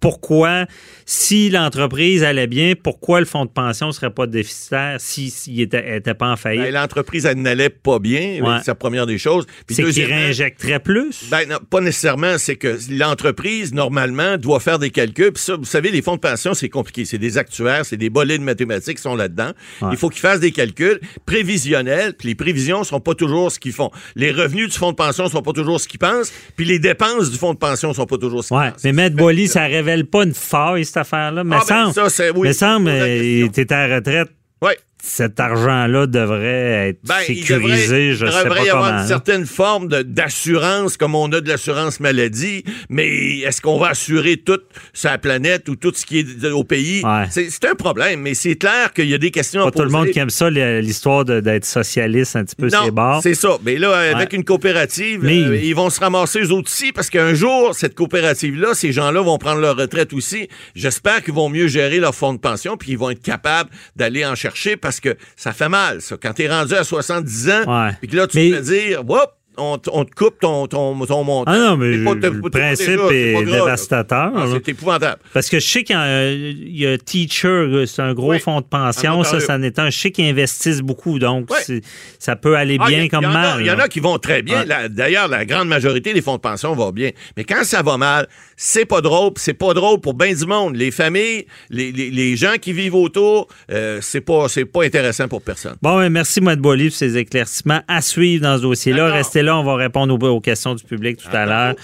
pourquoi, 0.00 0.64
si 1.04 1.50
l'entreprise 1.50 2.24
allait 2.24 2.46
bien, 2.46 2.72
pourquoi 2.80 3.20
le 3.20 3.26
fonds 3.26 3.44
de 3.44 3.50
pension 3.50 3.92
serait 3.92 4.10
pas 4.10 4.26
déficitaire 4.26 4.96
s'il 4.98 5.30
si, 5.30 5.60
était, 5.60 5.98
était 5.98 6.14
pas 6.14 6.28
en 6.28 6.36
Ben, 6.53 6.53
faillite. 6.56 6.74
L'entreprise, 6.74 7.26
elle 7.26 7.40
n'allait 7.42 7.70
pas 7.70 7.98
bien. 7.98 8.40
Ouais. 8.42 8.58
C'est 8.60 8.68
la 8.68 8.74
première 8.74 9.06
des 9.06 9.18
choses. 9.18 9.46
C'est 9.68 9.76
qu'il 9.76 9.84
deuxièmement, 9.86 10.16
réinjecterait 10.16 10.80
plus? 10.80 11.24
Ben, 11.30 11.48
non, 11.48 11.58
pas 11.68 11.80
nécessairement. 11.80 12.38
C'est 12.38 12.56
que 12.56 12.76
l'entreprise, 12.90 13.72
normalement, 13.74 14.36
doit 14.36 14.60
faire 14.60 14.78
des 14.78 14.90
calculs. 14.90 15.32
Puis 15.32 15.42
ça, 15.42 15.56
vous 15.56 15.64
savez, 15.64 15.90
les 15.90 16.02
fonds 16.02 16.16
de 16.16 16.20
pension, 16.20 16.54
c'est 16.54 16.68
compliqué. 16.68 17.04
C'est 17.04 17.18
des 17.18 17.38
actuaires, 17.38 17.84
c'est 17.84 17.96
des 17.96 18.10
bolets 18.10 18.38
de 18.38 18.42
mathématiques 18.44 18.96
qui 18.96 19.02
sont 19.02 19.16
là-dedans. 19.16 19.52
Ouais. 19.82 19.88
Il 19.92 19.96
faut 19.96 20.08
qu'ils 20.08 20.20
fassent 20.20 20.40
des 20.40 20.52
calculs 20.52 21.00
prévisionnels. 21.26 22.14
Puis 22.14 22.28
les 22.28 22.34
prévisions 22.34 22.80
ne 22.80 22.84
sont 22.84 23.00
pas 23.00 23.14
toujours 23.14 23.50
ce 23.50 23.58
qu'ils 23.58 23.72
font. 23.72 23.90
Les 24.16 24.30
revenus 24.30 24.68
du 24.70 24.78
fonds 24.78 24.90
de 24.92 24.96
pension 24.96 25.24
ne 25.24 25.30
sont 25.30 25.42
pas 25.42 25.52
toujours 25.52 25.80
ce 25.80 25.88
qu'ils 25.88 25.98
pensent. 26.00 26.32
Puis 26.56 26.64
les 26.64 26.78
dépenses 26.78 27.30
du 27.30 27.38
fonds 27.38 27.52
de 27.54 27.58
pension 27.58 27.88
ne 27.90 27.94
sont 27.94 28.06
pas 28.06 28.18
toujours 28.18 28.42
ce 28.44 28.48
qu'ils 28.48 28.56
Ouais, 28.56 28.70
pensent. 28.70 28.84
mais 28.84 28.92
Maître 28.92 29.16
Boily, 29.16 29.48
ça 29.48 29.64
révèle 29.64 30.06
pas 30.06 30.24
une 30.24 30.34
faille, 30.34 30.84
cette 30.84 30.98
affaire-là. 30.98 31.44
Mais 31.44 31.56
Ah, 31.56 31.64
ben, 31.68 31.92
semble, 31.92 32.10
ça, 32.10 32.24
oui, 32.32 32.40
mais 32.48 32.52
semble, 32.52 32.86
la 32.86 32.92
euh, 32.92 33.48
à 33.70 33.86
la 33.88 33.96
retraite, 33.96 34.28
Ouais. 34.62 34.78
Cet 35.06 35.38
argent-là 35.38 36.06
devrait 36.06 36.88
être 36.88 36.98
Ben, 37.04 37.14
il 37.28 37.36
sécurisé, 37.44 37.58
devrait, 37.58 38.12
je 38.14 38.24
il 38.26 38.32
sais 38.32 38.44
devrait 38.44 38.58
pas 38.60 38.64
y 38.64 38.70
avoir 38.70 38.86
comment. 38.88 39.00
une 39.02 39.06
certaine 39.06 39.44
forme 39.46 39.88
d'assurance, 39.88 40.96
comme 40.96 41.14
on 41.14 41.30
a 41.32 41.40
de 41.42 41.48
l'assurance 41.48 42.00
maladie, 42.00 42.64
mais 42.88 43.38
est-ce 43.40 43.60
qu'on 43.60 43.78
va 43.78 43.88
assurer 43.88 44.38
toute 44.38 44.64
sa 44.94 45.18
planète 45.18 45.68
ou 45.68 45.76
tout 45.76 45.92
ce 45.94 46.06
qui 46.06 46.20
est 46.20 46.44
au 46.50 46.64
pays? 46.64 47.02
Ouais. 47.04 47.26
C'est 47.30 47.64
un 47.66 47.74
problème, 47.74 48.20
mais 48.20 48.32
c'est 48.34 48.54
clair 48.56 48.92
qu'il 48.94 49.08
y 49.08 49.14
a 49.14 49.18
des 49.18 49.30
questions 49.30 49.60
à 49.60 49.64
Pas 49.66 49.70
tout 49.72 49.78
le 49.80 49.84
poser. 49.88 49.96
monde 49.98 50.08
qui 50.10 50.18
aime 50.18 50.30
ça, 50.30 50.48
l'histoire 50.48 51.24
d'être 51.26 51.64
socialiste 51.66 52.36
un 52.36 52.44
petit 52.44 52.56
peu 52.56 52.70
c'est 52.70 52.90
bords. 52.90 53.20
c'est 53.22 53.34
ça. 53.34 53.58
Mais 53.62 53.76
là, 53.76 53.94
avec 54.16 54.30
Ouais. 54.30 54.36
une 54.38 54.44
coopérative, 54.44 55.20
Mais- 55.22 55.42
euh, 55.42 55.56
ils 55.56 55.74
vont 55.74 55.90
se 55.90 56.00
ramasser 56.00 56.40
eux 56.40 56.52
aussi 56.52 56.92
parce 56.92 57.10
qu'un 57.10 57.34
jour, 57.34 57.74
cette 57.74 57.94
coopérative-là, 57.94 58.72
ces 58.74 58.92
gens-là 58.92 59.20
vont 59.20 59.36
prendre 59.36 59.60
leur 59.60 59.76
retraite 59.76 60.12
aussi. 60.14 60.48
J'espère 60.74 61.22
qu'ils 61.22 61.34
vont 61.34 61.50
mieux 61.50 61.68
gérer 61.68 61.98
leur 62.00 62.14
fonds 62.14 62.32
de 62.32 62.38
pension 62.38 62.76
puis 62.78 62.92
ils 62.92 62.98
vont 62.98 63.10
être 63.10 63.22
capables 63.22 63.68
d'aller 63.96 64.24
en 64.24 64.34
chercher 64.34 64.76
parce 64.76 64.93
que 65.00 65.16
ça 65.36 65.52
fait 65.52 65.68
mal, 65.68 66.00
ça. 66.00 66.16
Quand 66.20 66.32
t'es 66.34 66.48
rendu 66.48 66.74
à 66.74 66.84
70 66.84 67.50
ans, 67.50 67.90
puis 68.00 68.08
que 68.08 68.16
là, 68.16 68.26
tu 68.26 68.38
Mais- 68.38 68.50
peux 68.56 68.60
dire, 68.62 69.02
Whoop, 69.08 69.30
on, 69.56 69.78
te 69.78 70.14
coupe 70.14 70.38
ton, 70.40 70.66
ton, 70.66 70.98
ton 71.06 71.24
montant. 71.24 71.50
Ah 71.52 71.56
non, 71.58 71.76
mais 71.76 71.98
pas- 72.04 72.14
le 72.14 72.50
principe 72.50 72.86
déjà, 73.08 73.12
est 73.12 73.44
dévastateur. 73.44 74.32
Ah, 74.34 74.46
c'est 74.52 74.68
épouvantable. 74.70 75.20
Parce 75.32 75.48
que 75.48 75.58
je 75.58 75.66
sais 75.66 75.84
qu'il 75.84 75.96
y 75.96 76.80
y 76.82 76.86
a 76.86 76.98
Teacher, 76.98 77.84
c'est 77.86 78.02
un 78.02 78.14
gros 78.14 78.30
Oui. 78.30 78.40
fonds 78.40 78.60
de 78.60 78.66
En 78.66 78.68
pension, 78.84 79.22
ça, 79.24 79.40
ça 79.40 79.54
en 79.56 79.62
est 79.62 79.78
un. 79.78 79.90
Je 79.90 79.98
sais 79.98 80.10
qu'ils 80.10 80.26
investissent 80.28 80.80
beaucoup, 80.80 81.18
donc 81.18 81.48
Oui. 81.68 81.80
ça 82.18 82.36
peut 82.36 82.56
aller 82.56 82.76
Ah, 82.80 82.88
bien 82.88 83.04
a- 83.04 83.08
comme 83.08 83.24
mal. 83.32 83.60
Il 83.60 83.66
y 83.66 83.70
en 83.70 83.78
a 83.78 83.88
qui 83.88 84.00
vont 84.00 84.18
très 84.18 84.42
bien. 84.42 84.64
D'ailleurs, 84.90 85.28
la 85.28 85.44
grande 85.44 85.68
majorité 85.68 86.12
des 86.12 86.22
fonds 86.22 86.36
de 86.36 86.40
pension 86.40 86.74
vont 86.74 86.90
bien. 86.90 87.10
Mais 87.36 87.44
quand 87.44 87.62
ça 87.64 87.82
va 87.82 87.96
mal, 87.96 88.26
c'est 88.56 88.84
pas 88.84 89.00
drôle. 89.00 89.32
C'est 89.36 89.54
pas 89.54 89.74
drôle 89.74 90.00
pour 90.00 90.14
bien 90.14 90.32
du 90.34 90.46
monde. 90.46 90.76
Les 90.76 90.90
familles, 90.90 91.46
les, 91.70 91.92
les- 91.92 92.10
les 92.10 92.36
gens 92.36 92.54
qui 92.60 92.72
vivent 92.72 92.94
autour, 92.96 93.48
euh, 93.70 93.98
c'est 94.02 94.20
pas, 94.20 94.46
pas 94.72 94.84
intéressant 94.84 95.28
pour 95.28 95.42
personne. 95.42 95.76
Bon, 95.82 95.98
ben, 95.98 96.08
merci, 96.10 96.40
Maître 96.40 96.62
Boily, 96.62 96.88
pour 96.88 96.96
ces 96.96 97.16
éclaircissements 97.16 97.82
à 97.86 98.00
suivre 98.00 98.42
dans 98.42 98.56
ce 98.56 98.62
dossier-là. 98.62 99.12
Restez 99.12 99.42
là, 99.44 99.56
on 99.58 99.62
va 99.62 99.76
répondre 99.76 100.14
aux, 100.14 100.28
aux 100.28 100.40
questions 100.40 100.74
du 100.74 100.84
public 100.84 101.18
tout 101.18 101.34
à 101.34 101.46
l'heure. 101.46 101.74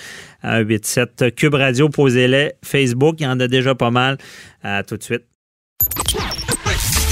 À 0.42 0.58
87 0.58 1.34
Cube 1.34 1.54
Radio, 1.54 1.88
posez-les. 1.88 2.52
Facebook, 2.64 3.16
il 3.20 3.24
y 3.24 3.26
en 3.26 3.38
a 3.40 3.48
déjà 3.48 3.74
pas 3.74 3.90
mal. 3.90 4.18
À 4.62 4.82
tout 4.82 4.96
de 4.96 5.02
suite. 5.02 5.22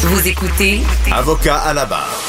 Vous 0.01 0.29
écoutez 0.29 0.81
Avocat 1.13 1.57
à 1.57 1.75
la 1.75 1.85
barre. 1.85 2.23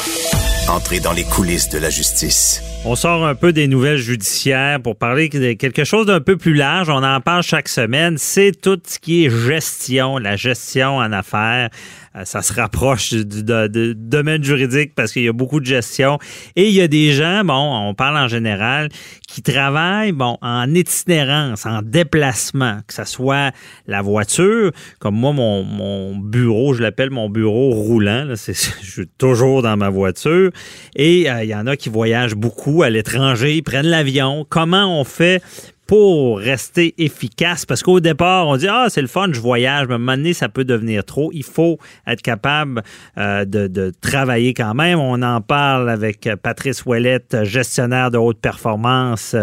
Entrez 0.68 1.00
dans 1.00 1.12
les 1.12 1.24
coulisses 1.24 1.68
de 1.68 1.78
la 1.78 1.90
justice. 1.90 2.62
On 2.84 2.94
sort 2.94 3.26
un 3.26 3.34
peu 3.34 3.52
des 3.52 3.66
nouvelles 3.66 3.98
judiciaires 3.98 4.80
pour 4.80 4.96
parler 4.96 5.28
de 5.28 5.52
quelque 5.54 5.84
chose 5.84 6.06
d'un 6.06 6.20
peu 6.20 6.36
plus 6.36 6.54
large. 6.54 6.88
On 6.88 7.02
en 7.02 7.20
parle 7.20 7.42
chaque 7.42 7.68
semaine. 7.68 8.16
C'est 8.18 8.52
tout 8.52 8.80
ce 8.86 8.98
qui 8.98 9.24
est 9.24 9.30
gestion, 9.30 10.18
la 10.18 10.36
gestion 10.36 10.96
en 10.96 11.12
affaires. 11.12 11.70
Euh, 12.16 12.24
Ça 12.24 12.42
se 12.42 12.52
rapproche 12.52 13.12
du, 13.12 13.94
domaine 13.94 14.42
juridique 14.42 14.94
parce 14.94 15.12
qu'il 15.12 15.22
y 15.22 15.28
a 15.28 15.32
beaucoup 15.32 15.60
de 15.60 15.66
gestion. 15.66 16.18
Et 16.56 16.68
il 16.68 16.74
y 16.74 16.80
a 16.80 16.88
des 16.88 17.12
gens, 17.12 17.44
bon, 17.44 17.88
on 17.88 17.94
parle 17.94 18.16
en 18.16 18.26
général, 18.26 18.88
qui 19.28 19.42
travaillent, 19.42 20.12
bon, 20.12 20.36
en 20.42 20.74
itinérance, 20.74 21.66
en 21.66 21.82
déplacement, 21.82 22.78
que 22.86 22.94
ce 22.94 23.04
soit 23.04 23.52
la 23.86 24.02
voiture, 24.02 24.72
comme 24.98 25.14
moi, 25.14 25.32
mon, 25.32 26.16
bureau, 26.16 26.74
je 26.74 26.82
l'appelle 26.82 27.10
mon 27.10 27.30
bureau 27.30 27.70
roulant. 27.70 28.26
je 28.34 28.52
suis 28.52 29.06
toujours 29.18 29.62
dans 29.62 29.76
ma 29.76 29.88
voiture. 29.88 30.50
Et 30.96 31.30
euh, 31.30 31.44
il 31.44 31.50
y 31.50 31.54
en 31.54 31.66
a 31.66 31.76
qui 31.76 31.88
voyagent 31.88 32.34
beaucoup 32.34 32.82
à 32.82 32.90
l'étranger, 32.90 33.56
ils 33.56 33.62
prennent 33.62 33.86
l'avion. 33.86 34.44
Comment 34.48 35.00
on 35.00 35.04
fait 35.04 35.42
pour 35.90 36.38
rester 36.38 36.94
efficace? 36.98 37.66
Parce 37.66 37.82
qu'au 37.82 37.98
départ, 37.98 38.46
on 38.46 38.56
dit 38.56 38.68
Ah, 38.68 38.86
c'est 38.88 39.00
le 39.02 39.08
fun, 39.08 39.26
je 39.32 39.40
voyage, 39.40 39.88
mais 39.88 39.94
à 39.94 39.96
un 39.96 39.98
moment 39.98 40.16
donné, 40.16 40.34
ça 40.34 40.48
peut 40.48 40.64
devenir 40.64 41.04
trop. 41.04 41.32
Il 41.34 41.42
faut 41.42 41.80
être 42.06 42.22
capable 42.22 42.84
euh, 43.18 43.44
de, 43.44 43.66
de 43.66 43.92
travailler 44.00 44.54
quand 44.54 44.72
même. 44.72 45.00
On 45.00 45.20
en 45.20 45.40
parle 45.40 45.90
avec 45.90 46.28
Patrice 46.44 46.86
Ouellette, 46.86 47.42
gestionnaire 47.42 48.12
de 48.12 48.18
haute 48.18 48.38
performance 48.40 49.34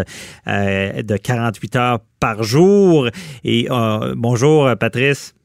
euh, 0.47 1.01
de 1.01 1.17
48 1.17 1.75
heures 1.75 1.99
par 2.21 2.43
jour. 2.43 3.09
Et 3.43 3.67
euh, 3.69 4.13
bonjour, 4.15 4.69
Patrice. 4.79 5.36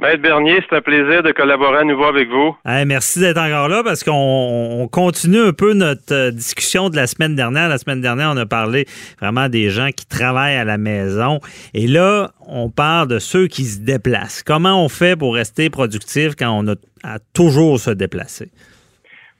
Maître 0.00 0.22
Bernier, 0.22 0.64
c'est 0.66 0.76
un 0.76 0.80
plaisir 0.80 1.22
de 1.22 1.30
collaborer 1.30 1.80
à 1.80 1.84
nouveau 1.84 2.04
avec 2.04 2.26
vous. 2.30 2.56
merci 2.86 3.20
d'être 3.20 3.36
encore 3.36 3.68
là 3.68 3.82
parce 3.84 4.02
qu'on 4.02 4.88
continue 4.90 5.40
un 5.40 5.52
peu 5.52 5.74
notre 5.74 6.14
euh, 6.14 6.30
discussion 6.30 6.88
de 6.88 6.96
la 6.96 7.06
semaine 7.06 7.36
dernière. 7.36 7.68
La 7.68 7.76
semaine 7.76 8.00
dernière, 8.00 8.30
on 8.32 8.36
a 8.38 8.46
parlé 8.46 8.86
vraiment 9.20 9.50
des 9.50 9.68
gens 9.68 9.90
qui 9.94 10.06
travaillent 10.06 10.56
à 10.56 10.64
la 10.64 10.78
maison. 10.78 11.40
Et 11.74 11.86
là, 11.86 12.30
on 12.48 12.70
parle 12.70 13.08
de 13.08 13.18
ceux 13.18 13.46
qui 13.46 13.64
se 13.64 13.80
déplacent. 13.80 14.42
Comment 14.42 14.82
on 14.82 14.88
fait 14.88 15.18
pour 15.18 15.34
rester 15.34 15.68
productif 15.68 16.34
quand 16.34 16.48
on 16.50 16.66
a 16.68 16.76
à 17.04 17.18
toujours 17.34 17.78
se 17.78 17.90
déplacer? 17.90 18.48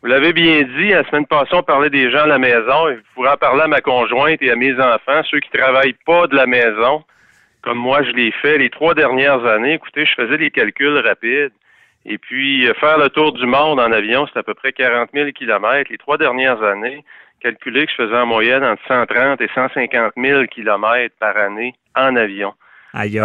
Vous 0.03 0.09
l'avez 0.09 0.35
bien 0.35 0.61
dit, 0.77 0.91
la 0.91 1.09
semaine 1.09 1.27
passée, 1.27 1.55
on 1.55 1.63
parlait 1.63 1.89
des 1.89 2.11
gens 2.11 2.25
à 2.25 2.27
la 2.27 2.39
maison. 2.39 2.95
Pourrais 3.15 3.31
en 3.31 3.37
parler 3.39 3.63
à 3.63 3.69
ma 3.69 3.81
conjointe 3.81 4.43
et 4.43 4.51
à 4.51 4.57
mes 4.57 4.75
enfants, 4.75 5.23
ceux 5.31 5.41
qui 5.41 5.59
travaillent 5.59 5.97
pas 6.05 6.27
de 6.27 6.37
la 6.37 6.45
maison 6.45 7.03
comme 7.63 7.79
moi 7.79 8.03
je 8.03 8.11
l'ai 8.13 8.31
fait 8.31 8.59
les 8.59 8.71
trois 8.71 8.95
dernières 8.95 9.45
années. 9.45 9.75
Écoutez, 9.75 10.07
je 10.07 10.15
faisais 10.15 10.39
des 10.39 10.51
calculs 10.51 10.99
rapides. 10.99 11.53
Et 12.07 12.19
puis, 12.19 12.67
euh, 12.67 12.73
faire 12.75 12.99
le 12.99 13.11
tour 13.11 13.33
du 13.33 13.45
monde 13.45 13.79
en 13.79 13.93
avion, 13.93 14.27
c'est 14.33 14.39
à 14.39 14.43
peu 14.43 14.55
près 14.55 14.73
40 14.73 15.11
000 15.13 15.33
kilomètres. 15.33 15.91
Les 15.91 15.99
trois 15.99 16.17
dernières 16.17 16.63
années, 16.63 17.05
calculer 17.41 17.87
que 17.87 17.93
je 17.93 18.05
faisais 18.05 18.17
en 18.17 18.27
moyenne 18.27 18.65
entre 18.65 18.83
130 18.89 19.41
et 19.41 19.49
150 19.55 20.13
000 20.17 20.47
kilomètres 20.47 21.15
par 21.19 21.37
année 21.37 21.75
en 21.95 22.17
avion. 22.17 22.55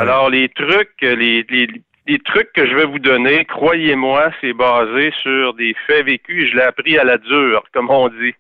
Alors, 0.02 0.30
les 0.30 0.50
trucs, 0.50 1.02
les, 1.02 1.43
les, 1.50 1.67
les 2.08 2.20
trucs 2.20 2.54
que 2.54 2.68
je 2.68 2.76
vais 2.76 2.86
vous 2.86 3.00
donner, 3.00 3.46
croyez-moi, 3.46 4.30
c'est 4.39 4.54
basé 4.54 5.12
sur 5.24 5.56
des 5.56 5.76
faits 5.88 6.06
vécus. 6.06 6.52
Je 6.52 6.56
l'ai 6.56 6.63
appris 6.63 6.98
à 7.00 7.04
la 7.04 7.18
dure, 7.18 7.63
comme 7.74 7.89
on 7.89 8.10
dit. 8.10 8.34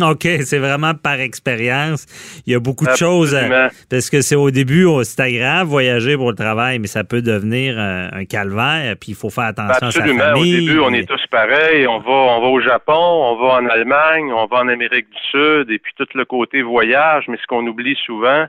OK, 0.00 0.26
c'est 0.42 0.58
vraiment 0.58 0.94
par 0.94 1.20
expérience. 1.20 2.06
Il 2.46 2.52
y 2.54 2.56
a 2.56 2.60
beaucoup 2.60 2.86
de 2.86 2.96
choses. 2.96 3.34
Euh, 3.34 3.68
parce 3.90 4.08
que 4.08 4.22
c'est 4.22 4.36
au 4.36 4.50
début, 4.50 4.84
oh, 4.84 5.04
c'est 5.04 5.20
agréable 5.20 5.68
voyager 5.68 6.16
pour 6.16 6.30
le 6.30 6.36
travail, 6.36 6.78
mais 6.78 6.86
ça 6.86 7.04
peut 7.04 7.20
devenir 7.20 7.74
euh, 7.78 8.08
un 8.10 8.24
calvaire. 8.24 8.96
Puis 8.98 9.10
il 9.12 9.14
faut 9.14 9.28
faire 9.28 9.44
attention 9.44 9.88
à 9.88 9.90
sa 9.90 10.00
famille. 10.00 10.56
Au 10.56 10.66
début, 10.66 10.78
on 10.80 10.92
est 10.94 11.06
tous 11.06 11.26
pareils. 11.30 11.86
On 11.86 11.98
va, 11.98 12.10
on 12.10 12.40
va 12.40 12.46
au 12.46 12.60
Japon, 12.60 12.94
on 12.94 13.36
va 13.36 13.54
en 13.56 13.66
Allemagne, 13.66 14.32
on 14.32 14.46
va 14.46 14.58
en 14.58 14.68
Amérique 14.68 15.10
du 15.10 15.18
Sud, 15.30 15.70
et 15.70 15.78
puis 15.78 15.92
tout 15.96 16.08
le 16.14 16.24
côté 16.24 16.62
voyage. 16.62 17.24
Mais 17.28 17.36
ce 17.36 17.46
qu'on 17.46 17.66
oublie 17.66 17.96
souvent, 18.06 18.46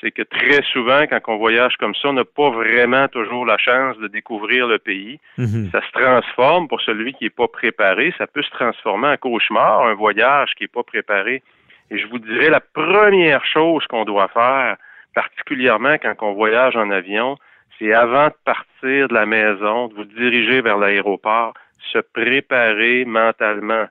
c'est 0.00 0.10
que 0.10 0.22
très 0.22 0.62
souvent, 0.72 1.02
quand 1.06 1.20
on 1.28 1.36
voyage 1.36 1.76
comme 1.76 1.94
ça, 1.94 2.08
on 2.08 2.14
n'a 2.14 2.24
pas 2.24 2.50
vraiment 2.50 3.06
toujours 3.08 3.44
la 3.44 3.58
chance 3.58 3.98
de 3.98 4.08
découvrir 4.08 4.66
le 4.66 4.78
pays. 4.78 5.20
Mhm. 5.36 5.70
Ça 5.72 5.80
se 5.82 5.92
transforme 5.92 6.68
pour 6.68 6.80
celui 6.80 7.12
qui 7.12 7.24
n'est 7.24 7.30
pas 7.30 7.48
préparé. 7.48 8.14
Ça 8.16 8.26
peut 8.26 8.42
se 8.42 8.50
transformer 8.50 9.08
en 9.08 9.16
cauchemar, 9.16 9.86
un 9.86 9.94
voyage 9.94 10.50
qui 10.56 10.64
n'est 10.64 10.68
pas 10.68 10.82
préparé. 10.82 11.42
Et 11.90 11.98
je 11.98 12.06
vous 12.06 12.18
dirais, 12.18 12.48
la 12.48 12.60
première 12.60 13.44
chose 13.44 13.86
qu'on 13.88 14.04
doit 14.04 14.28
faire, 14.28 14.76
particulièrement 15.14 15.96
quand 15.98 16.14
on 16.22 16.32
voyage 16.32 16.76
en 16.76 16.90
avion, 16.90 17.36
c'est 17.78 17.92
avant 17.92 18.28
de 18.28 18.34
partir 18.44 19.08
de 19.08 19.14
la 19.14 19.26
maison, 19.26 19.88
de 19.88 19.94
vous 19.94 20.04
diriger 20.04 20.60
vers 20.60 20.78
l'aéroport, 20.78 21.54
se 21.92 21.98
préparer 21.98 23.04
mentalement. 23.04 23.86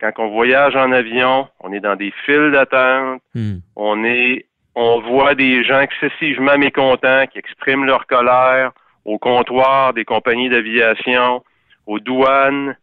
Quand 0.00 0.12
on 0.18 0.28
voyage 0.28 0.74
en 0.74 0.90
avion, 0.92 1.48
on 1.60 1.72
est 1.72 1.80
dans 1.80 1.96
des 1.96 2.12
files 2.24 2.50
d'attente, 2.52 3.20
hmm. 3.34 3.58
on 3.76 4.04
est 4.04 4.46
on 4.74 5.00
voit 5.00 5.34
des 5.34 5.64
gens 5.64 5.80
excessivement 5.80 6.58
mécontents 6.58 7.26
qui 7.26 7.38
expriment 7.38 7.84
leur 7.84 8.06
colère 8.06 8.72
au 9.04 9.18
comptoir 9.18 9.92
des 9.92 10.04
compagnies 10.04 10.48
d'aviation, 10.48 11.44
aux 11.86 12.00
douanes, 12.00 12.76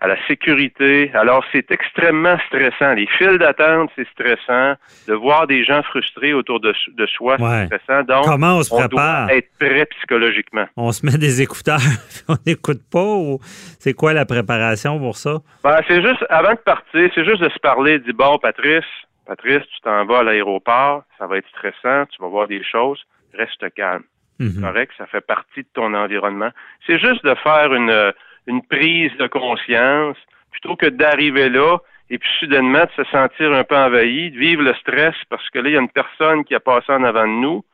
à 0.00 0.06
la 0.06 0.16
sécurité. 0.26 1.10
Alors, 1.14 1.42
c'est 1.50 1.70
extrêmement 1.70 2.36
stressant. 2.46 2.92
Les 2.92 3.06
files 3.06 3.38
d'attente, 3.38 3.90
c'est 3.96 4.06
stressant. 4.10 4.74
De 5.08 5.14
voir 5.14 5.46
des 5.46 5.64
gens 5.64 5.82
frustrés 5.82 6.34
autour 6.34 6.60
de, 6.60 6.74
soi, 7.06 7.36
c'est 7.38 7.66
stressant. 7.66 8.02
Donc, 8.02 8.24
Comment 8.26 8.58
on 8.58 8.62
se 8.62 8.68
prépare? 8.68 8.88
doit 9.26 9.34
être 9.34 9.48
prêt 9.58 9.86
psychologiquement. 9.86 10.66
On 10.76 10.92
se 10.92 11.06
met 11.06 11.16
des 11.16 11.40
écouteurs, 11.40 11.80
on 12.28 12.36
n'écoute 12.46 12.82
pas 12.92 13.14
ou 13.14 13.38
c'est 13.78 13.94
quoi 13.94 14.12
la 14.12 14.26
préparation 14.26 14.98
pour 14.98 15.16
ça? 15.16 15.38
Ben, 15.62 15.78
c'est 15.88 16.02
juste, 16.02 16.24
avant 16.28 16.52
de 16.52 16.58
partir, 16.58 17.10
c'est 17.14 17.24
juste 17.24 17.40
de 17.40 17.48
se 17.48 17.58
parler, 17.60 17.98
dire, 17.98 18.14
bon, 18.14 18.36
Patrice, 18.38 18.84
Patrice, 19.26 19.62
tu 19.74 19.80
t'en 19.82 20.04
vas 20.04 20.18
à 20.18 20.22
l'aéroport, 20.22 21.04
ça 21.18 21.26
va 21.26 21.38
être 21.38 21.48
stressant, 21.48 22.06
tu 22.06 22.20
vas 22.20 22.28
voir 22.28 22.46
des 22.46 22.62
choses, 22.62 23.02
reste 23.32 23.72
calme. 23.74 24.04
Mhm. 24.38 24.60
Correct, 24.60 24.92
ça 24.98 25.06
fait 25.06 25.20
partie 25.20 25.62
de 25.62 25.68
ton 25.72 25.94
environnement. 25.94 26.50
C'est 26.86 26.98
juste 26.98 27.24
de 27.24 27.34
faire 27.36 27.72
une, 27.72 28.12
une 28.46 28.62
prise 28.66 29.12
de 29.16 29.26
conscience 29.26 30.16
plutôt 30.50 30.76
que 30.76 30.86
d'arriver 30.86 31.48
là 31.48 31.78
et 32.10 32.18
puis 32.18 32.28
soudainement 32.38 32.84
de 32.84 33.04
se 33.04 33.10
sentir 33.10 33.52
un 33.52 33.64
peu 33.64 33.76
envahi, 33.76 34.30
de 34.30 34.38
vivre 34.38 34.62
le 34.62 34.74
stress 34.74 35.14
parce 35.30 35.48
que 35.50 35.58
là, 35.58 35.68
il 35.68 35.72
y 35.72 35.76
a 35.76 35.80
une 35.80 35.88
personne 35.88 36.44
qui 36.44 36.54
a 36.54 36.60
passé 36.60 36.92
en 36.92 37.04
avant 37.04 37.26
de 37.26 37.32
nous, 37.32 37.64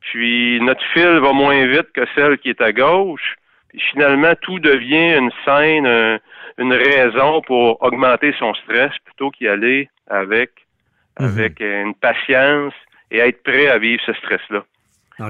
puis 0.00 0.60
notre 0.60 0.84
fil 0.92 1.18
va 1.18 1.32
moins 1.32 1.66
vite 1.66 1.92
que 1.92 2.04
celle 2.14 2.38
qui 2.38 2.48
est 2.48 2.60
à 2.60 2.72
gauche, 2.72 3.36
puis 3.68 3.80
finalement, 3.92 4.34
tout 4.40 4.58
devient 4.58 5.16
une 5.16 5.30
scène, 5.44 6.18
une 6.58 6.72
raison 6.72 7.40
pour 7.42 7.80
augmenter 7.82 8.34
son 8.38 8.52
stress 8.54 8.92
plutôt 9.04 9.30
qu'y 9.30 9.46
aller 9.46 9.88
avec 10.08 10.50
Mhm. 11.20 11.38
avec 11.38 11.60
une 11.60 11.94
patience 11.94 12.74
et 13.10 13.18
être 13.18 13.42
prêt 13.42 13.68
à 13.68 13.78
vivre 13.78 14.02
ce 14.06 14.12
stress-là. 14.14 14.64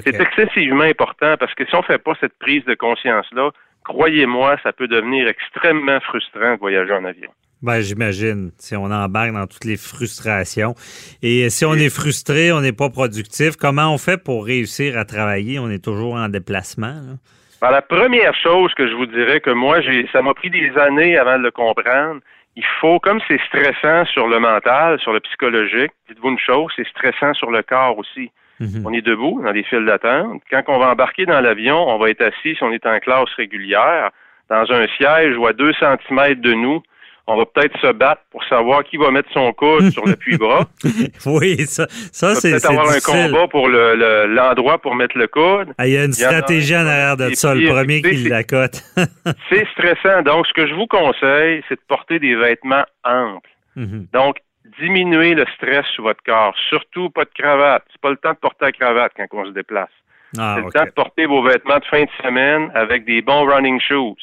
C'est 0.04 0.20
excessivement 0.20 0.84
important 0.84 1.34
parce 1.38 1.52
que 1.54 1.66
si 1.66 1.74
on 1.74 1.80
ne 1.80 1.84
fait 1.84 1.98
pas 1.98 2.12
cette 2.20 2.38
prise 2.38 2.64
de 2.64 2.74
conscience-là, 2.74 3.50
croyez-moi, 3.84 4.56
ça 4.62 4.72
peut 4.72 4.86
devenir 4.86 5.26
extrêmement 5.26 5.98
frustrant 6.00 6.54
de 6.54 6.58
voyager 6.58 6.92
en 6.92 7.04
avion. 7.04 7.30
Ben, 7.62 7.80
j'imagine, 7.80 8.52
si 8.56 8.74
on 8.74 8.84
embarque 8.84 9.32
dans 9.32 9.46
toutes 9.46 9.66
les 9.66 9.76
frustrations. 9.76 10.74
Et 11.22 11.50
si 11.50 11.66
on 11.66 11.74
est 11.74 11.94
frustré, 11.94 12.52
on 12.52 12.60
n'est 12.60 12.72
pas 12.72 12.88
productif, 12.88 13.56
comment 13.56 13.92
on 13.92 13.98
fait 13.98 14.22
pour 14.22 14.46
réussir 14.46 14.96
à 14.96 15.04
travailler? 15.04 15.58
On 15.58 15.68
est 15.68 15.84
toujours 15.84 16.14
en 16.14 16.28
déplacement. 16.28 17.18
Ben, 17.60 17.70
la 17.70 17.82
première 17.82 18.34
chose 18.34 18.72
que 18.74 18.88
je 18.88 18.94
vous 18.94 19.04
dirais 19.04 19.40
que 19.40 19.50
moi, 19.50 19.82
j'ai, 19.82 20.08
ça 20.10 20.22
m'a 20.22 20.32
pris 20.32 20.48
des 20.48 20.72
années 20.78 21.18
avant 21.18 21.36
de 21.36 21.42
le 21.42 21.50
comprendre, 21.50 22.20
il 22.56 22.64
faut, 22.80 22.98
comme 22.98 23.20
c'est 23.28 23.40
stressant 23.46 24.04
sur 24.06 24.26
le 24.26 24.38
mental, 24.38 24.98
sur 25.00 25.12
le 25.12 25.20
psychologique, 25.20 25.92
dites-vous 26.08 26.30
une 26.30 26.38
chose, 26.38 26.72
c'est 26.76 26.86
stressant 26.88 27.32
sur 27.34 27.50
le 27.50 27.62
corps 27.62 27.96
aussi. 27.98 28.30
Mhm. 28.58 28.84
On 28.84 28.92
est 28.92 29.00
debout 29.00 29.40
dans 29.42 29.52
des 29.52 29.62
files 29.62 29.86
d'attente. 29.86 30.42
Quand 30.50 30.62
on 30.68 30.78
va 30.78 30.90
embarquer 30.90 31.26
dans 31.26 31.40
l'avion, 31.40 31.88
on 31.88 31.98
va 31.98 32.10
être 32.10 32.22
assis 32.22 32.56
si 32.56 32.62
on 32.62 32.72
est 32.72 32.84
en 32.84 32.98
classe 32.98 33.32
régulière, 33.36 34.10
dans 34.48 34.70
un 34.70 34.86
siège 34.98 35.36
ou 35.38 35.46
à 35.46 35.52
deux 35.52 35.72
centimètres 35.74 36.42
de 36.42 36.52
nous, 36.52 36.82
on 37.30 37.36
va 37.36 37.46
peut-être 37.46 37.78
se 37.80 37.92
battre 37.92 38.22
pour 38.30 38.42
savoir 38.44 38.82
qui 38.82 38.96
va 38.96 39.10
mettre 39.10 39.30
son 39.32 39.52
coude 39.52 39.90
sur 39.92 40.04
le 40.04 40.16
puits-bras. 40.16 40.66
oui, 41.26 41.64
ça, 41.66 41.86
ça 41.88 42.34
c'est 42.34 42.50
peut-être 42.50 42.70
avoir 42.70 42.90
un 42.90 43.00
combat 43.00 43.46
pour 43.46 43.68
l'endroit 43.68 44.78
pour 44.78 44.96
mettre 44.96 45.16
le 45.16 45.28
coude. 45.28 45.72
Ah, 45.78 45.86
il 45.86 45.94
y 45.94 45.96
a 45.96 46.04
une 46.04 46.12
stratégie 46.12 46.76
en 46.76 46.86
arrière 46.86 47.16
de 47.16 47.32
ça, 47.34 47.54
le 47.54 47.68
premier 47.68 48.02
qui 48.02 48.28
la 48.28 48.42
cote. 48.42 48.82
c'est 49.48 49.66
stressant. 49.72 50.22
Donc, 50.22 50.46
ce 50.48 50.52
que 50.54 50.66
je 50.66 50.74
vous 50.74 50.88
conseille, 50.88 51.62
c'est 51.68 51.76
de 51.76 51.84
porter 51.86 52.18
des 52.18 52.34
vêtements 52.34 52.84
amples. 53.04 53.50
Mhm. 53.76 54.06
Donc, 54.12 54.38
diminuer 54.80 55.34
le 55.34 55.44
stress 55.54 55.86
sur 55.94 56.04
votre 56.04 56.22
corps. 56.24 56.54
Surtout 56.68 57.10
pas 57.10 57.24
de 57.24 57.30
cravate. 57.38 57.84
C'est 57.92 58.00
pas 58.00 58.10
le 58.10 58.16
temps 58.16 58.32
de 58.32 58.38
porter 58.38 58.64
la 58.66 58.72
cravate 58.72 59.12
quand 59.16 59.26
on 59.32 59.44
se 59.44 59.50
déplace. 59.50 59.90
Ah, 60.36 60.56
c'est 60.56 60.64
le 60.64 60.70
temps 60.70 60.84
de 60.84 60.90
porter 60.90 61.26
vos 61.26 61.42
vêtements 61.42 61.78
de 61.78 61.84
fin 61.84 62.02
de 62.02 62.10
semaine 62.22 62.70
avec 62.74 63.04
des 63.04 63.22
bons 63.22 63.44
running 63.44 63.80
shoes. 63.80 64.16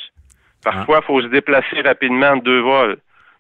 Parfois, 0.72 1.00
il 1.02 1.06
faut 1.06 1.22
se 1.22 1.28
déplacer 1.28 1.80
rapidement 1.82 2.32
en 2.32 2.38
deux 2.38 2.60
vols. 2.60 2.98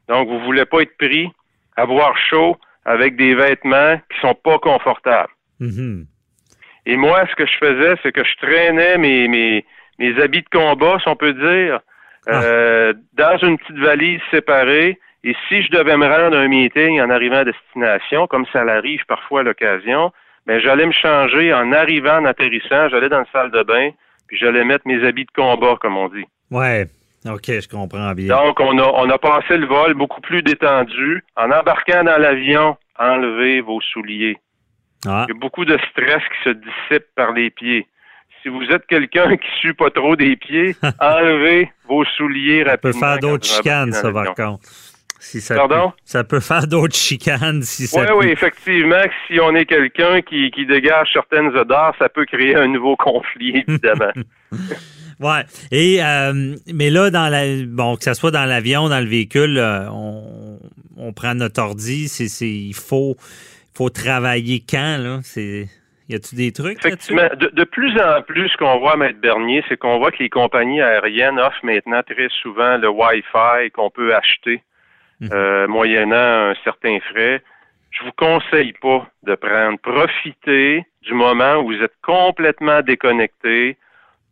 Donc, 0.07 0.29
vous 0.29 0.39
ne 0.39 0.45
voulez 0.45 0.65
pas 0.65 0.81
être 0.81 0.95
pris, 0.97 1.29
avoir 1.75 2.17
chaud 2.17 2.55
avec 2.85 3.17
des 3.17 3.35
vêtements 3.35 3.99
qui 4.09 4.19
sont 4.21 4.33
pas 4.33 4.57
confortables. 4.59 5.33
Mm-hmm. 5.59 6.05
Et 6.85 6.95
moi, 6.95 7.25
ce 7.29 7.35
que 7.35 7.45
je 7.45 7.57
faisais, 7.57 7.95
c'est 8.01 8.13
que 8.13 8.23
je 8.23 8.33
traînais 8.37 8.97
mes, 8.97 9.27
mes, 9.27 9.65
mes 9.99 10.21
habits 10.21 10.43
de 10.43 10.57
combat, 10.57 10.99
si 11.03 11.09
on 11.09 11.17
peut 11.17 11.33
dire, 11.33 11.81
ah. 12.27 12.41
euh, 12.43 12.93
dans 13.13 13.37
une 13.45 13.57
petite 13.57 13.79
valise 13.79 14.21
séparée. 14.31 14.97
Et 15.25 15.35
si 15.49 15.63
je 15.63 15.71
devais 15.71 15.97
me 15.97 16.07
rendre 16.07 16.37
à 16.37 16.39
un 16.39 16.47
meeting 16.47 17.01
en 17.01 17.09
arrivant 17.09 17.39
à 17.39 17.43
destination, 17.43 18.27
comme 18.27 18.45
ça 18.53 18.63
l'arrive 18.63 19.03
parfois 19.05 19.41
à 19.41 19.43
l'occasion, 19.43 20.13
ben 20.45 20.61
j'allais 20.61 20.85
me 20.85 20.93
changer 20.93 21.53
en 21.53 21.73
arrivant, 21.73 22.19
en 22.19 22.25
atterrissant, 22.25 22.87
j'allais 22.87 23.09
dans 23.09 23.19
la 23.19 23.31
salle 23.33 23.51
de 23.51 23.63
bain, 23.63 23.89
puis 24.27 24.37
j'allais 24.37 24.63
mettre 24.63 24.87
mes 24.87 25.05
habits 25.05 25.25
de 25.25 25.31
combat, 25.35 25.75
comme 25.81 25.97
on 25.97 26.07
dit. 26.07 26.23
Ouais. 26.51 26.85
OK, 27.27 27.45
je 27.47 27.67
comprends 27.67 28.13
bien. 28.13 28.27
Donc, 28.27 28.59
on 28.59 28.77
a, 28.77 28.83
on 28.83 29.09
a 29.09 29.17
passé 29.17 29.57
le 29.57 29.67
vol 29.67 29.93
beaucoup 29.93 30.21
plus 30.21 30.41
détendu. 30.41 31.23
En 31.35 31.51
embarquant 31.51 32.03
dans 32.03 32.17
l'avion, 32.17 32.77
enlevez 32.97 33.61
vos 33.61 33.81
souliers. 33.81 34.37
Ah. 35.05 35.25
Il 35.27 35.33
y 35.33 35.37
a 35.37 35.39
beaucoup 35.39 35.65
de 35.65 35.77
stress 35.91 36.23
qui 36.23 36.49
se 36.49 36.49
dissipe 36.49 37.05
par 37.15 37.31
les 37.33 37.49
pieds. 37.49 37.87
Si 38.41 38.49
vous 38.49 38.63
êtes 38.71 38.85
quelqu'un 38.87 39.35
qui 39.37 39.47
ne 39.47 39.57
suit 39.59 39.73
pas 39.73 39.89
trop 39.89 40.15
des 40.15 40.35
pieds, 40.35 40.75
enlevez 40.99 41.71
vos 41.87 42.05
souliers 42.05 42.63
rapidement. 42.63 42.91
Ça 42.93 42.99
peut 42.99 43.05
faire 43.05 43.19
d'autres 43.19 43.47
chicanes, 43.47 43.91
ça, 43.91 44.11
par 44.11 44.33
contre. 44.33 44.61
Si 45.27 45.41
ça 45.41 45.55
Pardon? 45.55 45.89
Peut, 45.89 45.95
ça 46.05 46.23
peut 46.23 46.39
faire 46.39 46.67
d'autres 46.67 46.95
chicanes 46.95 47.61
si 47.61 47.85
ça. 47.85 47.99
Oui, 47.99 48.07
oui, 48.17 48.31
effectivement. 48.31 49.03
Si 49.27 49.37
on 49.41 49.53
est 49.55 49.65
quelqu'un 49.65 50.21
qui, 50.21 50.51
qui 50.51 50.65
dégage 50.65 51.09
certaines 51.11 51.47
odeurs, 51.47 51.93
ça 51.99 52.07
peut 52.07 52.23
créer 52.23 52.55
un 52.55 52.67
nouveau 52.67 52.95
conflit, 52.97 53.63
évidemment. 53.67 54.11
Ouais. 55.19 55.41
Et 55.71 55.97
euh, 56.03 56.55
mais 56.71 56.91
là, 56.91 57.09
dans 57.09 57.27
la 57.27 57.43
bon, 57.65 57.95
que 57.95 58.03
ce 58.03 58.13
soit 58.13 58.29
dans 58.29 58.45
l'avion, 58.45 58.87
dans 58.87 58.99
le 58.99 59.09
véhicule, 59.09 59.57
euh, 59.57 59.89
on, 59.89 60.59
on, 60.95 61.11
prend 61.11 61.33
notre 61.33 61.59
ordi. 61.59 62.07
C'est, 62.07 62.47
il 62.47 62.75
faut, 62.75 63.15
faut 63.73 63.89
travailler 63.89 64.59
quand 64.59 64.97
là? 64.99 65.19
C'est 65.23 65.69
Y 66.07 66.13
a-tu 66.13 66.35
des 66.35 66.51
trucs 66.51 66.77
Effectivement, 66.77 67.27
de, 67.35 67.49
de, 67.51 67.63
plus 67.63 67.99
en 67.99 68.21
plus, 68.21 68.47
ce 68.49 68.57
qu'on 68.57 68.77
voit, 68.77 68.95
Maître 68.95 69.19
Bernier, 69.19 69.63
c'est 69.67 69.77
qu'on 69.77 69.97
voit 69.97 70.11
que 70.11 70.21
les 70.21 70.29
compagnies 70.29 70.83
aériennes 70.83 71.39
offrent 71.39 71.65
maintenant 71.65 72.03
très 72.03 72.29
souvent 72.43 72.77
le 72.77 72.87
Wi-Fi 72.87 73.71
qu'on 73.73 73.89
peut 73.89 74.13
acheter. 74.13 74.61
Euh, 75.23 75.67
moyennant 75.67 76.51
un 76.51 76.55
certain 76.63 76.99
frais. 77.11 77.41
Je 77.91 78.03
vous 78.03 78.11
conseille 78.17 78.73
pas 78.73 79.07
de 79.23 79.35
prendre. 79.35 79.79
Profitez 79.79 80.85
du 81.01 81.13
moment 81.13 81.55
où 81.57 81.67
vous 81.67 81.81
êtes 81.81 81.95
complètement 82.03 82.81
déconnecté 82.81 83.77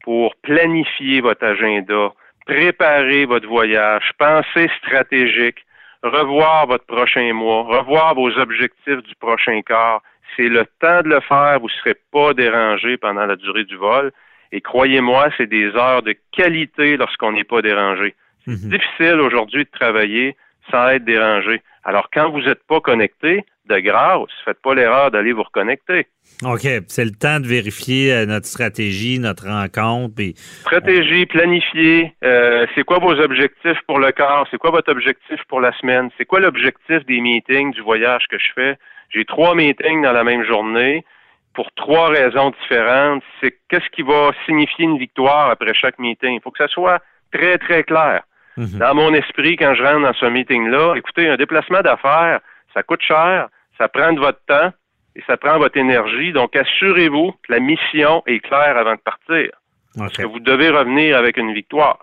pour 0.04 0.36
planifier 0.44 1.22
votre 1.22 1.44
agenda, 1.44 2.14
préparer 2.46 3.26
votre 3.26 3.48
voyage, 3.48 4.12
penser 4.20 4.70
stratégique, 4.78 5.66
revoir 6.04 6.68
votre 6.68 6.86
prochain 6.86 7.34
mois, 7.34 7.64
revoir 7.64 8.14
vos 8.14 8.30
objectifs 8.38 9.02
du 9.02 9.16
prochain 9.16 9.62
quart. 9.64 10.02
C'est 10.36 10.50
le 10.50 10.66
temps 10.80 11.02
de 11.02 11.10
le 11.10 11.22
faire, 11.22 11.60
vous 11.60 11.68
ne 11.68 11.82
serez 11.82 11.96
pas 12.12 12.34
dérangé 12.34 12.98
pendant 12.98 13.26
la 13.26 13.36
durée 13.36 13.64
du 13.64 13.78
vol. 13.78 14.12
Et 14.52 14.62
croyez-moi, 14.62 15.30
c'est 15.38 15.48
des 15.48 15.68
heures 15.76 16.04
de 16.04 16.16
qualité 16.32 16.98
lorsqu'on 16.98 17.32
n'est 17.32 17.44
pas 17.44 17.62
dérangé. 17.62 18.14
C'est 18.46 18.52
mhm. 18.52 18.70
difficile 18.70 19.20
aujourd'hui 19.22 19.64
de 19.64 19.70
travailler 19.72 20.36
sans 20.72 20.90
être 20.90 21.06
dérangé. 21.06 21.62
Alors, 21.84 22.10
quand 22.12 22.32
vous 22.32 22.42
n'êtes 22.42 22.64
pas 22.68 22.80
connecté, 22.82 23.46
de 23.68 23.80
grâce, 23.80 24.30
faites 24.44 24.62
pas 24.62 24.74
l'erreur 24.74 25.12
d'aller 25.12 25.34
vous 25.34 25.44
reconnecter. 25.44 26.08
OK. 26.44 26.68
C'est 26.88 27.06
le 27.06 27.12
temps 27.12 27.40
de 27.40 27.48
vérifier 27.48 28.14
euh, 28.14 28.26
notre 28.26 28.46
stratégie, 28.46 29.20
notre 29.20 29.48
rencontre. 29.48 30.22
Stratégie, 30.62 31.26
planifier. 31.26 32.14
Euh, 32.24 32.66
c'est 32.76 32.84
quoi 32.84 33.00
vos 33.00 33.20
objectifs 33.20 33.80
pour 33.88 34.00
le 34.00 34.12
quart? 34.12 34.46
C'est 34.52 34.58
quoi 34.58 34.72
votre 34.72 34.92
objectif 34.92 35.40
pour 35.48 35.62
la 35.62 35.72
semaine? 35.80 36.10
C'est 36.18 36.26
quoi 36.26 36.40
l'objectif 36.40 37.06
des 37.06 37.22
meetings, 37.22 37.72
du 37.72 37.82
voyage 37.82 38.26
que 38.30 38.38
je 38.38 38.52
fais? 38.54 38.78
J'ai 39.10 39.26
trois 39.26 39.56
meetings 39.56 40.02
dans 40.02 40.12
la 40.12 40.24
même 40.24 40.44
journée 40.44 41.06
pour 41.54 41.72
trois 41.76 42.10
raisons 42.10 42.52
différentes. 42.62 43.24
C'est 43.42 43.58
qu'est-ce 43.70 43.90
qui 43.96 44.02
va 44.02 44.32
signifier 44.46 44.86
une 44.86 44.98
victoire 44.98 45.50
après 45.50 45.74
chaque 45.74 46.00
meeting? 46.00 46.36
Il 46.36 46.42
faut 46.42 46.52
que 46.52 46.64
ça 46.64 46.68
soit 46.68 47.02
très, 47.32 47.58
très 47.58 47.84
clair. 47.84 48.24
Mhm. 48.58 48.80
Dans 48.80 48.96
mon 48.96 49.14
esprit, 49.14 49.58
quand 49.58 49.74
je 49.76 49.84
rentre 49.84 50.02
dans 50.02 50.14
ce 50.14 50.26
meeting-là, 50.26 50.96
écoutez, 50.96 51.28
un 51.28 51.38
déplacement 51.38 51.82
d'affaires, 51.82 52.40
ça 52.74 52.84
coûte 52.84 53.02
cher, 53.02 53.50
ça 53.78 53.88
prend 53.88 54.14
de 54.14 54.20
votre 54.20 54.40
temps 54.48 54.72
et 55.16 55.24
ça 55.28 55.38
prend 55.38 55.58
votre 55.58 55.78
énergie. 55.78 56.32
Donc, 56.32 56.56
assurez-vous 56.56 57.32
que 57.32 57.52
la 57.52 57.60
mission 57.60 58.24
est 58.28 58.40
claire 58.40 58.78
avant 58.78 58.96
de 58.96 59.02
partir. 59.02 59.50
Parce 59.98 60.18
que 60.18 60.24
vous 60.24 60.40
devez 60.40 60.70
revenir 60.70 61.18
avec 61.18 61.38
une 61.38 61.54
victoire. 61.54 62.00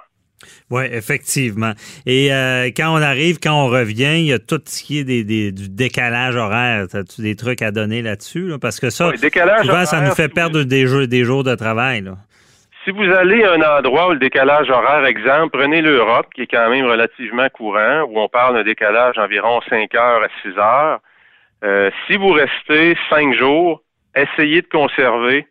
Oui, 0.71 0.85
effectivement. 0.91 1.73
Et 2.07 2.33
euh, 2.33 2.71
quand 2.77 2.93
on 2.93 3.03
arrive, 3.03 3.39
quand 3.39 3.65
on 3.65 3.69
revient, 3.69 4.17
il 4.17 4.27
y 4.27 4.33
a 4.33 4.39
tout 4.39 4.61
ce 4.65 4.83
qui 4.83 4.99
est 4.99 5.05
des, 5.05 5.53
du 5.53 5.69
décalage 5.69 6.35
horaire. 6.37 6.87
As-tu 6.93 7.23
des 7.23 7.37
trucs 7.37 7.63
à 7.63 7.71
donner 7.71 8.03
là-dessus? 8.03 8.53
Parce 8.61 8.81
que 8.81 8.91
ça, 8.91 9.13
souvent, 9.63 9.85
ça 9.85 10.01
nous 10.01 10.15
fait 10.15 10.29
perdre 10.29 10.63
des, 10.65 10.87
jours, 10.87 11.07
des 11.07 11.25
jours 11.25 11.45
de 11.45 11.55
travail. 11.55 12.05
Si 12.85 12.91
vous 12.91 13.03
allez 13.03 13.45
à 13.45 13.53
un 13.53 13.79
endroit 13.79 14.09
où 14.09 14.13
le 14.13 14.19
décalage 14.19 14.69
horaire, 14.71 15.05
exemple, 15.05 15.57
prenez 15.57 15.83
l'Europe, 15.83 16.27
qui 16.35 16.43
est 16.43 16.47
quand 16.47 16.69
même 16.69 16.87
relativement 16.87 17.49
courant, 17.49 18.03
où 18.09 18.19
on 18.19 18.29
parle 18.29 18.57
d'un 18.57 18.65
décalage 18.65 19.15
d'environ 19.15 19.61
5 19.69 19.95
heures 19.95 20.23
à 20.23 20.29
6 20.43 20.59
heures. 20.59 21.01
Euh, 21.65 21.91
si 22.07 22.17
vous 22.17 22.33
restez 22.33 22.97
5 23.09 23.35
jours, 23.35 23.83
essayez 24.17 24.63
de 24.63 24.69
conserver 24.69 25.47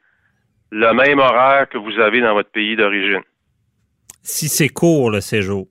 le 0.72 0.94
même 0.94 1.20
horaire 1.20 1.70
que 1.70 1.78
vous 1.78 2.00
avez 2.00 2.20
dans 2.20 2.34
votre 2.34 2.52
pays 2.52 2.76
d'origine 2.76 3.24
si 4.24 4.50
c'est 4.50 4.70
court 4.70 5.10
le 5.10 5.22
séjour. 5.22 5.68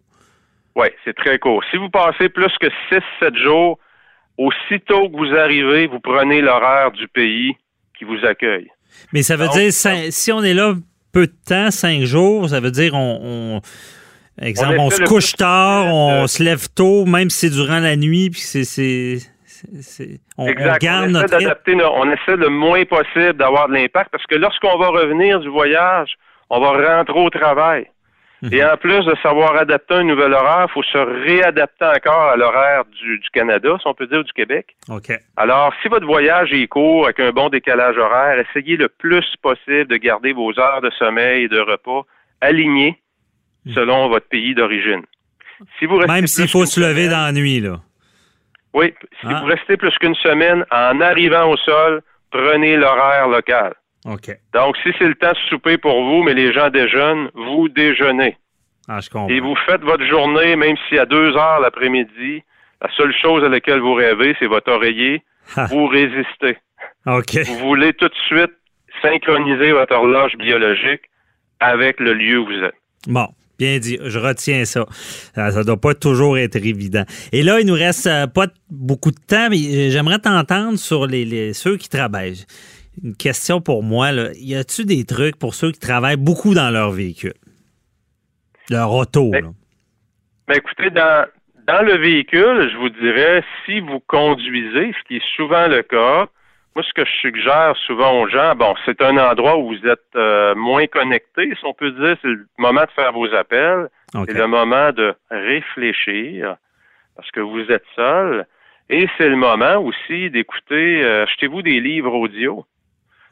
Oui, 0.76 0.86
c'est 1.04 1.14
très 1.14 1.38
court. 1.38 1.62
Si 1.70 1.76
vous 1.76 1.90
passez 1.90 2.28
plus 2.28 2.52
que 2.60 2.68
6-7 3.20 3.36
jours, 3.42 3.78
aussitôt 4.38 5.08
que 5.08 5.16
vous 5.16 5.34
arrivez, 5.36 5.86
vous 5.86 6.00
prenez 6.00 6.40
l'horaire 6.40 6.92
du 6.92 7.08
pays 7.08 7.54
qui 7.98 8.04
vous 8.04 8.24
accueille. 8.24 8.68
Mais 9.12 9.22
ça 9.22 9.36
veut 9.36 9.48
dire, 9.48 9.72
si 9.72 10.32
on 10.32 10.42
est 10.42 10.54
là 10.54 10.74
peu 11.12 11.26
de 11.26 11.34
temps, 11.46 11.70
5 11.70 12.02
jours, 12.02 12.48
ça 12.48 12.60
veut 12.60 12.70
dire 12.70 12.94
on, 12.94 13.60
exemple, 14.40 14.76
on, 14.78 14.90
se 14.90 15.02
couche 15.02 15.32
tard, 15.34 15.86
on 15.86 16.26
se 16.26 16.42
lève 16.42 16.68
tôt, 16.74 17.04
même 17.04 17.30
si 17.30 17.48
c'est 17.48 17.50
durant 17.50 17.80
la 17.80 17.96
nuit, 17.96 18.30
puis 18.30 18.40
c'est 18.40 19.18
on, 20.38 20.46
garde 20.80 21.14
on 21.14 21.22
essaie 21.22 21.84
on 21.84 22.12
essaie 22.12 22.36
le 22.36 22.48
moins 22.48 22.84
possible 22.84 23.34
d'avoir 23.34 23.68
de 23.68 23.74
l'impact 23.74 24.10
parce 24.10 24.24
que 24.26 24.36
lorsqu'on 24.36 24.78
va 24.78 24.88
revenir 24.88 25.40
du 25.40 25.48
voyage, 25.48 26.16
on 26.48 26.60
va 26.60 26.96
rentrer 26.96 27.18
au 27.18 27.30
travail. 27.30 27.86
Et 28.50 28.64
en 28.64 28.76
plus 28.76 29.04
de 29.04 29.14
savoir 29.22 29.54
adapter 29.56 29.94
un 29.94 30.04
nouvel 30.04 30.32
horaire, 30.32 30.66
il 30.68 30.72
faut 30.72 30.82
se 30.82 30.96
réadapter 30.96 31.84
encore 31.84 32.30
à 32.30 32.36
l'horaire 32.36 32.84
du, 32.86 33.20
Canada, 33.32 33.76
si 33.80 33.86
on 33.86 33.92
peut 33.92 34.06
dire, 34.06 34.24
du 34.24 34.32
Québec. 34.32 34.76
OK. 34.88 35.12
Alors, 35.36 35.74
si 35.82 35.88
votre 35.88 36.06
voyage 36.06 36.52
est 36.52 36.66
court, 36.66 37.04
avec 37.04 37.20
un 37.20 37.32
bon 37.32 37.50
décalage 37.50 37.98
horaire, 37.98 38.38
essayez 38.38 38.76
le 38.76 38.88
plus 38.88 39.26
possible 39.42 39.86
de 39.86 39.96
garder 39.96 40.32
vos 40.32 40.58
heures 40.58 40.80
de 40.80 40.90
sommeil 40.98 41.44
et 41.44 41.48
de 41.48 41.60
repas 41.60 42.06
alignées 42.40 42.98
hmm. 43.66 43.72
selon 43.72 44.08
votre 44.08 44.28
pays 44.28 44.54
d'origine. 44.54 45.02
Si 45.78 45.84
vous 45.84 45.98
Même 46.06 46.26
s'il 46.26 46.48
faut 46.48 46.64
se 46.64 46.80
lever 46.80 47.08
dans 47.08 47.26
la 47.26 47.32
nuit, 47.32 47.60
là. 47.60 47.80
Oui, 48.72 48.94
si 49.20 49.26
ah. 49.26 49.40
vous 49.40 49.46
restez 49.46 49.76
plus 49.76 49.96
qu'une 49.98 50.14
semaine, 50.14 50.64
en 50.70 51.00
arrivant 51.00 51.50
au 51.50 51.56
sol, 51.58 52.02
prenez 52.30 52.76
l'horaire 52.76 53.28
local. 53.28 53.74
Donc, 54.04 54.76
si 54.82 54.90
c'est 54.98 55.06
le 55.06 55.14
temps 55.14 55.32
de 55.32 55.48
souper 55.48 55.76
pour 55.76 56.02
vous, 56.02 56.22
mais 56.22 56.34
les 56.34 56.52
gens 56.52 56.70
déjeunent, 56.70 57.30
vous 57.34 57.68
déjeunez. 57.68 58.36
Ah, 58.88 59.00
je 59.00 59.10
comprends. 59.10 59.28
Et 59.28 59.40
vous 59.40 59.54
faites 59.66 59.82
votre 59.82 60.04
journée, 60.06 60.56
même 60.56 60.76
si 60.88 60.98
à 60.98 61.06
deux 61.06 61.36
heures 61.36 61.60
l'après-midi, 61.60 62.42
la 62.82 62.90
seule 62.96 63.14
chose 63.14 63.44
à 63.44 63.48
laquelle 63.48 63.80
vous 63.80 63.94
rêvez, 63.94 64.34
c'est 64.38 64.46
votre 64.46 64.72
oreiller. 64.72 65.22
Vous 65.70 65.86
résistez. 65.86 66.56
OK. 67.06 67.36
Vous 67.46 67.58
voulez 67.58 67.92
tout 67.92 68.08
de 68.08 68.14
suite 68.26 68.52
synchroniser 69.02 69.72
votre 69.72 69.94
horloge 69.94 70.36
biologique 70.36 71.02
avec 71.60 72.00
le 72.00 72.14
lieu 72.14 72.38
où 72.38 72.46
vous 72.46 72.64
êtes. 72.64 72.74
Bon. 73.06 73.26
Bien 73.58 73.78
dit, 73.78 73.98
je 74.02 74.18
retiens 74.18 74.64
ça. 74.64 74.86
Ça 75.34 75.50
ne 75.50 75.62
doit 75.64 75.76
pas 75.78 75.92
toujours 75.92 76.38
être 76.38 76.56
évident. 76.56 77.04
Et 77.30 77.42
là, 77.42 77.60
il 77.60 77.66
nous 77.66 77.74
reste 77.74 78.06
euh, 78.06 78.26
pas 78.26 78.46
beaucoup 78.70 79.10
de 79.10 79.18
temps, 79.18 79.48
mais 79.50 79.90
j'aimerais 79.90 80.18
t'entendre 80.18 80.78
sur 80.78 81.06
les, 81.06 81.52
ceux 81.52 81.76
qui 81.76 81.90
travaillent 81.90 82.46
une 83.02 83.16
question 83.16 83.60
pour 83.60 83.82
moi. 83.82 84.12
Là. 84.12 84.30
Y 84.34 84.54
a-tu 84.54 84.84
des 84.84 85.04
trucs 85.04 85.36
pour 85.36 85.54
ceux 85.54 85.72
qui 85.72 85.80
travaillent 85.80 86.16
beaucoup 86.16 86.54
dans 86.54 86.70
leur 86.70 86.90
véhicule? 86.90 87.34
Leur 88.68 88.92
auto, 88.92 89.30
ben, 89.30 89.52
ben, 90.46 90.56
écoutez, 90.56 90.90
dans, 90.90 91.26
dans 91.66 91.82
le 91.82 91.96
véhicule, 91.96 92.70
je 92.72 92.76
vous 92.76 92.88
dirais, 92.90 93.44
si 93.64 93.80
vous 93.80 94.00
conduisez, 94.00 94.92
ce 94.92 95.08
qui 95.08 95.16
est 95.16 95.36
souvent 95.36 95.66
le 95.66 95.82
cas, 95.82 96.26
moi, 96.74 96.84
ce 96.84 96.92
que 96.92 97.04
je 97.04 97.10
suggère 97.20 97.74
souvent 97.86 98.20
aux 98.20 98.28
gens, 98.28 98.54
bon, 98.54 98.74
c'est 98.84 99.02
un 99.02 99.16
endroit 99.18 99.58
où 99.58 99.68
vous 99.68 99.86
êtes 99.86 100.14
euh, 100.14 100.54
moins 100.54 100.86
connecté, 100.86 101.52
si 101.58 101.64
on 101.64 101.74
peut 101.74 101.90
dire, 101.90 102.16
c'est 102.22 102.28
le 102.28 102.46
moment 102.58 102.82
de 102.82 102.90
faire 102.94 103.12
vos 103.12 103.32
appels, 103.34 103.88
c'est 104.12 104.34
le 104.34 104.46
moment 104.46 104.92
de 104.92 105.14
réfléchir, 105.30 106.56
parce 107.16 107.30
que 107.32 107.40
vous 107.40 107.70
êtes 107.70 107.86
seul, 107.96 108.46
et 108.88 109.08
c'est 109.18 109.28
le 109.28 109.36
moment 109.36 109.78
aussi 109.78 110.30
d'écouter, 110.30 111.02
euh, 111.04 111.24
achetez-vous 111.24 111.62
des 111.62 111.80
livres 111.80 112.14
audio. 112.14 112.64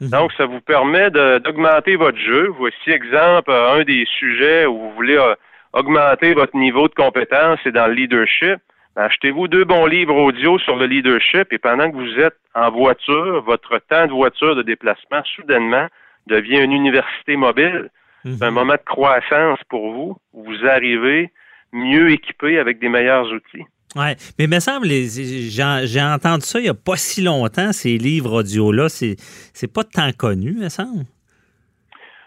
Mhm. 0.01 0.09
Donc, 0.09 0.31
ça 0.33 0.45
vous 0.45 0.61
permet 0.61 1.09
d'augmenter 1.11 1.95
votre 1.95 2.17
jeu. 2.17 2.47
Voici 2.57 2.91
exemple 2.91 3.51
un 3.51 3.83
des 3.83 4.05
sujets 4.17 4.65
où 4.65 4.77
vous 4.77 4.91
voulez 4.93 5.17
euh, 5.17 5.35
augmenter 5.73 6.33
votre 6.33 6.55
niveau 6.55 6.87
de 6.87 6.93
compétence, 6.93 7.59
c'est 7.63 7.71
dans 7.71 7.87
le 7.87 7.93
leadership. 7.93 8.59
Ben, 8.95 9.03
achetez-vous 9.03 9.47
deux 9.47 9.65
bons 9.65 9.85
livres 9.85 10.15
audio 10.15 10.57
sur 10.59 10.75
le 10.77 10.85
leadership 10.85 11.51
et 11.51 11.57
pendant 11.57 11.91
que 11.91 11.95
vous 11.95 12.19
êtes 12.19 12.37
en 12.55 12.71
voiture, 12.71 13.43
votre 13.43 13.77
temps 13.89 14.07
de 14.07 14.11
voiture 14.11 14.55
de 14.55 14.63
déplacement 14.63 15.23
soudainement 15.35 15.87
devient 16.27 16.61
une 16.63 16.73
université 16.73 17.35
mobile. 17.35 17.89
C'est 18.23 18.43
un 18.43 18.49
mhm. 18.49 18.55
moment 18.55 18.73
de 18.73 18.85
croissance 18.85 19.59
pour 19.69 19.93
vous. 19.93 20.17
Vous 20.33 20.65
arrivez 20.65 21.31
mieux 21.71 22.11
équipé 22.11 22.59
avec 22.59 22.79
des 22.79 22.89
meilleurs 22.89 23.31
outils. 23.31 23.65
Oui, 23.95 24.05
mais 24.37 24.45
il 24.45 24.49
me 24.49 24.59
semble, 24.59 24.87
j'ai 24.87 26.01
entendu 26.01 26.45
ça 26.45 26.59
il 26.59 26.63
n'y 26.63 26.69
a 26.69 26.75
pas 26.75 26.95
si 26.95 27.23
longtemps, 27.23 27.71
ces 27.71 27.97
livres 27.97 28.39
audio-là. 28.39 28.87
C'est 28.89 29.73
pas 29.73 29.83
tant 29.83 30.11
connu, 30.11 30.51
il 30.51 30.63
me 30.63 30.69
semble. 30.69 31.05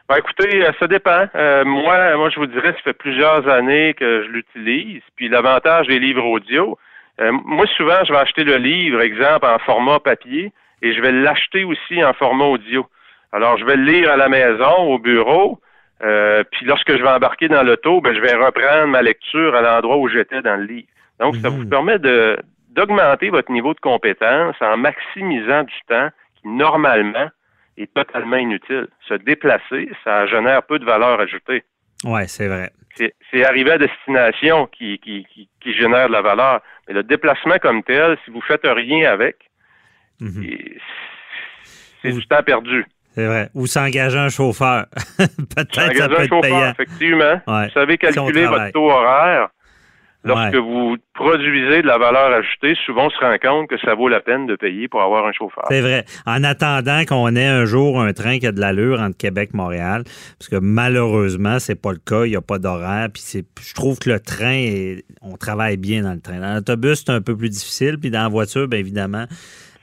Ben, 0.08 0.18
écoutez, 0.18 0.62
euh, 0.62 0.72
ça 0.78 0.88
dépend. 0.88 1.26
Euh, 1.34 1.64
moi, 1.64 2.16
moi, 2.16 2.28
je 2.28 2.40
vous 2.40 2.46
dirais, 2.46 2.72
ça 2.72 2.82
fait 2.82 2.92
plusieurs 2.92 3.48
années 3.48 3.94
que 3.94 4.24
je 4.24 4.28
l'utilise. 4.28 5.00
Puis 5.16 5.28
l'avantage 5.28 5.86
des 5.86 5.98
livres 5.98 6.24
audio, 6.24 6.76
euh, 7.20 7.32
moi, 7.44 7.66
souvent, 7.76 8.04
je 8.04 8.12
vais 8.12 8.18
acheter 8.18 8.44
le 8.44 8.56
livre, 8.56 9.00
exemple, 9.00 9.46
en 9.46 9.58
format 9.60 10.00
papier, 10.00 10.52
et 10.82 10.92
je 10.92 11.00
vais 11.00 11.12
l'acheter 11.12 11.64
aussi 11.64 12.04
en 12.04 12.12
format 12.12 12.44
audio. 12.44 12.84
Alors, 13.32 13.56
je 13.56 13.64
vais 13.64 13.76
le 13.76 13.84
lire 13.84 14.10
à 14.10 14.16
la 14.16 14.28
maison, 14.28 14.76
au 14.80 14.98
bureau, 14.98 15.60
puis 16.00 16.66
lorsque 16.66 16.94
je 16.94 17.02
vais 17.02 17.08
embarquer 17.08 17.48
dans 17.48 17.62
l'auto, 17.62 18.00
ben, 18.00 18.14
je 18.14 18.20
vais 18.20 18.34
reprendre 18.34 18.88
ma 18.88 19.00
lecture 19.00 19.54
à 19.54 19.62
l'endroit 19.62 19.96
où 19.96 20.08
j'étais 20.08 20.42
dans 20.42 20.56
le 20.56 20.64
livre. 20.64 20.88
Donc, 21.22 21.36
ça 21.36 21.50
vous 21.50 21.62
mhm. 21.62 21.68
permet 21.68 21.98
de, 22.00 22.36
d'augmenter 22.70 23.30
votre 23.30 23.52
niveau 23.52 23.74
de 23.74 23.80
compétence 23.80 24.56
en 24.60 24.76
maximisant 24.76 25.62
du 25.62 25.74
temps 25.88 26.08
qui, 26.34 26.48
normalement, 26.48 27.28
est 27.76 27.94
totalement 27.94 28.36
inutile. 28.36 28.88
Se 29.08 29.14
déplacer, 29.14 29.88
ça 30.02 30.26
génère 30.26 30.64
peu 30.64 30.80
de 30.80 30.84
valeur 30.84 31.20
ajoutée. 31.20 31.62
Oui, 32.04 32.22
c'est 32.26 32.48
vrai. 32.48 32.70
C'est, 32.96 33.44
arriver 33.44 33.70
à 33.70 33.78
destination 33.78 34.66
qui, 34.66 34.98
qui, 34.98 35.26
qui, 35.60 35.74
génère 35.74 36.08
de 36.08 36.12
la 36.12 36.22
valeur. 36.22 36.60
Mais 36.86 36.94
le 36.94 37.04
déplacement 37.04 37.58
comme 37.58 37.84
tel, 37.84 38.18
si 38.24 38.30
vous 38.32 38.42
faites 38.42 38.64
rien 38.64 39.10
avec, 39.10 39.36
mhm. 40.20 40.44
c'est 42.02 42.12
du 42.12 42.26
temps 42.26 42.42
perdu. 42.42 42.84
C'est 43.14 43.26
vrai. 43.26 43.48
Ou 43.54 43.66
s'engager 43.66 44.18
un 44.18 44.28
chauffeur. 44.28 44.86
Peut-être 45.16 45.74
ça 45.74 46.08
peut 46.08 46.16
un 46.18 46.22
être 46.22 46.28
chauffeur, 46.28 46.40
payant. 46.40 46.70
effectivement. 46.70 47.40
Ouais. 47.46 47.66
Vous 47.66 47.72
savez 47.72 47.96
calculer 47.96 48.46
votre 48.46 48.72
taux 48.72 48.90
horaire. 48.90 49.48
Lorsque 50.24 50.54
Ouais. 50.54 50.60
vous 50.60 50.96
produisez 51.14 51.82
de 51.82 51.86
la 51.86 51.98
valeur 51.98 52.32
ajoutée, 52.32 52.74
souvent 52.86 53.06
on 53.06 53.10
se 53.10 53.18
rend 53.18 53.36
compte 53.42 53.68
que 53.68 53.76
ça 53.78 53.94
vaut 53.96 54.06
la 54.08 54.20
peine 54.20 54.46
de 54.46 54.54
payer 54.54 54.86
pour 54.86 55.02
avoir 55.02 55.26
un 55.26 55.32
chauffeur. 55.32 55.64
C'est 55.68 55.80
vrai. 55.80 56.04
En 56.26 56.44
attendant 56.44 57.04
qu'on 57.04 57.34
ait 57.34 57.46
un 57.46 57.64
jour 57.64 58.00
un 58.00 58.12
train 58.12 58.38
qui 58.38 58.46
a 58.46 58.52
de 58.52 58.60
l'allure 58.60 59.00
entre 59.00 59.16
Québec 59.16 59.50
et 59.52 59.56
Montréal, 59.56 60.04
parce 60.38 60.48
que 60.48 60.56
malheureusement, 60.56 61.58
c'est 61.58 61.74
pas 61.80 61.90
le 61.92 61.98
cas, 61.98 62.24
il 62.24 62.30
n'y 62.30 62.36
a 62.36 62.40
pas 62.40 62.58
d'horaire, 62.58 63.08
puis 63.12 63.22
c'est 63.24 63.44
je 63.60 63.74
trouve 63.74 63.98
que 63.98 64.10
le 64.10 64.20
train 64.20 64.52
est- 64.54 65.04
on 65.22 65.36
travaille 65.36 65.76
bien 65.76 66.02
dans 66.02 66.12
le 66.12 66.20
train. 66.20 66.38
Dans 66.38 66.54
l'autobus, 66.54 67.02
c'est 67.04 67.12
un 67.12 67.20
peu 67.20 67.36
plus 67.36 67.48
difficile, 67.50 67.98
puis 67.98 68.10
dans 68.10 68.22
la 68.22 68.28
voiture, 68.28 68.68
bien 68.68 68.78
évidemment, 68.78 69.24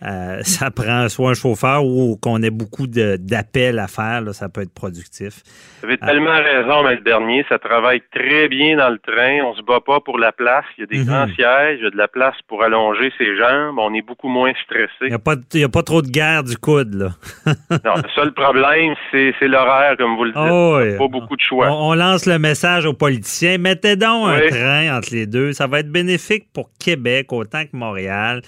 euh, 0.06 0.40
ça 0.44 0.72
prend 0.72 1.10
soit 1.10 1.32
un 1.32 1.34
chauffeur 1.34 1.84
ou 1.86 2.18
qu'on 2.22 2.42
ait 2.42 2.50
beaucoup 2.50 2.88
d'appels 2.88 3.80
à 3.80 3.88
faire, 3.88 4.22
là, 4.22 4.34
ça 4.34 4.48
peut 4.50 4.62
être 4.62 4.74
productif. 4.74 5.42
Vous 5.82 5.88
avez 5.88 5.98
tellement 5.98 6.36
raison, 6.36 6.84
mais 6.84 6.96
le 6.96 7.02
dernier, 7.02 7.46
ça 7.50 7.58
travaille 7.60 8.02
très 8.14 8.48
bien 8.48 8.78
dans 8.78 8.90
le 8.90 9.00
train. 9.00 9.40
On 9.46 9.56
se 9.56 9.62
bat 9.62 9.80
pas 9.86 10.00
pour 10.00 10.18
la 10.20 10.32
place. 10.32 10.66
Il 10.78 10.82
y 10.82 10.84
a 10.84 10.88
des 10.88 11.00
Mhm. 11.00 11.06
grands 11.06 11.28
sièges, 11.28 11.78
il 11.80 11.84
y 11.84 11.88
a 11.88 11.92
de 11.92 11.98
la 11.98 12.08
place 12.08 12.36
pour 12.48 12.64
allonger 12.64 13.12
ses 13.18 13.38
jambes. 13.38 13.78
On 13.78 13.94
est 13.94 14.02
beaucoup 14.02 14.28
moins 14.30 14.50
Il 14.52 14.56
stressé. 14.64 15.10
n'y 15.10 15.14
a, 15.14 15.20
pas 15.20 15.36
il 15.54 15.60
y 15.60 15.64
a 15.64 15.70
pas 15.70 15.84
trop 15.84 16.02
de 16.02 16.08
guerre 16.10 16.44
du 16.44 16.58
coude, 16.58 16.94
là. 16.96 17.10
Non, 17.86 17.96
le 17.96 18.10
seul 18.16 18.34
problème, 18.34 18.94
c'est 19.12 19.34
l'horaire, 19.48 19.96
comme 19.98 20.16
vous 20.16 20.24
le 20.26 20.32
dites. 20.32 20.42
Oh, 20.52 20.78
oui. 20.82 20.98
Pas 20.98 21.08
beaucoup 21.08 21.36
de 21.36 21.42
choix. 21.42 21.68
On, 21.72 21.92
on 21.92 21.94
lance 21.94 22.26
le 22.26 22.40
message 22.40 22.86
aux 22.86 22.94
politiciens. 22.94 23.58
Mettez 23.58 23.96
donc 23.96 24.28
un 24.30 24.48
train 24.50 24.98
entre 24.98 25.10
les 25.14 25.26
deux. 25.28 25.54
Ça 25.54 25.68
va 25.68 25.80
être 25.80 25.92
bénéfique 25.92 26.46
pour 26.54 26.70
Québec 26.80 27.32
autant 27.32 27.64
que 27.64 27.70
Montréal. 27.76 28.42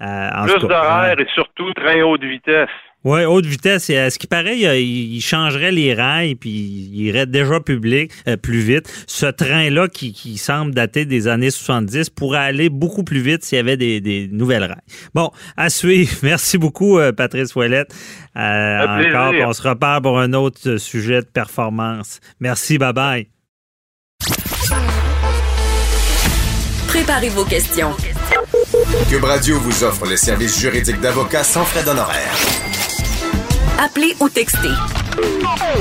Euh, 0.00 0.28
en 0.34 0.44
Plus 0.44 0.54
tout 0.54 0.68
cas, 0.68 0.82
d'horaire 0.82 1.20
et 1.20 1.26
surtout 1.34 1.72
train 1.72 2.02
haute 2.02 2.22
vitesse. 2.22 2.68
Oui, 3.06 3.24
haute 3.24 3.46
vitesse. 3.46 3.88
Et, 3.88 3.96
à 3.96 4.10
ce 4.10 4.18
qui 4.18 4.26
paraît, 4.26 4.58
il, 4.58 5.14
il 5.14 5.20
changerait 5.20 5.70
les 5.70 5.94
rails 5.94 6.34
puis 6.34 6.50
il 6.50 7.02
irait 7.02 7.26
déjà 7.26 7.60
public, 7.60 8.10
euh, 8.26 8.36
plus 8.36 8.58
vite. 8.58 8.92
Ce 9.06 9.26
train-là, 9.26 9.86
qui, 9.86 10.12
qui 10.12 10.38
semble 10.38 10.74
dater 10.74 11.04
des 11.04 11.28
années 11.28 11.50
70, 11.50 12.10
pourrait 12.10 12.40
aller 12.40 12.68
beaucoup 12.68 13.04
plus 13.04 13.20
vite 13.20 13.44
s'il 13.44 13.56
y 13.56 13.60
avait 13.60 13.76
des, 13.76 14.00
des 14.00 14.26
nouvelles 14.26 14.64
rails. 14.64 14.82
Bon, 15.14 15.30
à 15.56 15.70
suivre. 15.70 16.10
Merci 16.24 16.58
beaucoup, 16.58 16.98
euh, 16.98 17.12
Patrice 17.12 17.54
Ouellette. 17.54 17.94
Euh, 18.36 19.06
encore, 19.06 19.30
puis 19.30 19.44
on 19.44 19.52
se 19.52 19.66
reparle 19.66 20.02
pour 20.02 20.18
un 20.18 20.32
autre 20.32 20.58
euh, 20.66 20.78
sujet 20.78 21.20
de 21.20 21.26
performance. 21.26 22.18
Merci, 22.40 22.76
bye-bye. 22.76 23.28
Préparez 26.88 27.28
vos 27.28 27.44
questions. 27.44 27.92
Cube 29.04 29.22
Radio 29.24 29.58
vous 29.60 29.84
offre 29.84 30.06
les 30.06 30.16
services 30.16 30.58
juridiques 30.60 31.00
d'avocats 31.00 31.44
sans 31.44 31.64
frais 31.64 31.84
d'honoraires. 31.84 32.34
Appelez 33.78 34.14
ou 34.20 34.28
textez. 34.28 34.68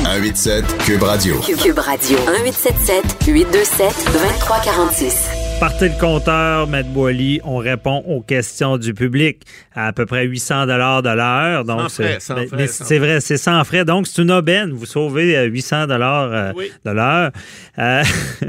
187 0.04 0.78
Cube 0.86 1.02
Radio. 1.04 1.40
Cube 1.40 1.80
Radio 1.80 2.18
1877 2.20 3.04
827 3.28 4.06
2346. 4.14 5.30
Partez 5.60 5.90
le 5.90 6.00
compteur, 6.00 6.68
Maître 6.68 6.90
Boily. 6.90 7.40
On 7.46 7.58
répond 7.58 8.04
aux 8.08 8.22
questions 8.22 8.78
du 8.78 8.94
public 8.94 9.44
à 9.74 9.88
à 9.88 9.94
peu 9.94 10.06
près 10.06 10.26
800 10.26 10.68
dollars 10.68 11.02
de 11.02 11.10
l'heure. 11.10 11.64
Donc, 11.64 11.82
Sans 11.82 11.90
frais, 11.90 12.14
c'est- 12.14 12.20
sans 12.20 12.36
mais- 12.36 12.48
frais, 12.48 12.58
mais 12.58 12.68
sans 12.68 12.86
c'est 12.86 13.00
vrai, 13.00 13.22
c'est 13.22 13.38
sans 13.38 13.64
frais. 13.64 13.86
Donc, 13.86 14.06
c'est 14.08 14.22
une 14.22 14.32
aubaine. 14.32 14.72
Vous 14.72 14.86
sauvez 14.86 15.36
euh, 15.38 15.46
800 15.46 15.88
dollars 15.88 16.30
euh, 16.32 16.52
Oui. 16.56 16.72
de 16.86 16.92
l'heure. 16.92 17.32
Euh, 17.80 18.04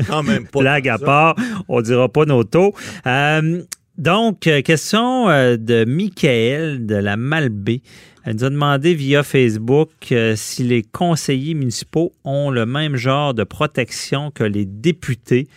Quand 0.08 0.22
même 0.22 0.46
pas. 0.48 0.58
blague 0.60 0.88
à 0.88 0.98
ça. 0.98 1.04
part, 1.06 1.36
on 1.68 1.80
dira 1.80 2.08
pas 2.08 2.24
nos 2.26 2.44
taux. 2.44 2.74
Euh, 3.06 3.62
donc, 3.98 4.46
euh, 4.46 4.60
question 4.60 5.28
euh, 5.30 5.56
de 5.56 5.84
Michael 5.86 6.84
de 6.84 6.96
la 6.96 7.16
Malbaie. 7.16 7.80
Elle 8.24 8.34
nous 8.36 8.44
a 8.44 8.50
demandé 8.50 8.94
via 8.94 9.22
Facebook 9.22 9.90
euh, 10.12 10.34
si 10.36 10.64
les 10.64 10.82
conseillers 10.82 11.54
municipaux 11.54 12.12
ont 12.24 12.50
le 12.50 12.66
même 12.66 12.96
genre 12.96 13.32
de 13.32 13.44
protection 13.44 14.30
que 14.30 14.44
les 14.44 14.66
députés 14.66 15.48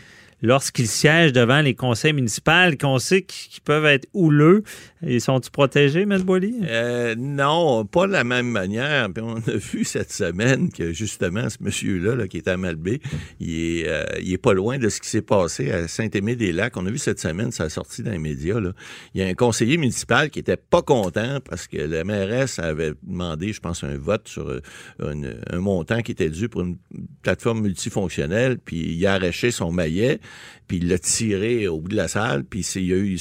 lorsqu'ils 0.42 0.88
siègent 0.88 1.34
devant 1.34 1.62
les 1.62 1.76
conseils 1.76 2.14
municipaux, 2.14 2.52
qu'on 2.80 3.00
sait 3.00 3.24
qu'ils 3.24 3.62
peuvent 3.62 3.86
être 3.86 4.08
houleux. 4.14 4.64
Ils 5.02 5.22
sont-ils 5.22 5.52
protégés, 5.52 6.02
M. 6.02 6.22
Boily? 6.24 6.56
Euh, 6.64 7.16
non, 7.18 7.86
pas 7.86 8.08
de 8.08 8.12
la 8.12 8.24
même 8.24 8.48
manière. 8.48 9.10
Puis 9.14 9.24
on 9.24 9.38
a 9.38 9.56
vu 9.56 9.84
cette 9.84 10.12
semaine 10.12 10.72
que 10.72 10.92
justement 10.92 11.50
ce 11.50 11.58
monsieur-là, 11.62 12.16
là, 12.16 12.28
qui 12.28 12.38
est 12.38 12.48
à 12.48 12.58
Malbé, 12.58 13.02
il 13.40 13.50
est, 13.52 13.88
euh, 13.88 14.04
il 14.22 14.34
est 14.34 14.38
pas 14.38 14.54
loin 14.54 14.78
de 14.78 14.90
ce 14.90 15.00
qui 15.00 15.08
s'est 15.08 15.22
passé 15.22 15.72
à 15.72 15.88
Saint-Aimé-des-Lacs. 15.88 16.76
On 16.78 16.86
a 16.86 16.92
vu 16.92 16.98
cette 16.98 17.20
semaine, 17.20 17.52
ça 17.52 17.66
a 17.66 17.70
sorti 17.70 18.04
dans 18.04 18.12
les 18.12 18.20
médias. 18.20 18.60
Là. 18.60 18.74
Il 19.14 19.22
y 19.22 19.24
a 19.24 19.28
un 19.28 19.34
conseiller 19.34 19.78
municipal 19.78 20.30
qui 20.30 20.40
était 20.40 20.58
pas 20.58 20.82
content 20.82 21.40
parce 21.48 21.68
que 21.68 21.78
la 21.78 22.04
mairesse 22.04 22.60
avait 22.60 22.94
demandé, 23.04 23.54
je 23.54 23.60
pense, 23.60 23.84
un 23.84 23.98
vote 23.98 24.28
sur 24.28 24.50
euh, 24.50 24.62
un 25.00 25.60
montant 25.60 26.02
qui 26.02 26.12
était 26.12 26.30
dû 26.30 26.50
pour 26.50 26.62
une 26.62 26.78
plateforme 27.22 27.62
multifonctionnelle, 27.62 28.58
puis 28.64 28.96
il 28.96 29.06
a 29.06 29.14
arraché 29.14 29.52
son 29.52 29.72
maillet, 29.72 30.20
puis 30.68 30.78
il 30.78 30.88
l'a 30.88 31.00
tiré 31.00 31.68
au 31.68 31.80
bout 31.80 31.90
de 31.90 31.96
la 31.96 32.08
salle, 32.08 32.44
puis 32.44 32.62
il 32.76 32.86
y 32.86 32.94
a 32.94 32.98
eu, 32.98 33.18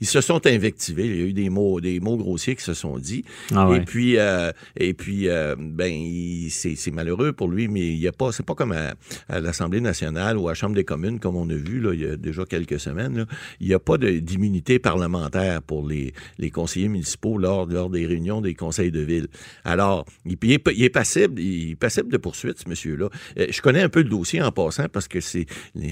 ils 0.00 0.06
se 0.06 0.20
sont 0.20 0.46
invectivés, 0.46 1.06
il 1.06 1.16
y 1.16 1.22
a 1.22 1.26
eu 1.26 1.32
des 1.32 1.48
mots, 1.48 1.80
des 1.80 1.98
mots 2.00 2.16
grossiers 2.16 2.54
qui 2.56 2.62
se 2.64 2.74
sont 2.74 2.98
dit. 2.98 3.24
Ah 3.54 3.68
ouais. 3.68 3.78
Et 3.78 3.80
puis, 3.80 4.18
euh, 4.18 4.52
et 4.76 4.92
puis, 4.94 5.28
euh, 5.28 5.56
ben, 5.58 5.90
il- 5.92 6.50
c'est 6.50 6.90
malheureux 6.90 7.32
pour 7.32 7.48
lui, 7.48 7.68
mais 7.68 7.80
il 7.80 7.98
y 7.98 8.06
a 8.08 8.12
pas, 8.12 8.32
c'est 8.32 8.44
pas 8.44 8.54
comme 8.54 8.72
à, 8.72 8.94
à 9.28 9.40
l'Assemblée 9.40 9.80
nationale 9.80 10.36
ou 10.36 10.48
à 10.48 10.50
la 10.50 10.54
Chambre 10.54 10.74
des 10.74 10.84
communes, 10.84 11.18
comme 11.20 11.36
on 11.36 11.48
a 11.48 11.54
vu 11.54 11.80
là, 11.80 11.92
il 11.94 12.00
y 12.02 12.06
a 12.06 12.16
déjà 12.16 12.44
quelques 12.44 12.78
semaines. 12.78 13.16
là. 13.18 13.26
Il 13.60 13.68
n'y 13.68 13.74
a 13.74 13.78
pas 13.78 13.96
d'immunité 13.98 14.78
parlementaire 14.78 15.62
pour 15.62 15.86
les, 15.88 16.12
les 16.38 16.50
conseillers 16.50 16.88
municipaux 16.88 17.38
lors, 17.38 17.66
lors 17.66 17.88
des 17.90 18.06
réunions 18.06 18.40
des 18.40 18.54
conseils 18.54 18.90
de 18.90 19.00
ville. 19.00 19.26
Alors, 19.64 20.04
il, 20.26 20.36
il 20.42 20.52
est, 20.52 20.62
il 20.74 20.84
est 20.84 20.90
passible, 20.90 21.40
il 21.40 21.70
est 21.72 21.76
passible 21.76 22.10
de 22.12 22.16
poursuite, 22.18 22.58
ce 22.62 22.68
monsieur-là. 22.68 23.08
Euh, 23.38 23.46
Je 23.50 23.60
connais 23.62 23.80
un 23.82 23.88
peu 23.88 24.02
le 24.02 24.08
dossier 24.08 24.42
en 24.42 24.52
passant 24.52 24.88
parce 24.92 25.08
que 25.08 25.20
c'est 25.20 25.46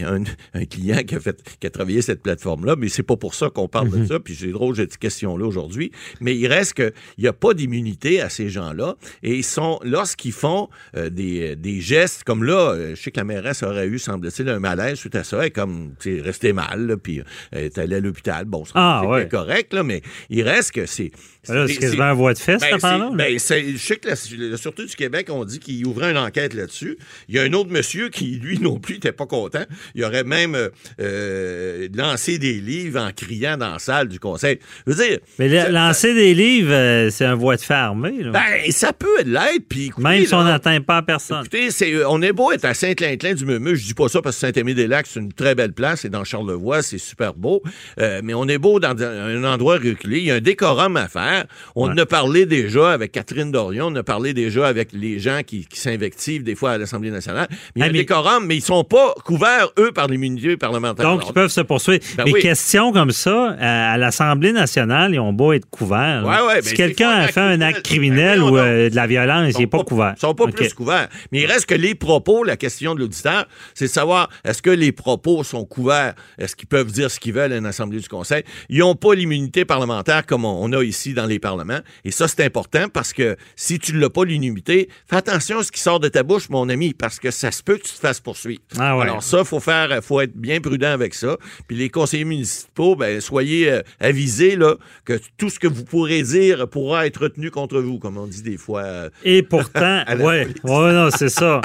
un, 0.04 0.22
un 0.54 0.64
client 0.64 1.02
qui 1.06 1.14
a 1.14 1.20
fait, 1.20 1.40
qui 1.60 1.66
a 1.66 1.70
travaillé 1.70 2.02
cette 2.02 2.22
plateforme-là, 2.22 2.76
mais 2.76 2.88
c'est 2.88 3.02
pas 3.02 3.16
pour 3.16 3.34
ça 3.34 3.50
qu'on 3.50 3.68
parle 3.68 3.90
de 3.90 4.04
ça. 4.06 4.20
Puis 4.20 4.34
c'est 4.34 4.50
drôle, 4.52 4.74
j'ai 4.74 4.82
cette 4.82 4.98
question-là 4.98 5.46
aujourd'hui. 5.46 5.90
Mais 6.20 6.36
il 6.36 6.46
reste 6.46 6.74
que 6.74 6.92
il 7.18 7.22
n'y 7.22 7.28
a 7.28 7.32
pas 7.32 7.54
d'immunité 7.54 8.20
à 8.20 8.28
ces 8.28 8.48
gens-là. 8.48 8.96
Et 9.22 9.36
ils 9.36 9.44
sont, 9.44 9.78
lorsqu'ils 9.82 10.32
font 10.32 10.68
euh, 10.96 11.10
des, 11.10 11.56
des 11.56 11.80
gestes 11.80 12.24
comme 12.24 12.44
là, 12.44 12.72
euh, 12.72 12.94
je 12.94 13.02
sais 13.02 13.10
que 13.10 13.20
la 13.20 13.24
mairesse 13.24 13.62
aurait 13.62 13.86
eu, 13.86 13.98
semble-t-il, 13.98 14.48
un 14.48 14.58
malaise 14.58 14.98
suite 14.98 15.14
à 15.16 15.24
ça. 15.24 15.38
Elle 15.40 15.46
est 15.46 15.50
comme, 15.50 15.94
tu 16.00 16.16
sais, 16.16 16.22
restée 16.22 16.52
mal, 16.52 16.86
là, 16.86 16.96
puis 16.96 17.20
euh, 17.20 17.24
elle 17.52 17.64
est 17.64 17.78
allée 17.78 17.96
à 17.96 18.00
l'hôpital. 18.00 18.44
Bon, 18.44 18.64
ça, 18.64 18.72
Ah, 18.74 19.06
ouais. 19.06 19.28
correct, 19.28 19.72
là, 19.72 19.82
mais 19.82 20.02
il 20.30 20.42
reste 20.42 20.72
que 20.72 20.86
c'est. 20.86 21.10
Là, 21.48 21.66
c'est 21.66 21.74
quasiment 21.74 22.04
un 22.04 22.12
voie 22.14 22.34
de 22.34 22.38
fesse, 22.38 22.60
Ben, 22.60 22.78
là. 22.80 23.10
ben, 23.14 23.32
je 23.32 23.76
sais 23.76 23.96
que 23.96 24.08
la, 24.08 24.14
la 24.50 24.56
Sûreté 24.56 24.84
du 24.86 24.94
Québec, 24.94 25.26
on 25.28 25.44
dit 25.44 25.58
qu'il 25.58 25.84
ouvrait 25.88 26.12
une 26.12 26.16
enquête 26.18 26.54
là-dessus. 26.54 26.96
Il 27.28 27.34
y 27.34 27.40
a 27.40 27.42
un 27.42 27.52
autre 27.52 27.70
monsieur 27.70 28.10
qui, 28.10 28.38
lui 28.40 28.60
non 28.60 28.78
plus, 28.78 28.94
n'était 28.94 29.10
pas 29.10 29.26
content. 29.26 29.64
Il 29.96 30.04
aurait 30.04 30.22
même 30.22 30.54
euh, 30.54 30.68
euh, 31.00 31.88
lancé 31.94 32.38
des 32.38 32.54
livres 32.60 33.00
en 33.00 33.10
criant 33.12 33.56
dans 33.56 33.72
la 33.72 33.78
salle 33.80 34.06
du 34.08 34.20
conseil. 34.20 34.58
Je 34.86 34.92
veux 34.92 35.04
dire, 35.04 35.18
Mais 35.40 35.48
le- 35.48 35.56
ça- 35.58 35.68
lancer 35.70 36.14
des 36.14 36.32
livres, 36.34 36.72
euh, 36.72 37.10
c'est 37.10 37.24
un 37.24 37.34
voie 37.34 37.56
de 37.56 37.60
fait 37.62 37.74
armé. 37.74 38.22
là. 38.22 38.30
ben, 38.30 38.70
ça 38.70 38.92
peut 38.92 39.22
l'être. 39.24 39.66
Puis, 39.68 39.86
écoutez, 39.86 40.08
Même 40.08 40.24
si 40.26 40.34
on 40.34 40.44
n'atteint 40.44 40.80
pas 40.80 41.02
personne. 41.02 41.40
Écoutez, 41.40 41.70
c'est, 41.72 41.92
euh, 41.92 42.08
on 42.08 42.22
est 42.22 42.32
beau 42.32 42.52
être 42.52 42.64
à 42.66 42.74
Saint-Clinclin 42.74 43.34
du 43.34 43.44
Meumeux. 43.46 43.74
Je 43.74 43.84
dis 43.84 43.94
pas 43.94 44.08
ça 44.08 44.22
parce 44.22 44.36
que 44.36 44.40
Saint-Aimé-des-Lacs, 44.46 45.06
c'est 45.08 45.18
une 45.20 45.32
très 45.32 45.56
belle 45.56 45.72
place. 45.72 46.04
Et 46.04 46.08
dans 46.08 46.22
Charlevoix, 46.22 46.82
c'est 46.82 46.98
super 46.98 47.34
beau. 47.34 47.62
Euh, 48.00 48.20
mais 48.22 48.34
on 48.34 48.46
est 48.46 48.58
beau 48.58 48.78
dans 48.78 48.96
un 49.02 49.42
endroit 49.42 49.74
reculé. 49.78 50.18
Il 50.18 50.24
y 50.26 50.30
a 50.30 50.36
un 50.36 50.40
décorum 50.40 50.96
à 50.96 51.08
faire. 51.08 51.30
On 51.76 51.90
en 51.90 51.96
a 51.96 52.06
parlé 52.06 52.46
déjà 52.46 52.92
avec 52.92 53.12
Catherine 53.12 53.50
Dorion. 53.50 53.86
On 53.88 53.96
a 53.96 54.02
parlé 54.02 54.34
déjà 54.34 54.66
avec 54.66 54.90
les 54.92 55.18
gens 55.18 55.40
qui, 55.46 55.66
qui 55.66 55.78
s'invectivent 55.78 56.42
des 56.44 56.54
fois 56.54 56.72
à 56.72 56.78
l'Assemblée 56.78 57.10
nationale. 57.10 57.48
Mais 57.50 57.56
il 57.76 57.80
y 57.80 57.82
a 57.84 57.86
Ah, 58.24 58.38
mais- 58.40 58.46
mais 58.46 58.56
ils 58.56 58.60
sont 58.62 58.84
pas 58.84 59.14
couverts, 59.24 59.68
eux, 59.78 59.92
par 59.92 60.06
l'immunité 60.08 60.56
parlementaire. 60.56 61.04
Donc, 61.04 61.20
Alors, 61.20 61.30
ils 61.30 61.34
peuvent 61.34 61.50
se 61.50 61.60
poursuivre. 61.60 62.02
Ben 62.16 62.24
oui. 62.26 62.40
questions 62.40 62.92
comme 62.92 63.10
ça, 63.10 63.56
à, 63.58 63.92
à 63.92 63.96
l'Assemblée 63.98 64.52
nationale, 64.52 65.14
ils 65.14 65.20
ont 65.20 65.32
beau 65.32 65.52
être 65.52 65.68
couverts. 65.70 66.22
là. 66.22 66.28
Ouais, 66.28 66.46
ouais, 66.48 66.54
ben, 66.60 66.62
si 66.62 66.74
quelqu'un 66.74 67.10
pas 67.10 67.16
un 67.16 67.20
a 67.24 67.28
fait 67.28 67.40
un 67.40 67.60
acte 67.60 67.82
criminel 67.82 68.38
Ben, 68.40 68.44
ou 68.50 68.56
euh, 68.58 68.90
de 68.90 68.96
la 68.96 69.06
violence, 69.06 69.52
il 69.54 69.60
n'est 69.60 69.66
pas 69.66 69.82
couvert. 69.84 70.14
Ils 70.16 70.20
sont 70.20 70.34
pas 70.34 70.46
plus 70.48 70.72
couverts. 70.74 71.08
Mais 71.30 71.40
il 71.40 71.46
reste 71.46 71.66
que 71.66 71.74
les 71.74 71.94
propos, 71.94 72.44
la 72.44 72.56
question 72.56 72.94
de 72.94 73.00
l'auditeur, 73.00 73.46
c'est 73.74 73.86
de 73.86 73.90
savoir 73.90 74.28
est-ce 74.44 74.62
que 74.62 74.70
les 74.70 74.92
propos 74.92 75.42
sont 75.44 75.64
couverts? 75.64 76.14
Est-ce 76.38 76.54
qu'ils 76.56 76.68
peuvent 76.68 76.90
dire 76.92 77.10
ce 77.10 77.18
qu'ils 77.20 77.32
veulent 77.32 77.52
à 77.52 77.56
une 77.56 77.66
assemblée 77.66 78.00
du 78.00 78.08
conseil? 78.08 78.42
Ils 78.68 78.78
n'ont 78.80 78.94
pas 78.94 79.14
l'immunité 79.14 79.64
parlementaire 79.64 80.26
comme 80.26 80.44
on, 80.44 80.58
on 80.62 80.72
a 80.72 80.82
ici 80.82 81.14
dans 81.14 81.21
les 81.26 81.38
parlements. 81.38 81.80
Et 82.04 82.10
ça, 82.10 82.28
c'est 82.28 82.44
important 82.44 82.88
parce 82.88 83.12
que 83.12 83.36
si 83.56 83.78
tu 83.78 83.92
ne 83.94 84.00
l'as 84.00 84.10
pas 84.10 84.24
l'immunité, 84.24 84.88
fais 85.08 85.16
attention 85.16 85.58
à 85.58 85.62
ce 85.62 85.72
qui 85.72 85.80
sort 85.80 86.00
de 86.00 86.08
ta 86.08 86.22
bouche, 86.22 86.48
mon 86.48 86.68
ami, 86.68 86.94
parce 86.94 87.18
que 87.18 87.30
ça 87.30 87.50
se 87.50 87.62
peut 87.62 87.76
que 87.76 87.82
tu 87.84 87.92
te 87.92 87.98
fasses 87.98 88.20
poursuivre. 88.20 88.60
Ah 88.78 88.96
ouais. 88.96 89.02
Alors 89.02 89.22
ça, 89.22 89.44
faut 89.44 89.60
faire, 89.60 90.02
faut 90.02 90.20
être 90.20 90.34
bien 90.36 90.60
prudent 90.60 90.90
avec 90.92 91.14
ça. 91.14 91.36
Puis 91.68 91.76
les 91.76 91.88
conseillers 91.90 92.24
municipaux, 92.24 92.96
ben, 92.96 93.20
soyez 93.20 93.70
euh, 93.70 93.82
avisés 94.00 94.56
là, 94.56 94.76
que 95.04 95.18
tout 95.36 95.50
ce 95.50 95.58
que 95.58 95.66
vous 95.68 95.84
pourrez 95.84 96.22
dire 96.22 96.68
pourra 96.68 97.06
être 97.06 97.22
retenu 97.22 97.50
contre 97.50 97.80
vous, 97.80 97.98
comme 97.98 98.16
on 98.18 98.26
dit 98.26 98.42
des 98.42 98.56
fois. 98.56 98.82
euh, 98.82 99.10
Et 99.24 99.42
pourtant, 99.42 100.04
ouais, 100.18 100.44
police. 100.46 100.56
ouais, 100.64 100.92
non, 100.92 101.10
c'est 101.10 101.28
ça. 101.28 101.60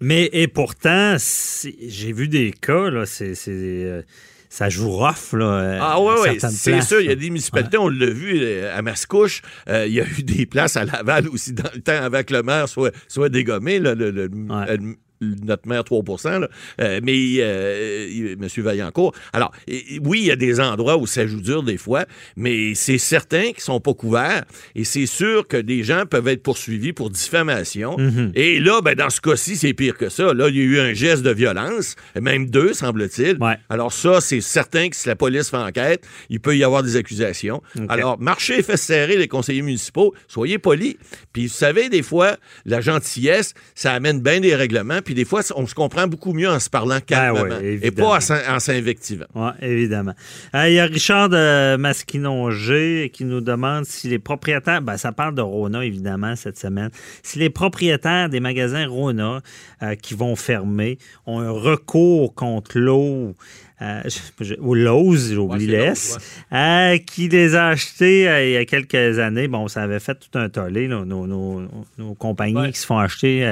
Mais 0.00 0.28
et 0.32 0.48
pourtant, 0.48 1.16
j'ai 1.18 2.12
vu 2.12 2.28
des 2.28 2.50
cas 2.52 2.90
là, 2.90 3.06
c'est 3.06 3.34
c'est, 3.34 3.50
euh, 3.52 4.02
ça 4.52 4.68
joue 4.68 4.90
rough. 4.90 5.32
Là, 5.32 5.78
ah 5.80 6.00
oui, 6.00 6.12
oui, 6.22 6.28
c'est 6.50 6.80
sûr. 6.82 7.00
Il 7.00 7.06
y 7.06 7.10
a 7.10 7.14
des 7.14 7.30
municipalités, 7.30 7.78
on 7.78 7.88
l'a 7.88 8.10
vu 8.10 8.38
euh, 8.42 8.76
à 8.76 8.82
Mascouche. 8.82 9.40
euh, 9.68 9.86
il 9.86 9.94
y 9.94 10.00
a 10.00 10.04
eu 10.04 10.22
des 10.22 10.44
places 10.46 10.76
à 10.76 10.84
Laval 10.84 11.28
aussi 11.28 11.52
dans 11.54 11.70
le 11.74 11.80
temps 11.80 12.00
avant 12.02 12.22
que 12.22 12.34
le 12.34 12.42
maire 12.42 12.68
soit, 12.68 12.92
soit 13.08 13.30
dégommé, 13.30 13.78
là, 13.78 13.94
le- 13.94 14.10
le- 14.10 14.30
euh, 14.50 14.76
notre 15.44 15.68
maire 15.68 15.84
3 15.84 16.02
là. 16.38 16.48
Euh, 16.80 17.00
mais 17.02 17.36
euh, 17.38 18.08
il- 18.10 18.32
M. 18.32 18.48
Vaillancourt. 18.58 19.14
Alors, 19.32 19.52
oui, 19.68 20.20
il 20.20 20.26
y 20.26 20.30
a 20.30 20.36
des 20.36 20.60
endroits 20.60 20.96
où 20.96 21.06
ça 21.06 21.26
joue 21.26 21.40
dur 21.40 21.62
des 21.62 21.76
fois, 21.76 22.04
mais 22.36 22.74
c'est 22.74 22.98
certain 22.98 23.52
qu'ils 23.52 23.60
sont 23.62 23.80
pas 23.80 23.94
couverts. 23.94 24.44
Et 24.74 24.84
c'est 24.84 25.06
sûr 25.06 25.46
que 25.46 25.56
des 25.56 25.82
gens 25.82 26.04
peuvent 26.06 26.28
être 26.28 26.42
poursuivis 26.42 26.92
pour 26.92 27.10
diffamation. 27.10 27.96
Mhm. 27.98 28.32
Et 28.34 28.60
là, 28.60 28.80
ben, 28.82 28.94
dans 28.94 29.10
ce 29.10 29.20
cas-ci, 29.20 29.56
c'est 29.56 29.74
pire 29.74 29.96
que 29.96 30.08
ça. 30.08 30.34
Là, 30.34 30.48
il 30.48 30.56
y 30.56 30.60
a 30.60 30.64
eu 30.64 30.80
un 30.80 30.92
geste 30.92 31.22
de 31.22 31.30
violence, 31.30 31.96
même 32.20 32.48
deux, 32.50 32.72
semble-t-il. 32.74 33.38
Alors 33.68 33.92
ça, 33.92 34.20
c'est 34.20 34.40
certain 34.40 34.88
que 34.88 34.96
si 34.96 35.08
la 35.08 35.16
police 35.16 35.50
fait 35.50 35.56
enquête, 35.56 36.04
il 36.30 36.40
peut 36.40 36.56
y 36.56 36.64
avoir 36.64 36.82
des 36.82 36.96
accusations. 36.96 37.62
Alors, 37.88 38.18
marchez 38.20 38.58
et 38.58 38.62
faites 38.62 38.76
serrer 38.78 39.16
les 39.16 39.28
conseillers 39.28 39.62
municipaux. 39.62 40.14
Soyez 40.28 40.58
polis. 40.58 40.96
Puis, 41.32 41.46
vous 41.46 41.52
savez, 41.52 41.88
des 41.88 42.02
fois, 42.02 42.36
la 42.66 42.80
gentillesse, 42.80 43.54
ça 43.74 43.92
amène 43.92 44.20
bien 44.20 44.40
des 44.40 44.54
règlements. 44.54 45.00
Puis, 45.04 45.11
des 45.14 45.24
fois, 45.24 45.40
on 45.56 45.66
se 45.66 45.74
comprend 45.74 46.06
beaucoup 46.06 46.32
mieux 46.32 46.48
en 46.48 46.58
se 46.60 46.70
parlant 46.70 46.98
calmement. 47.00 47.44
Ben 47.48 47.78
et 47.82 47.90
pas 47.90 48.16
en 48.16 48.20
s'in- 48.20 48.40
en 48.48 48.58
s'invectivant. 48.60 49.26
Oui, 49.34 49.50
évidemment. 49.60 50.14
Euh, 50.54 50.68
Il 50.68 50.74
y 50.74 50.78
a 50.80 50.86
Richard 50.86 51.28
de 51.28 51.76
Masquinongé 51.76 53.10
qui 53.12 53.24
nous 53.24 53.40
demande 53.40 53.84
si 53.84 54.08
les 54.08 54.18
propriétaires, 54.18 54.82
ben, 54.82 54.96
ça 54.96 55.12
parle 55.12 55.34
de 55.34 55.42
Rona 55.42 55.84
évidemment 55.84 56.36
cette 56.36 56.58
semaine, 56.58 56.90
si 57.22 57.38
les 57.38 57.50
propriétaires 57.50 58.28
des 58.28 58.40
magasins 58.40 58.86
Rona 58.86 59.40
euh, 59.82 59.94
qui 59.94 60.14
vont 60.14 60.36
fermer 60.36 60.98
ont 61.26 61.40
un 61.40 61.50
recours 61.50 62.34
contre 62.34 62.78
l'eau. 62.78 63.34
euh, 63.80 64.00
ou 64.60 64.74
Lowe's, 64.76 65.32
j'oublie 65.32 65.66
Ouais, 66.52 66.56
euh, 66.56 66.98
qui 66.98 67.28
les 67.28 67.56
a 67.56 67.66
achetés 67.66 68.28
euh, 68.28 68.46
il 68.46 68.52
y 68.52 68.56
a 68.56 68.64
quelques 68.64 69.18
années. 69.18 69.48
Bon, 69.48 69.66
ça 69.66 69.82
avait 69.82 69.98
fait 69.98 70.14
tout 70.14 70.38
un 70.38 70.48
tollé, 70.48 70.86
là, 70.86 71.04
nos, 71.04 71.26
nos- 71.26 71.68
nos 71.98 72.14
compagnies 72.14 72.70
qui 72.72 72.78
se 72.78 72.86
font 72.86 72.98
acheter 72.98 73.44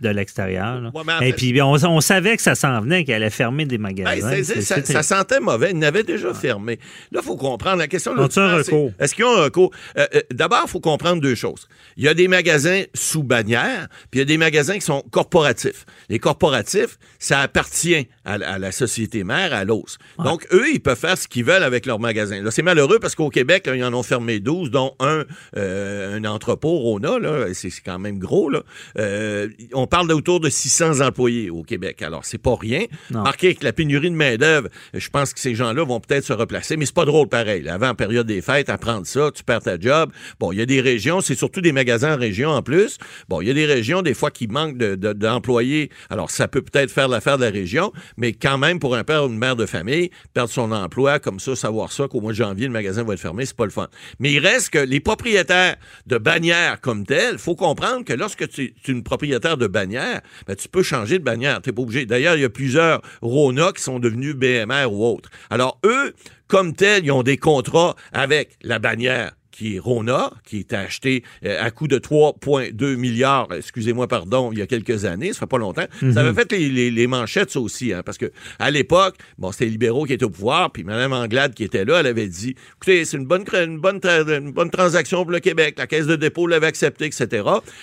de 0.00 0.08
l'extérieur. 0.08 0.80
là. 0.80 0.90
Ouais, 0.94 1.28
Et 1.28 1.32
puis, 1.32 1.60
on, 1.60 1.72
on 1.72 2.00
savait 2.00 2.36
que 2.36 2.42
ça 2.42 2.54
s'en 2.54 2.80
venait, 2.80 3.04
qu'elle 3.04 3.16
allait 3.16 3.30
fermer 3.30 3.64
des 3.66 3.78
magasins. 3.78 4.42
ça, 4.62 5.02
sentait 5.02 5.40
mauvais. 5.40 5.70
Ils 5.72 5.78
n'avaient 5.78 6.02
déjà 6.04 6.32
fermé. 6.34 6.78
Là, 7.12 7.20
il 7.22 7.26
faut 7.26 7.36
comprendre. 7.36 7.76
La 7.78 7.86
question 7.88 8.12
Ont-ils 8.12 8.38
un 8.40 8.56
recours? 8.56 8.92
Est-ce 8.98 9.14
qu'ils 9.14 9.24
ont 9.24 9.36
un 9.36 9.42
recours? 9.44 9.70
Euh, 9.96 10.06
euh, 10.14 10.20
D'abord, 10.32 10.62
il 10.66 10.70
faut 10.70 10.80
comprendre 10.80 11.20
deux 11.20 11.34
choses. 11.34 11.68
Il 11.96 12.04
y 12.04 12.08
a 12.08 12.14
des 12.14 12.28
magasins 12.28 12.82
sous 12.94 13.22
bannière, 13.22 13.88
puis 14.10 14.18
il 14.18 14.18
y 14.18 14.22
a 14.22 14.24
des 14.24 14.38
magasins 14.38 14.74
qui 14.74 14.80
sont 14.82 15.02
corporatifs. 15.10 15.84
Les 16.08 16.18
corporatifs, 16.18 16.98
ça 17.18 17.40
appartient 17.40 18.08
à, 18.24 18.38
la- 18.38 18.52
à 18.52 18.58
la 18.58 18.72
société 18.72 19.24
mère, 19.24 19.52
à 19.52 19.64
l'os. 19.64 19.98
Donc, 20.22 20.46
eux, 20.52 20.66
ils 20.72 20.80
peuvent 20.80 20.98
faire 20.98 21.18
ce 21.18 21.28
qu'ils 21.28 21.44
veulent 21.44 21.62
avec 21.62 21.86
leurs 21.86 21.98
magasins. 22.00 22.42
Là, 22.42 22.50
c'est 22.50 22.62
malheureux 22.62 22.98
parce 23.00 23.14
qu'au 23.14 23.30
Québec, 23.30 23.66
là, 23.66 23.76
ils 23.76 23.84
en 23.84 23.92
ont 23.94 24.02
fermé 24.02 24.40
12, 24.40 24.70
dont 24.70 24.94
un, 25.00 25.24
euh, 25.56 26.16
un 26.16 26.24
entrepôt, 26.24 26.78
Rona, 26.78 27.18
là, 27.18 27.46
c'est 27.54 27.68
c'est 27.70 27.82
quand 27.84 27.98
même 27.98 28.18
gros. 28.18 28.48
Là. 28.48 28.62
Euh, 28.98 29.48
on 29.72 29.86
parle 29.86 30.08
d'autour 30.08 30.40
de 30.40 30.48
600 30.48 31.00
employés 31.00 31.50
au 31.50 31.62
Québec. 31.62 32.02
Alors, 32.02 32.24
c'est 32.24 32.38
pas 32.38 32.54
rien. 32.54 32.84
Non. 33.10 33.22
Marqué 33.22 33.48
avec 33.48 33.62
la 33.62 33.72
pénurie 33.72 34.10
de 34.10 34.14
main-d'œuvre, 34.14 34.68
je 34.94 35.08
pense 35.08 35.32
que 35.34 35.40
ces 35.40 35.54
gens-là 35.54 35.84
vont 35.84 35.98
peut-être 36.00 36.24
se 36.24 36.32
replacer, 36.32 36.76
mais 36.76 36.86
c'est 36.86 36.94
pas 36.94 37.04
drôle 37.04 37.28
pareil. 37.28 37.68
Avant, 37.68 37.88
en 37.88 37.94
période 37.94 38.26
des 38.26 38.40
fêtes, 38.40 38.68
apprendre 38.68 39.06
ça, 39.06 39.30
tu 39.34 39.42
perds 39.42 39.62
ta 39.62 39.78
job. 39.78 40.12
Bon, 40.38 40.52
il 40.52 40.58
y 40.58 40.62
a 40.62 40.66
des 40.66 40.80
régions, 40.80 41.20
c'est 41.20 41.34
surtout 41.34 41.60
des 41.60 41.72
magasins 41.72 42.14
en 42.14 42.18
région 42.18 42.50
en 42.50 42.62
plus. 42.62 42.98
Bon, 43.28 43.40
il 43.40 43.48
y 43.48 43.50
a 43.50 43.54
des 43.54 43.66
régions, 43.66 44.02
des 44.02 44.14
fois, 44.14 44.30
qui 44.30 44.46
manquent 44.46 44.78
de- 44.78 44.94
de- 44.94 45.12
d'employés. 45.12 45.90
Alors, 46.10 46.30
ça 46.30 46.46
peut 46.48 46.62
peut-être 46.62 46.90
faire 46.90 47.08
l'affaire 47.08 47.38
de 47.38 47.44
la 47.44 47.50
région, 47.50 47.92
mais 48.16 48.32
quand 48.32 48.58
même, 48.58 48.78
pour 48.78 48.94
un 48.94 49.04
père 49.04 49.24
ou 49.24 49.28
une 49.28 49.38
mère 49.38 49.56
de 49.56 49.66
famille, 49.66 50.10
perdre 50.34 50.50
son 50.50 50.70
emploi, 50.72 51.18
comme 51.18 51.40
ça, 51.40 51.56
savoir 51.56 51.90
ça, 51.92 52.06
qu'au 52.08 52.20
mois 52.20 52.32
de 52.32 52.36
janvier, 52.36 52.66
le 52.66 52.72
magasin 52.72 53.02
va 53.02 53.14
être 53.14 53.20
fermé, 53.20 53.44
c'est 53.44 53.56
pas 53.56 53.64
le 53.64 53.70
fun. 53.70 53.88
Mais 54.20 54.32
il 54.32 54.38
reste 54.38 54.70
que 54.70 54.78
les 54.78 55.00
propriétaires 55.00 55.76
de 56.06 56.18
bannières 56.18 56.80
comme 56.80 57.04
telles, 57.04 57.38
faut 57.38 57.56
comprendre 57.56 58.04
que 58.04 58.12
lorsque 58.12 58.48
tu 58.48 58.74
tu 58.82 58.90
es 58.90 58.94
une 58.94 59.02
propriétaire 59.02 59.47
de 59.56 59.66
bannière, 59.66 60.20
ben, 60.46 60.54
tu 60.56 60.68
peux 60.68 60.82
changer 60.82 61.18
de 61.18 61.24
bannière. 61.24 61.60
Tu 61.62 61.72
pas 61.72 61.82
obligé. 61.82 62.06
D'ailleurs, 62.06 62.36
il 62.36 62.42
y 62.42 62.44
a 62.44 62.50
plusieurs 62.50 63.00
Rona 63.22 63.72
qui 63.72 63.82
sont 63.82 63.98
devenus 63.98 64.34
BMR 64.34 64.86
ou 64.90 65.04
autres. 65.04 65.30
Alors, 65.50 65.78
eux, 65.84 66.14
comme 66.46 66.74
tels, 66.74 67.04
ils 67.04 67.12
ont 67.12 67.22
des 67.22 67.36
contrats 67.36 67.94
avec 68.12 68.56
la 68.62 68.78
bannière 68.78 69.32
qui 69.58 69.74
est 69.76 69.78
Rona, 69.80 70.30
qui 70.46 70.60
est 70.60 70.72
acheté 70.72 71.24
euh, 71.44 71.60
à 71.60 71.70
coût 71.72 71.88
de 71.88 71.98
3,2 71.98 72.94
milliards, 72.96 73.48
excusez-moi, 73.56 74.06
pardon, 74.06 74.50
il 74.52 74.58
y 74.58 74.62
a 74.62 74.66
quelques 74.66 75.04
années, 75.04 75.32
ça 75.32 75.40
fait 75.40 75.46
pas 75.46 75.58
longtemps. 75.58 75.86
Mhm. 76.00 76.12
Ça 76.14 76.20
avait 76.20 76.32
fait 76.34 76.52
les, 76.52 76.68
les- 76.68 76.90
les 76.92 77.06
manchettes, 77.08 77.50
ça 77.50 77.58
aussi, 77.60 77.92
hein, 77.92 78.02
parce 78.04 78.18
que 78.18 78.30
à 78.60 78.70
l'époque, 78.70 79.16
bon, 79.36 79.50
c'était 79.52 79.64
les 79.64 79.72
libéraux 79.72 80.04
qui 80.04 80.12
étaient 80.12 80.24
au 80.24 80.30
pouvoir, 80.30 80.70
puis 80.70 80.84
Mme 80.84 81.12
Anglade 81.12 81.54
qui 81.54 81.64
était 81.64 81.84
là, 81.84 82.00
elle 82.00 82.06
avait 82.06 82.28
dit, 82.28 82.54
écoutez, 82.76 83.04
c'est 83.04 83.16
une 83.16 83.26
bonne, 83.26 83.44
une 83.52 83.78
bonne, 83.78 83.98
tra- 83.98 84.38
une 84.38 84.52
bonne 84.52 84.70
transaction 84.70 85.22
pour 85.22 85.32
le 85.32 85.40
Québec, 85.40 85.74
la 85.78 85.86
Caisse 85.88 86.06
de 86.06 86.14
dépôt 86.16 86.46
l'avait 86.46 86.66
accepté, 86.68 87.06
etc. 87.06 87.26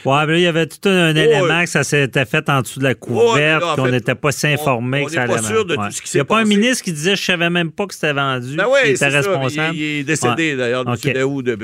Ouais, 0.05 0.26
mais 0.26 0.34
là, 0.34 0.38
il 0.38 0.41
y 0.43 0.47
avait 0.47 0.67
tout 0.67 0.88
un, 0.88 1.13
élément 1.15 1.63
que 1.63 1.69
ça 1.69 1.84
s'était 1.84 2.26
fait 2.26 2.47
en 2.49 2.61
dessous 2.61 2.80
de 2.80 2.86
la 2.86 2.95
couverte, 2.95 3.63
en 3.63 3.76
qu'on 3.76 3.89
n'était 3.89 4.15
pas 4.15 4.32
si 4.32 4.47
informé 4.47 5.01
on 5.01 5.05
que 5.07 5.11
ça 5.11 5.26
pas 5.26 5.38
allait 5.39 5.47
sûr 5.47 5.65
de 5.65 5.76
tout 5.76 5.82
ce 5.91 6.01
qui 6.01 6.09
Il 6.13 6.17
n'y 6.17 6.21
a 6.21 6.26
pas 6.26 6.39
un 6.39 6.45
ministre 6.45 6.84
qui 6.84 6.93
disait 6.93 7.15
je 7.15 7.23
savais 7.23 7.49
même 7.49 7.71
pas 7.71 7.86
que 7.88 7.93
c'était 7.93 8.13
vendu, 8.13 8.55
Ben 8.55 8.65
oui, 8.71 8.80
était 8.91 8.95
ça. 8.97 9.09
responsable. 9.09 9.76
Il, 9.76 9.82
il 9.82 9.99
est 9.99 10.03
décédé 10.03 10.51
Ouais. 10.51 10.55
d'ailleurs. 10.57 10.86
M. 10.88 10.95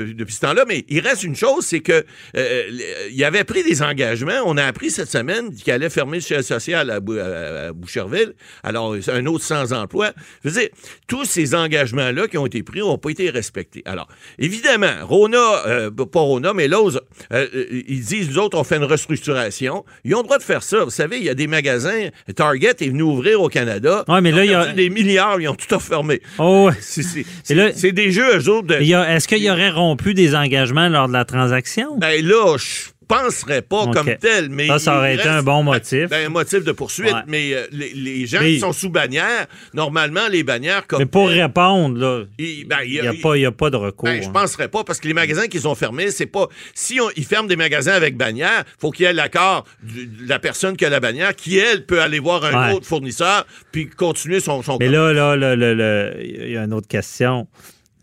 Depuis 0.04 0.34
ce 0.34 0.40
temps-là. 0.40 0.64
Mais 0.68 0.84
il 0.88 1.00
reste 1.00 1.22
une 1.24 1.36
chose, 1.36 1.64
c'est 1.64 1.80
que 1.80 2.04
euh, 2.36 2.62
il 3.10 3.22
avait 3.24 3.44
pris 3.44 3.62
des 3.62 3.82
engagements. 3.82 4.40
On 4.46 4.56
a 4.56 4.64
appris 4.64 4.90
cette 4.90 5.10
semaine 5.10 5.52
qu'il 5.54 5.72
allait 5.72 5.90
fermer 5.90 6.18
le 6.18 6.22
siège 6.22 6.42
social 6.44 6.90
à, 6.90 7.00
Bou- 7.00 7.18
à- 7.18 7.68
à 7.68 7.72
Boucherville. 7.72 8.34
Alors, 8.62 8.94
un 9.08 9.26
autre 9.26 9.44
sans 9.44 9.72
emploi. 9.72 10.12
Je 10.44 10.50
veux 10.50 10.60
dire, 10.60 10.68
tous 11.06 11.24
ces 11.24 11.54
engagements-là 11.54 12.28
qui 12.28 12.38
ont 12.38 12.46
été 12.46 12.62
pris 12.62 12.80
n'ont 12.80 12.98
pas 12.98 13.10
été 13.10 13.30
respectés. 13.30 13.82
Alors, 13.84 14.08
évidemment, 14.38 14.92
Rona, 15.02 15.66
euh, 15.66 15.90
pas 15.90 16.20
Rona, 16.20 16.52
mais 16.52 16.68
Lowe's, 16.68 16.96
euh, 17.32 17.46
euh, 17.54 17.82
ils 17.88 18.04
disent, 18.04 18.28
nous 18.30 18.38
autres, 18.38 18.58
on 18.58 18.64
fait 18.64 18.76
une 18.76 18.84
restructuration. 18.84 19.84
Ils 20.04 20.14
ont 20.14 20.18
le 20.18 20.24
droit 20.24 20.38
de 20.38 20.42
faire 20.42 20.62
ça. 20.62 20.84
Vous 20.84 20.90
savez, 20.90 21.18
il 21.18 21.24
y 21.24 21.28
a 21.30 21.34
des 21.34 21.46
magasins. 21.46 22.08
Target 22.34 22.70
est 22.80 22.88
venu 22.88 23.02
ouvrir 23.02 23.40
au 23.40 23.48
Canada. 23.48 24.04
Ouais, 24.08 24.20
mais 24.20 24.30
Ils 24.30 24.34
là, 24.36 24.40
ont 24.40 24.44
il 24.44 24.50
y 24.50 24.54
a- 24.54 24.72
des 24.72 24.90
milliards, 24.90 25.40
ils 25.40 25.48
ont 25.48 25.54
tout 25.54 25.78
fermé. 25.80 26.20
Oh, 26.38 26.68
ouais. 26.68 26.74
C'est- 26.80 27.92
des 27.92 28.10
jeux, 28.10 28.38
eux 28.38 28.48
autres. 28.48 28.68
de- 28.68 28.74
Est-ce 28.74 29.28
qu'il 29.28 29.38
y 29.42 29.50
aurait 29.50 29.70
rompu 29.92 30.14
des 30.14 30.34
engagements 30.34 30.88
lors 30.88 31.08
de 31.08 31.12
la 31.12 31.24
transaction? 31.26 31.98
Ben 31.98 32.24
là, 32.24 32.56
je 32.56 32.90
penserais 33.08 33.60
pas 33.60 33.88
comme 33.88 34.08
tel, 34.18 34.48
mais. 34.48 34.68
Ça, 34.68 34.78
ça 34.78 34.96
aurait 34.96 35.16
été 35.16 35.28
un 35.28 35.42
bon 35.42 35.62
motif. 35.62 36.08
Ben, 36.08 36.24
un 36.26 36.28
motif 36.30 36.64
de 36.64 36.72
poursuite, 36.72 37.12
Ouais. 37.12 37.20
mais 37.26 37.52
euh, 37.52 37.66
les, 37.70 37.92
les 37.92 38.24
gens 38.26 38.38
Mais- 38.40 38.54
qui 38.54 38.60
sont 38.60 38.72
sous 38.72 38.88
bannière, 38.88 39.46
normalement, 39.74 40.28
les 40.30 40.42
bannières 40.42 40.86
comme. 40.86 41.00
mais 41.00 41.04
pour 41.06 41.28
répondre, 41.28 41.98
là, 41.98 42.24
il 42.38 42.66
ben, 42.66 42.78
n'y 42.86 43.00
a, 43.00 43.12
pas- 43.12 43.36
il 43.36 43.42
y 43.42 43.44
a 43.44 43.52
pas 43.52 43.68
de 43.68 43.76
recours. 43.76 44.08
Ben, 44.08 44.22
je 44.22 44.28
hein. 44.28 44.32
penserais 44.32 44.68
pas, 44.68 44.82
parce 44.82 44.98
que 44.98 45.08
les 45.08 45.12
magasins 45.14 45.46
qu'ils 45.46 45.68
ont 45.68 45.74
fermés, 45.74 46.10
c'est 46.10 46.24
pas. 46.24 46.46
Si 46.74 47.00
on- 47.00 47.10
ils 47.16 47.24
ferment 47.26 47.48
des 47.48 47.56
magasins 47.56 47.92
avec 47.92 48.16
bannière, 48.16 48.64
faut 48.80 48.90
qu'il 48.90 49.04
y 49.04 49.08
ait 49.08 49.12
l'accord 49.12 49.64
de 49.82 50.26
la 50.26 50.38
personne 50.38 50.74
qui 50.74 50.86
a 50.86 50.88
la 50.88 51.00
bannière, 51.00 51.36
qui, 51.36 51.58
elle, 51.58 51.84
peut 51.84 52.00
aller 52.00 52.18
voir 52.18 52.42
un 52.46 52.68
Ouais. 52.68 52.74
autre 52.76 52.86
fournisseur, 52.86 53.46
puis 53.72 53.90
continuer 53.90 54.40
son. 54.40 54.62
son 54.62 54.78
Mais 54.80 54.88
là, 54.88 55.12
là, 55.12 55.36
là, 55.36 55.54
là, 55.54 55.74
là, 55.74 56.12
il 56.18 56.50
y 56.52 56.56
a 56.56 56.64
une 56.64 56.72
autre 56.72 56.88
question. 56.88 57.46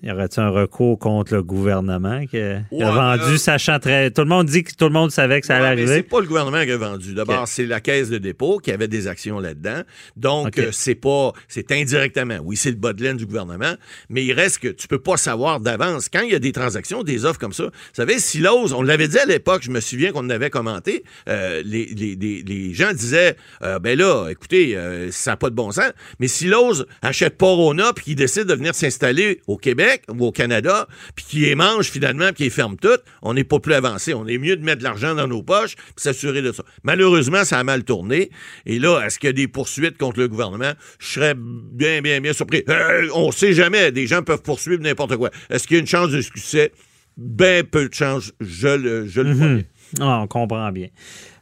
Y 0.02 0.12
aurait-il 0.12 0.40
un 0.40 0.50
recours 0.50 0.98
contre 0.98 1.34
le 1.34 1.44
gouvernement 1.44 2.26
qui 2.26 2.38
a, 2.40 2.62
qui 2.70 2.76
Ouais, 2.76 2.86
vendu, 2.86 3.32
là- 3.34 3.38
sachant 3.38 3.80
très. 3.80 4.12
Tout 4.12 4.22
le 4.22 4.28
monde 4.28 4.48
dit 4.48 4.64
que 4.64 4.72
tout 4.74 4.86
le 4.86 4.92
monde 4.92 5.12
savait 5.12 5.42
que 5.42 5.48
ça 5.48 5.56
allait 5.58 5.64
Ouais, 5.66 5.72
arriver. 5.72 5.96
c'est 5.98 6.04
pas 6.04 6.22
le 6.22 6.28
gouvernement 6.28 6.64
qui 6.64 6.72
a 6.72 6.78
vendu. 6.78 7.14
D'abord, 7.14 7.48
c'est 7.50 7.66
la 7.66 7.82
caisse 7.82 8.10
de 8.10 8.18
dépôt 8.18 8.60
qui 8.60 8.72
avait 8.72 8.88
des 8.88 9.08
actions 9.08 9.40
là-dedans. 9.42 9.82
Donc, 10.16 10.58
euh, 10.58 10.70
c'est 10.72 10.96
pas, 10.96 11.34
c'est 11.50 11.74
indirectement. 11.74 12.38
Oui, 12.44 12.56
c'est 12.56 12.70
le 12.70 12.78
bas 12.78 12.94
de 12.94 13.04
laine 13.04 13.18
du 13.18 13.26
gouvernement, 13.26 13.74
mais 14.10 14.24
il 14.24 14.32
reste 14.32 14.60
que 14.60 14.70
tu 14.70 14.88
peux 14.88 15.00
pas 15.00 15.18
savoir 15.18 15.60
d'avance. 15.60 16.08
Quand 16.08 16.22
il 16.22 16.32
y 16.32 16.36
a 16.36 16.40
des 16.40 16.54
transactions, 16.54 17.04
des 17.04 17.26
offres 17.26 17.40
comme 17.40 17.52
ça, 17.52 17.66
vous 17.66 17.72
savez, 17.92 18.20
Silos, 18.20 18.74
on 18.74 18.82
l'avait 18.82 19.10
dit 19.10 19.20
à 19.20 19.26
l'époque, 19.26 19.64
je 19.64 19.72
me 19.72 19.82
souviens 19.82 20.14
qu'on 20.14 20.30
avait 20.30 20.50
commenté, 20.50 21.04
euh, 21.28 21.62
les, 21.66 21.86
les, 21.88 22.16
les, 22.16 22.42
les 22.44 22.74
gens 22.74 22.94
disaient, 22.94 23.36
euh, 23.64 23.80
ben 23.80 23.98
là, 24.00 24.30
écoutez, 24.30 24.78
euh, 24.78 25.12
ça 25.12 25.32
n'a 25.32 25.38
pas 25.38 25.50
de 25.50 25.56
bon 25.56 25.72
sens, 25.72 25.92
mais 26.20 26.30
Silos 26.30 26.86
achète 27.02 27.38
pas 27.38 27.48
Rona 27.48 27.92
puis 27.94 28.06
qu'il 28.06 28.16
décide 28.16 28.46
de 28.46 28.54
venir 28.54 28.74
s'installer 28.74 29.42
au 29.48 29.58
Québec 29.58 29.89
ou 30.10 30.26
au 30.26 30.32
Canada, 30.32 30.88
puis 31.16 31.26
qu'il 31.26 31.42
les 31.42 31.56
mange 31.56 31.90
finalement, 31.90 32.28
puis 32.28 32.36
qu'il 32.36 32.46
les 32.46 32.52
ferme 32.52 32.78
toutes, 32.78 33.04
on 33.22 33.34
n'est 33.34 33.44
pas 33.44 33.60
plus 33.60 33.74
avancé. 33.74 34.14
On 34.14 34.28
est 34.28 34.38
mieux 34.38 34.56
de 34.56 34.64
mettre 34.64 34.80
de 34.80 34.84
l'argent 34.84 35.16
dans 35.16 35.28
nos 35.28 35.44
poches 35.44 35.76
puis 35.76 35.94
s'assurer 35.98 36.42
de 36.42 36.52
ça. 36.52 36.64
Malheureusement, 36.84 37.44
ça 37.44 37.60
a 37.60 37.64
mal 37.64 37.84
tourné. 37.84 38.30
Et 38.66 38.80
là, 38.80 39.02
est-ce 39.06 39.20
qu'il 39.20 39.28
y 39.28 39.30
a 39.30 39.34
des 39.34 39.48
poursuites 39.48 39.98
contre 39.98 40.20
le 40.20 40.28
gouvernement? 40.28 40.74
Je 41.00 41.08
serais 41.08 41.36
bien, 41.36 42.02
bien, 42.02 42.22
bien 42.22 42.34
surpris. 42.34 42.64
Euh, 42.70 43.08
on 43.14 43.32
sait 43.32 43.54
jamais. 43.54 43.92
Des 43.92 44.08
gens 44.08 44.22
peuvent 44.24 44.42
poursuivre 44.42 44.82
n'importe 44.82 45.18
quoi. 45.18 45.30
Est-ce 45.50 45.68
qu'il 45.68 45.78
y 45.78 45.80
a 45.80 45.82
une 45.82 45.88
chance 45.88 46.10
de 46.10 46.22
succès? 46.22 46.72
Ben 47.18 47.64
peu 47.66 47.90
de 47.90 47.94
chance. 47.94 48.32
Je 48.40 48.68
le, 48.68 49.08
je 49.08 49.22
le 49.22 49.34
vois 49.34 49.48
bien. 49.48 49.64
Ah, 50.00 50.22
on 50.22 50.28
comprend 50.28 50.72
bien. 50.72 50.88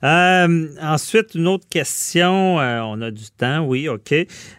Euh, 0.03 0.69
ensuite, 0.81 1.35
une 1.35 1.47
autre 1.47 1.67
question. 1.69 2.59
Euh, 2.59 2.81
on 2.81 3.01
a 3.01 3.11
du 3.11 3.25
temps, 3.37 3.65
oui, 3.65 3.89
OK. 3.89 4.13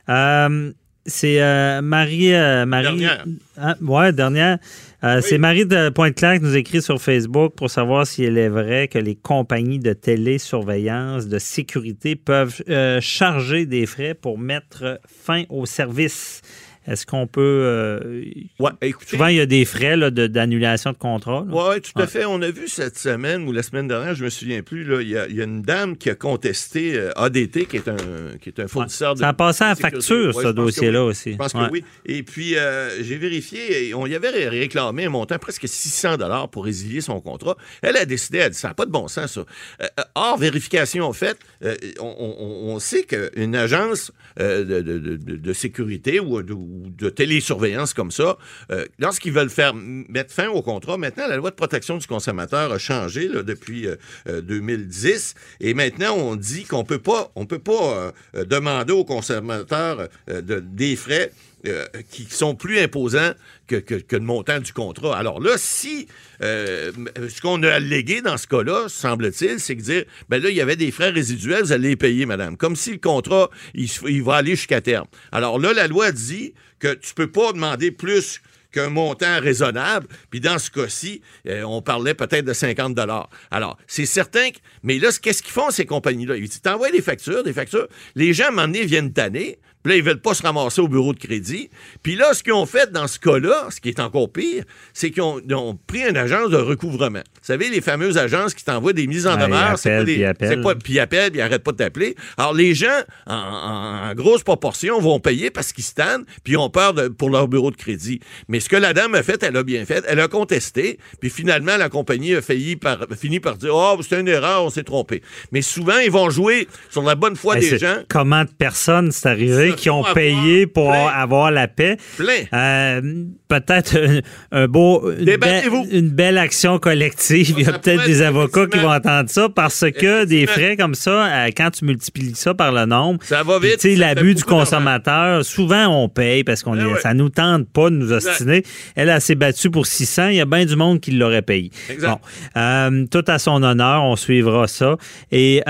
Euh, 0.08 0.72
c'est 1.08 1.42
euh, 1.42 1.82
Marie. 1.82 2.34
euh, 2.34 2.64
Marie 2.66 2.84
Dernière. 2.84 3.24
Ah, 3.56 3.74
ouais, 3.80 4.12
dernière. 4.12 4.58
Euh, 5.02 5.20
c'est 5.20 5.38
Marie 5.38 5.66
de 5.66 5.88
Pointe-Claire 5.90 6.38
qui 6.38 6.44
nous 6.44 6.56
écrit 6.56 6.82
sur 6.82 7.00
Facebook 7.00 7.54
pour 7.54 7.70
savoir 7.70 8.06
si 8.06 8.24
elle 8.24 8.38
est 8.38 8.48
vrai 8.48 8.88
que 8.88 8.98
les 8.98 9.14
compagnies 9.16 9.78
de 9.78 9.92
télésurveillance 9.92 11.26
de 11.28 11.38
sécurité 11.38 12.16
peuvent 12.16 12.62
charger 13.00 13.66
des 13.66 13.86
frais 13.86 14.14
pour 14.14 14.38
mettre 14.38 15.00
fin 15.06 15.44
au 15.48 15.66
service. 15.66 16.42
Est-ce 16.88 17.04
qu'on 17.06 17.26
peut. 17.26 17.40
Euh, 17.42 18.22
Ouais, 18.58 18.70
écoutez, 18.82 19.10
souvent, 19.10 19.26
il 19.26 19.36
y 19.36 19.40
a 19.40 19.46
des 19.46 19.64
frais 19.64 19.96
de- 20.10 20.26
d'annulation 20.26 20.92
de, 20.92 20.96
contrat. 20.96 21.44
Oui, 21.48 21.80
tout 21.82 21.92
à 21.96 22.00
Ouais. 22.00 22.06
fait. 22.06 22.24
On 22.24 22.40
a 22.40 22.50
vu 22.50 22.66
cette 22.66 22.98
semaine 22.98 23.46
ou 23.46 23.52
la 23.52 23.62
semaine 23.62 23.86
dernière, 23.88 24.14
je 24.14 24.24
me 24.24 24.30
souviens 24.30 24.62
plus, 24.62 24.86
il 25.02 25.08
y, 25.08 25.16
a, 25.18 25.26
il 25.28 25.36
y 25.36 25.40
a 25.40 25.44
une 25.44 25.60
dame 25.62 25.96
qui 25.96 26.08
a 26.08 26.14
contesté 26.14 26.94
euh, 26.96 27.10
ADT, 27.16 27.66
qui 27.66 27.76
est 27.76 27.88
un, 27.88 27.96
qui 28.40 28.48
est 28.48 28.58
un 28.60 28.68
fournisseur 28.68 29.14
de. 29.14 29.20
Ça 29.20 29.28
a 29.28 29.32
passé 29.34 29.64
à 29.64 29.68
la 29.68 29.74
facture, 29.76 30.34
ce 30.34 30.48
dossier-là 30.48 31.04
oui. 31.04 31.10
aussi. 31.10 31.32
Je 31.32 31.36
pense 31.36 31.52
que 31.52 31.70
oui. 31.70 31.84
Et 32.06 32.22
puis, 32.22 32.56
euh, 32.56 33.02
j'ai 33.02 33.16
vérifié, 33.18 33.88
et 33.88 33.94
on 33.94 34.06
y 34.06 34.14
avait 34.14 34.30
ré- 34.30 34.48
réclamé 34.48 35.04
un 35.04 35.10
montant 35.10 35.38
presque 35.38 35.68
600 35.68 36.16
dollars 36.16 36.48
pour 36.48 36.64
résilier 36.64 37.00
son 37.02 37.20
contrat. 37.20 37.56
Elle 37.82 37.96
a 37.96 38.04
décidé, 38.06 38.38
elle 38.38 38.44
a 38.44 38.50
dit, 38.50 38.58
ça 38.58 38.68
n'a 38.68 38.74
pas 38.74 38.86
de 38.86 38.90
bon 38.90 39.08
sens, 39.08 39.34
ça. 39.34 39.44
Euh, 39.82 39.86
hors 40.14 40.38
vérification 40.38 41.12
faite, 41.12 41.38
euh, 41.64 41.74
on, 42.00 42.06
on- 42.18 42.74
on 42.74 42.78
sait 42.78 43.02
qu'une 43.04 43.54
agence 43.54 44.10
de, 44.38 44.62
de- 44.62 44.98
de- 45.16 45.52
sécurité 45.52 46.20
ou 46.20 46.40
de 46.78 47.10
télésurveillance 47.10 47.94
comme 47.94 48.10
ça, 48.10 48.38
euh, 48.70 48.84
lorsqu'ils 48.98 49.32
veulent 49.32 49.50
faire 49.50 49.74
mettre 49.74 50.32
fin 50.32 50.48
au 50.48 50.62
contrat, 50.62 50.96
maintenant, 50.98 51.26
la 51.26 51.36
loi 51.36 51.50
de 51.50 51.56
protection 51.56 51.96
du 51.98 52.06
consommateur 52.06 52.72
a 52.72 52.78
changé 52.78 53.28
depuis 53.28 53.86
euh, 53.86 53.96
euh, 54.28 54.40
2010 54.40 55.34
et 55.60 55.74
maintenant, 55.74 56.14
on 56.16 56.36
dit 56.36 56.64
qu'on 56.64 56.84
peut 56.84 56.98
pas, 56.98 57.32
peut 57.48 57.58
pas 57.58 57.72
euh, 57.72 58.10
euh, 58.36 58.44
demander 58.44 58.92
au 58.92 59.04
consommateur 59.04 60.08
euh, 60.28 60.40
de, 60.42 60.60
des 60.60 60.96
frais 60.96 61.32
euh, 61.66 61.86
qui 62.10 62.24
sont 62.24 62.54
plus 62.54 62.78
imposants 62.78 63.32
que, 63.66 63.76
que- 63.76 64.16
le 64.16 64.22
montant 64.22 64.60
du 64.60 64.72
contrat. 64.72 65.16
Alors 65.18 65.40
là, 65.40 65.52
si 65.56 66.06
euh, 66.42 66.92
ce 67.28 67.40
qu'on 67.40 67.62
a 67.64 67.72
allégué 67.72 68.20
dans 68.22 68.36
ce 68.36 68.46
cas-là, 68.46 68.88
semble-t-il, 68.88 69.58
c'est 69.58 69.74
que 69.76 69.82
dire, 69.82 70.04
ben 70.28 70.40
là, 70.40 70.50
il 70.50 70.56
y 70.56 70.60
avait 70.60 70.76
des 70.76 70.92
frais 70.92 71.10
résiduels, 71.10 71.62
vous 71.64 71.72
allez 71.72 71.88
les 71.90 71.96
payer, 71.96 72.26
madame. 72.26 72.56
Comme 72.56 72.76
si 72.76 72.92
le 72.92 72.98
contrat, 72.98 73.50
il 73.74 74.22
va 74.22 74.36
aller 74.36 74.52
jusqu'à 74.54 74.80
terme. 74.80 75.06
Alors 75.32 75.58
là, 75.58 75.72
la 75.72 75.88
loi 75.88 76.12
dit 76.12 76.54
que 76.78 76.94
tu 76.94 77.14
peux 77.14 77.30
pas 77.30 77.52
demander 77.52 77.90
plus 77.90 78.40
qu'un 78.72 78.90
montant 78.90 79.40
raisonnable. 79.40 80.06
Puis 80.30 80.40
dans 80.40 80.58
ce 80.58 80.70
cas-ci, 80.70 81.22
euh, 81.46 81.62
on 81.62 81.82
parlait 81.82 82.14
peut-être 82.14 82.44
de 82.44 82.52
50 82.52 82.94
dollars. 82.94 83.30
Alors, 83.50 83.78
c'est 83.86 84.06
certain 84.06 84.50
que... 84.50 84.58
Mais 84.82 84.98
là, 84.98 85.10
qu'est-ce 85.22 85.42
qu'ils 85.42 85.52
font, 85.52 85.70
ces 85.70 85.86
compagnies-là? 85.86 86.36
Ils 86.36 86.48
t'envoient 86.48 86.90
des 86.90 87.02
factures, 87.02 87.42
des 87.42 87.52
factures. 87.52 87.88
Les 88.14 88.32
gens, 88.32 88.56
à 88.56 88.62
un 88.62 88.72
viennent 88.72 89.12
tanner. 89.12 89.58
Puis 89.88 89.94
là, 89.94 89.98
ils 90.00 90.04
veulent 90.04 90.20
pas 90.20 90.34
se 90.34 90.42
ramasser 90.42 90.82
au 90.82 90.88
bureau 90.88 91.14
de 91.14 91.18
crédit. 91.18 91.70
Puis 92.02 92.14
là, 92.14 92.34
ce 92.34 92.42
qu'ils 92.42 92.52
ont 92.52 92.66
fait 92.66 92.92
dans 92.92 93.06
ce 93.06 93.18
cas-là, 93.18 93.68
ce 93.70 93.80
qui 93.80 93.88
est 93.88 94.00
encore 94.00 94.30
pire, 94.30 94.64
c'est 94.92 95.10
qu'ils 95.10 95.22
ont, 95.22 95.40
pris 95.86 96.02
une 96.06 96.18
agence 96.18 96.50
de 96.50 96.58
recouvrement. 96.58 97.20
Vous 97.20 97.40
savez, 97.40 97.70
les 97.70 97.80
fameuses 97.80 98.18
agences 98.18 98.52
qui 98.52 98.62
t'envoient 98.64 98.92
des 98.92 99.06
mises 99.06 99.26
en 99.26 99.36
demeure, 99.46 99.78
c'est 99.78 100.04
puis 100.04 100.16
ils 100.16 100.24
appellent. 100.26 100.48
c'est 100.62 100.78
puis 100.84 100.92
ils 100.92 100.98
appellent, 101.00 101.30
puis 101.30 101.40
arrêtent 101.40 101.64
pas 101.64 101.72
de 101.72 101.78
t'appeler. 101.78 102.16
Alors, 102.36 102.52
les 102.52 102.74
gens, 102.74 103.00
en, 103.26 103.34
en- 103.34 104.10
en 104.10 104.14
grosse 104.14 104.42
proportion, 104.42 105.00
vont 105.00 105.20
payer 105.20 105.50
parce 105.50 105.72
qu'ils 105.72 105.84
se 105.84 105.94
tannent, 105.94 106.26
puis 106.44 106.52
ils 106.52 106.56
ont 106.58 106.68
peur 106.68 106.92
de- 106.92 107.08
pour 107.08 107.30
leur 107.30 107.48
bureau 107.48 107.70
de 107.70 107.76
crédit. 107.76 108.20
Mais 108.48 108.60
ce 108.60 108.68
que 108.68 108.76
la 108.76 108.92
dame 108.92 109.14
a 109.14 109.22
fait, 109.22 109.42
elle 109.42 109.56
a 109.56 109.62
bien 109.62 109.86
fait. 109.86 110.04
Elle 110.06 110.20
a 110.20 110.28
contesté, 110.28 110.98
puis 111.18 111.30
finalement, 111.30 111.78
la 111.78 111.88
compagnie 111.88 112.34
a 112.34 112.42
failli 112.42 112.76
par, 112.76 112.98
fini 113.18 113.40
par 113.40 113.56
dire 113.56 113.70
«Oh, 113.74 113.96
c'était 114.02 114.20
une 114.20 114.28
erreur, 114.28 114.64
on 114.64 114.68
s'est 114.70 114.84
trompé.» 114.84 115.22
Mais 115.52 115.62
souvent, 115.62 115.96
ils 115.98 116.10
vont 116.10 116.28
jouer 116.28 116.68
sur 116.90 117.00
la 117.02 117.14
bonne 117.14 117.36
foi 117.36 117.54
Mais 117.54 117.60
des 117.62 117.68
c'est- 117.70 117.78
gens. 117.78 117.96
Comment 118.10 118.44
de 118.44 118.50
personnes 118.50 119.12
c'est 119.12 119.26
arrivé 119.28 119.72
qui 119.78 119.90
ont 119.90 120.04
payé 120.14 120.66
pour 120.66 120.90
plein. 120.90 121.06
avoir 121.06 121.50
la 121.50 121.68
paix? 121.68 121.96
Plein. 122.16 122.32
Euh, 122.52 123.24
peut-être 123.48 123.96
un, 123.96 124.62
un 124.62 124.66
beau, 124.68 125.10
une, 125.18 125.36
belle- 125.36 125.64
une 125.90 126.10
belle 126.10 126.38
action 126.38 126.78
collective. 126.78 127.54
Il 127.58 127.64
y 127.64 127.68
a 127.68 127.78
peut-être 127.78 128.04
des 128.04 128.22
avocats 128.22 128.66
qui 128.66 128.78
vont 128.78 128.92
entendre 128.92 129.30
ça 129.30 129.48
parce 129.48 129.84
que 129.90 130.24
des 130.24 130.46
frais 130.46 130.76
comme 130.76 130.94
ça, 130.94 131.26
euh, 131.26 131.50
quand 131.56 131.70
tu 131.70 131.84
multiplies 131.84 132.34
ça 132.34 132.54
par 132.54 132.72
le 132.72 132.84
nombre, 132.84 133.20
Ça 133.24 133.42
va 133.42 133.58
vite, 133.58 133.82
l'abus 133.84 134.34
du 134.34 134.44
consommateur, 134.44 135.44
souvent 135.44 135.86
on 135.88 136.08
paye 136.08 136.44
parce 136.44 136.62
qu'on 136.62 136.76
Ben 136.76 136.86
ouais. 136.86 137.00
ça 137.00 137.14
nous 137.14 137.28
tente 137.30 137.68
pas 137.70 137.90
de 137.90 137.96
nous 137.96 138.12
ostiner. 138.12 138.62
Elle, 138.94 139.08
elle 139.08 139.20
s'est 139.20 139.34
battue 139.34 139.70
pour 139.70 139.86
600. 139.86 140.28
Il 140.28 140.36
y 140.36 140.40
a 140.40 140.44
bien 140.44 140.64
du 140.64 140.76
monde 140.76 141.00
qui 141.00 141.12
l'aurait 141.12 141.42
payé. 141.42 141.70
Exact. 141.90 142.08
Bon, 142.10 142.18
euh, 142.60 143.06
tout 143.10 143.24
à 143.26 143.38
son 143.38 143.62
honneur, 143.62 144.04
on 144.04 144.16
suivra 144.16 144.66
ça. 144.68 144.96
Et 145.32 145.62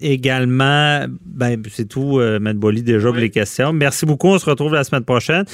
également, 0.00 1.06
ben, 1.24 1.60
c'est 1.70 1.88
tout, 1.88 2.20
Maître 2.40 2.58
Bolly, 2.58 2.82
déjà 2.82 3.10
Les 3.20 3.30
questions. 3.30 3.72
Merci 3.74 4.06
beaucoup. 4.06 4.28
On 4.28 4.38
se 4.38 4.48
retrouve 4.48 4.72
la 4.72 4.82
semaine 4.82 5.04
prochaine. 5.04 5.44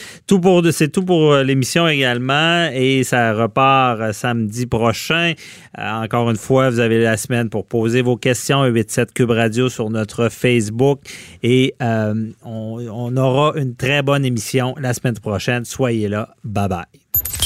C'est 0.71 0.93
tout 0.93 1.05
pour 1.05 1.33
euh, 1.33 1.43
l'émission 1.43 1.89
également. 1.89 2.71
Et 2.73 3.03
ça 3.03 3.35
repart 3.35 4.01
euh, 4.01 4.13
samedi 4.13 4.67
prochain. 4.67 5.33
Euh, 5.79 5.91
encore 6.05 6.31
une 6.31 6.37
fois, 6.37 6.71
vous 6.71 6.79
avez 6.79 7.03
la 7.03 7.17
semaine 7.17 7.51
pour 7.51 7.67
poser 7.67 8.03
vos 8.03 8.17
questions. 8.17 8.63
87 8.63 9.13
Cube 9.13 9.31
Radio 9.31 9.69
sur 9.69 9.91
notre 9.91 10.29
Facebook. 10.29 11.01
Et 11.43 11.75
on 11.81 13.17
aura 13.17 13.53
une 13.57 13.75
très 13.75 14.03
bonne 14.03 14.25
émission 14.25 14.75
la 14.81 14.95
semaine 14.95 15.19
prochaine. 15.19 15.65
Soyez 15.65 16.09
là. 16.09 16.29
Bye 16.45 16.69
bye. 16.69 17.46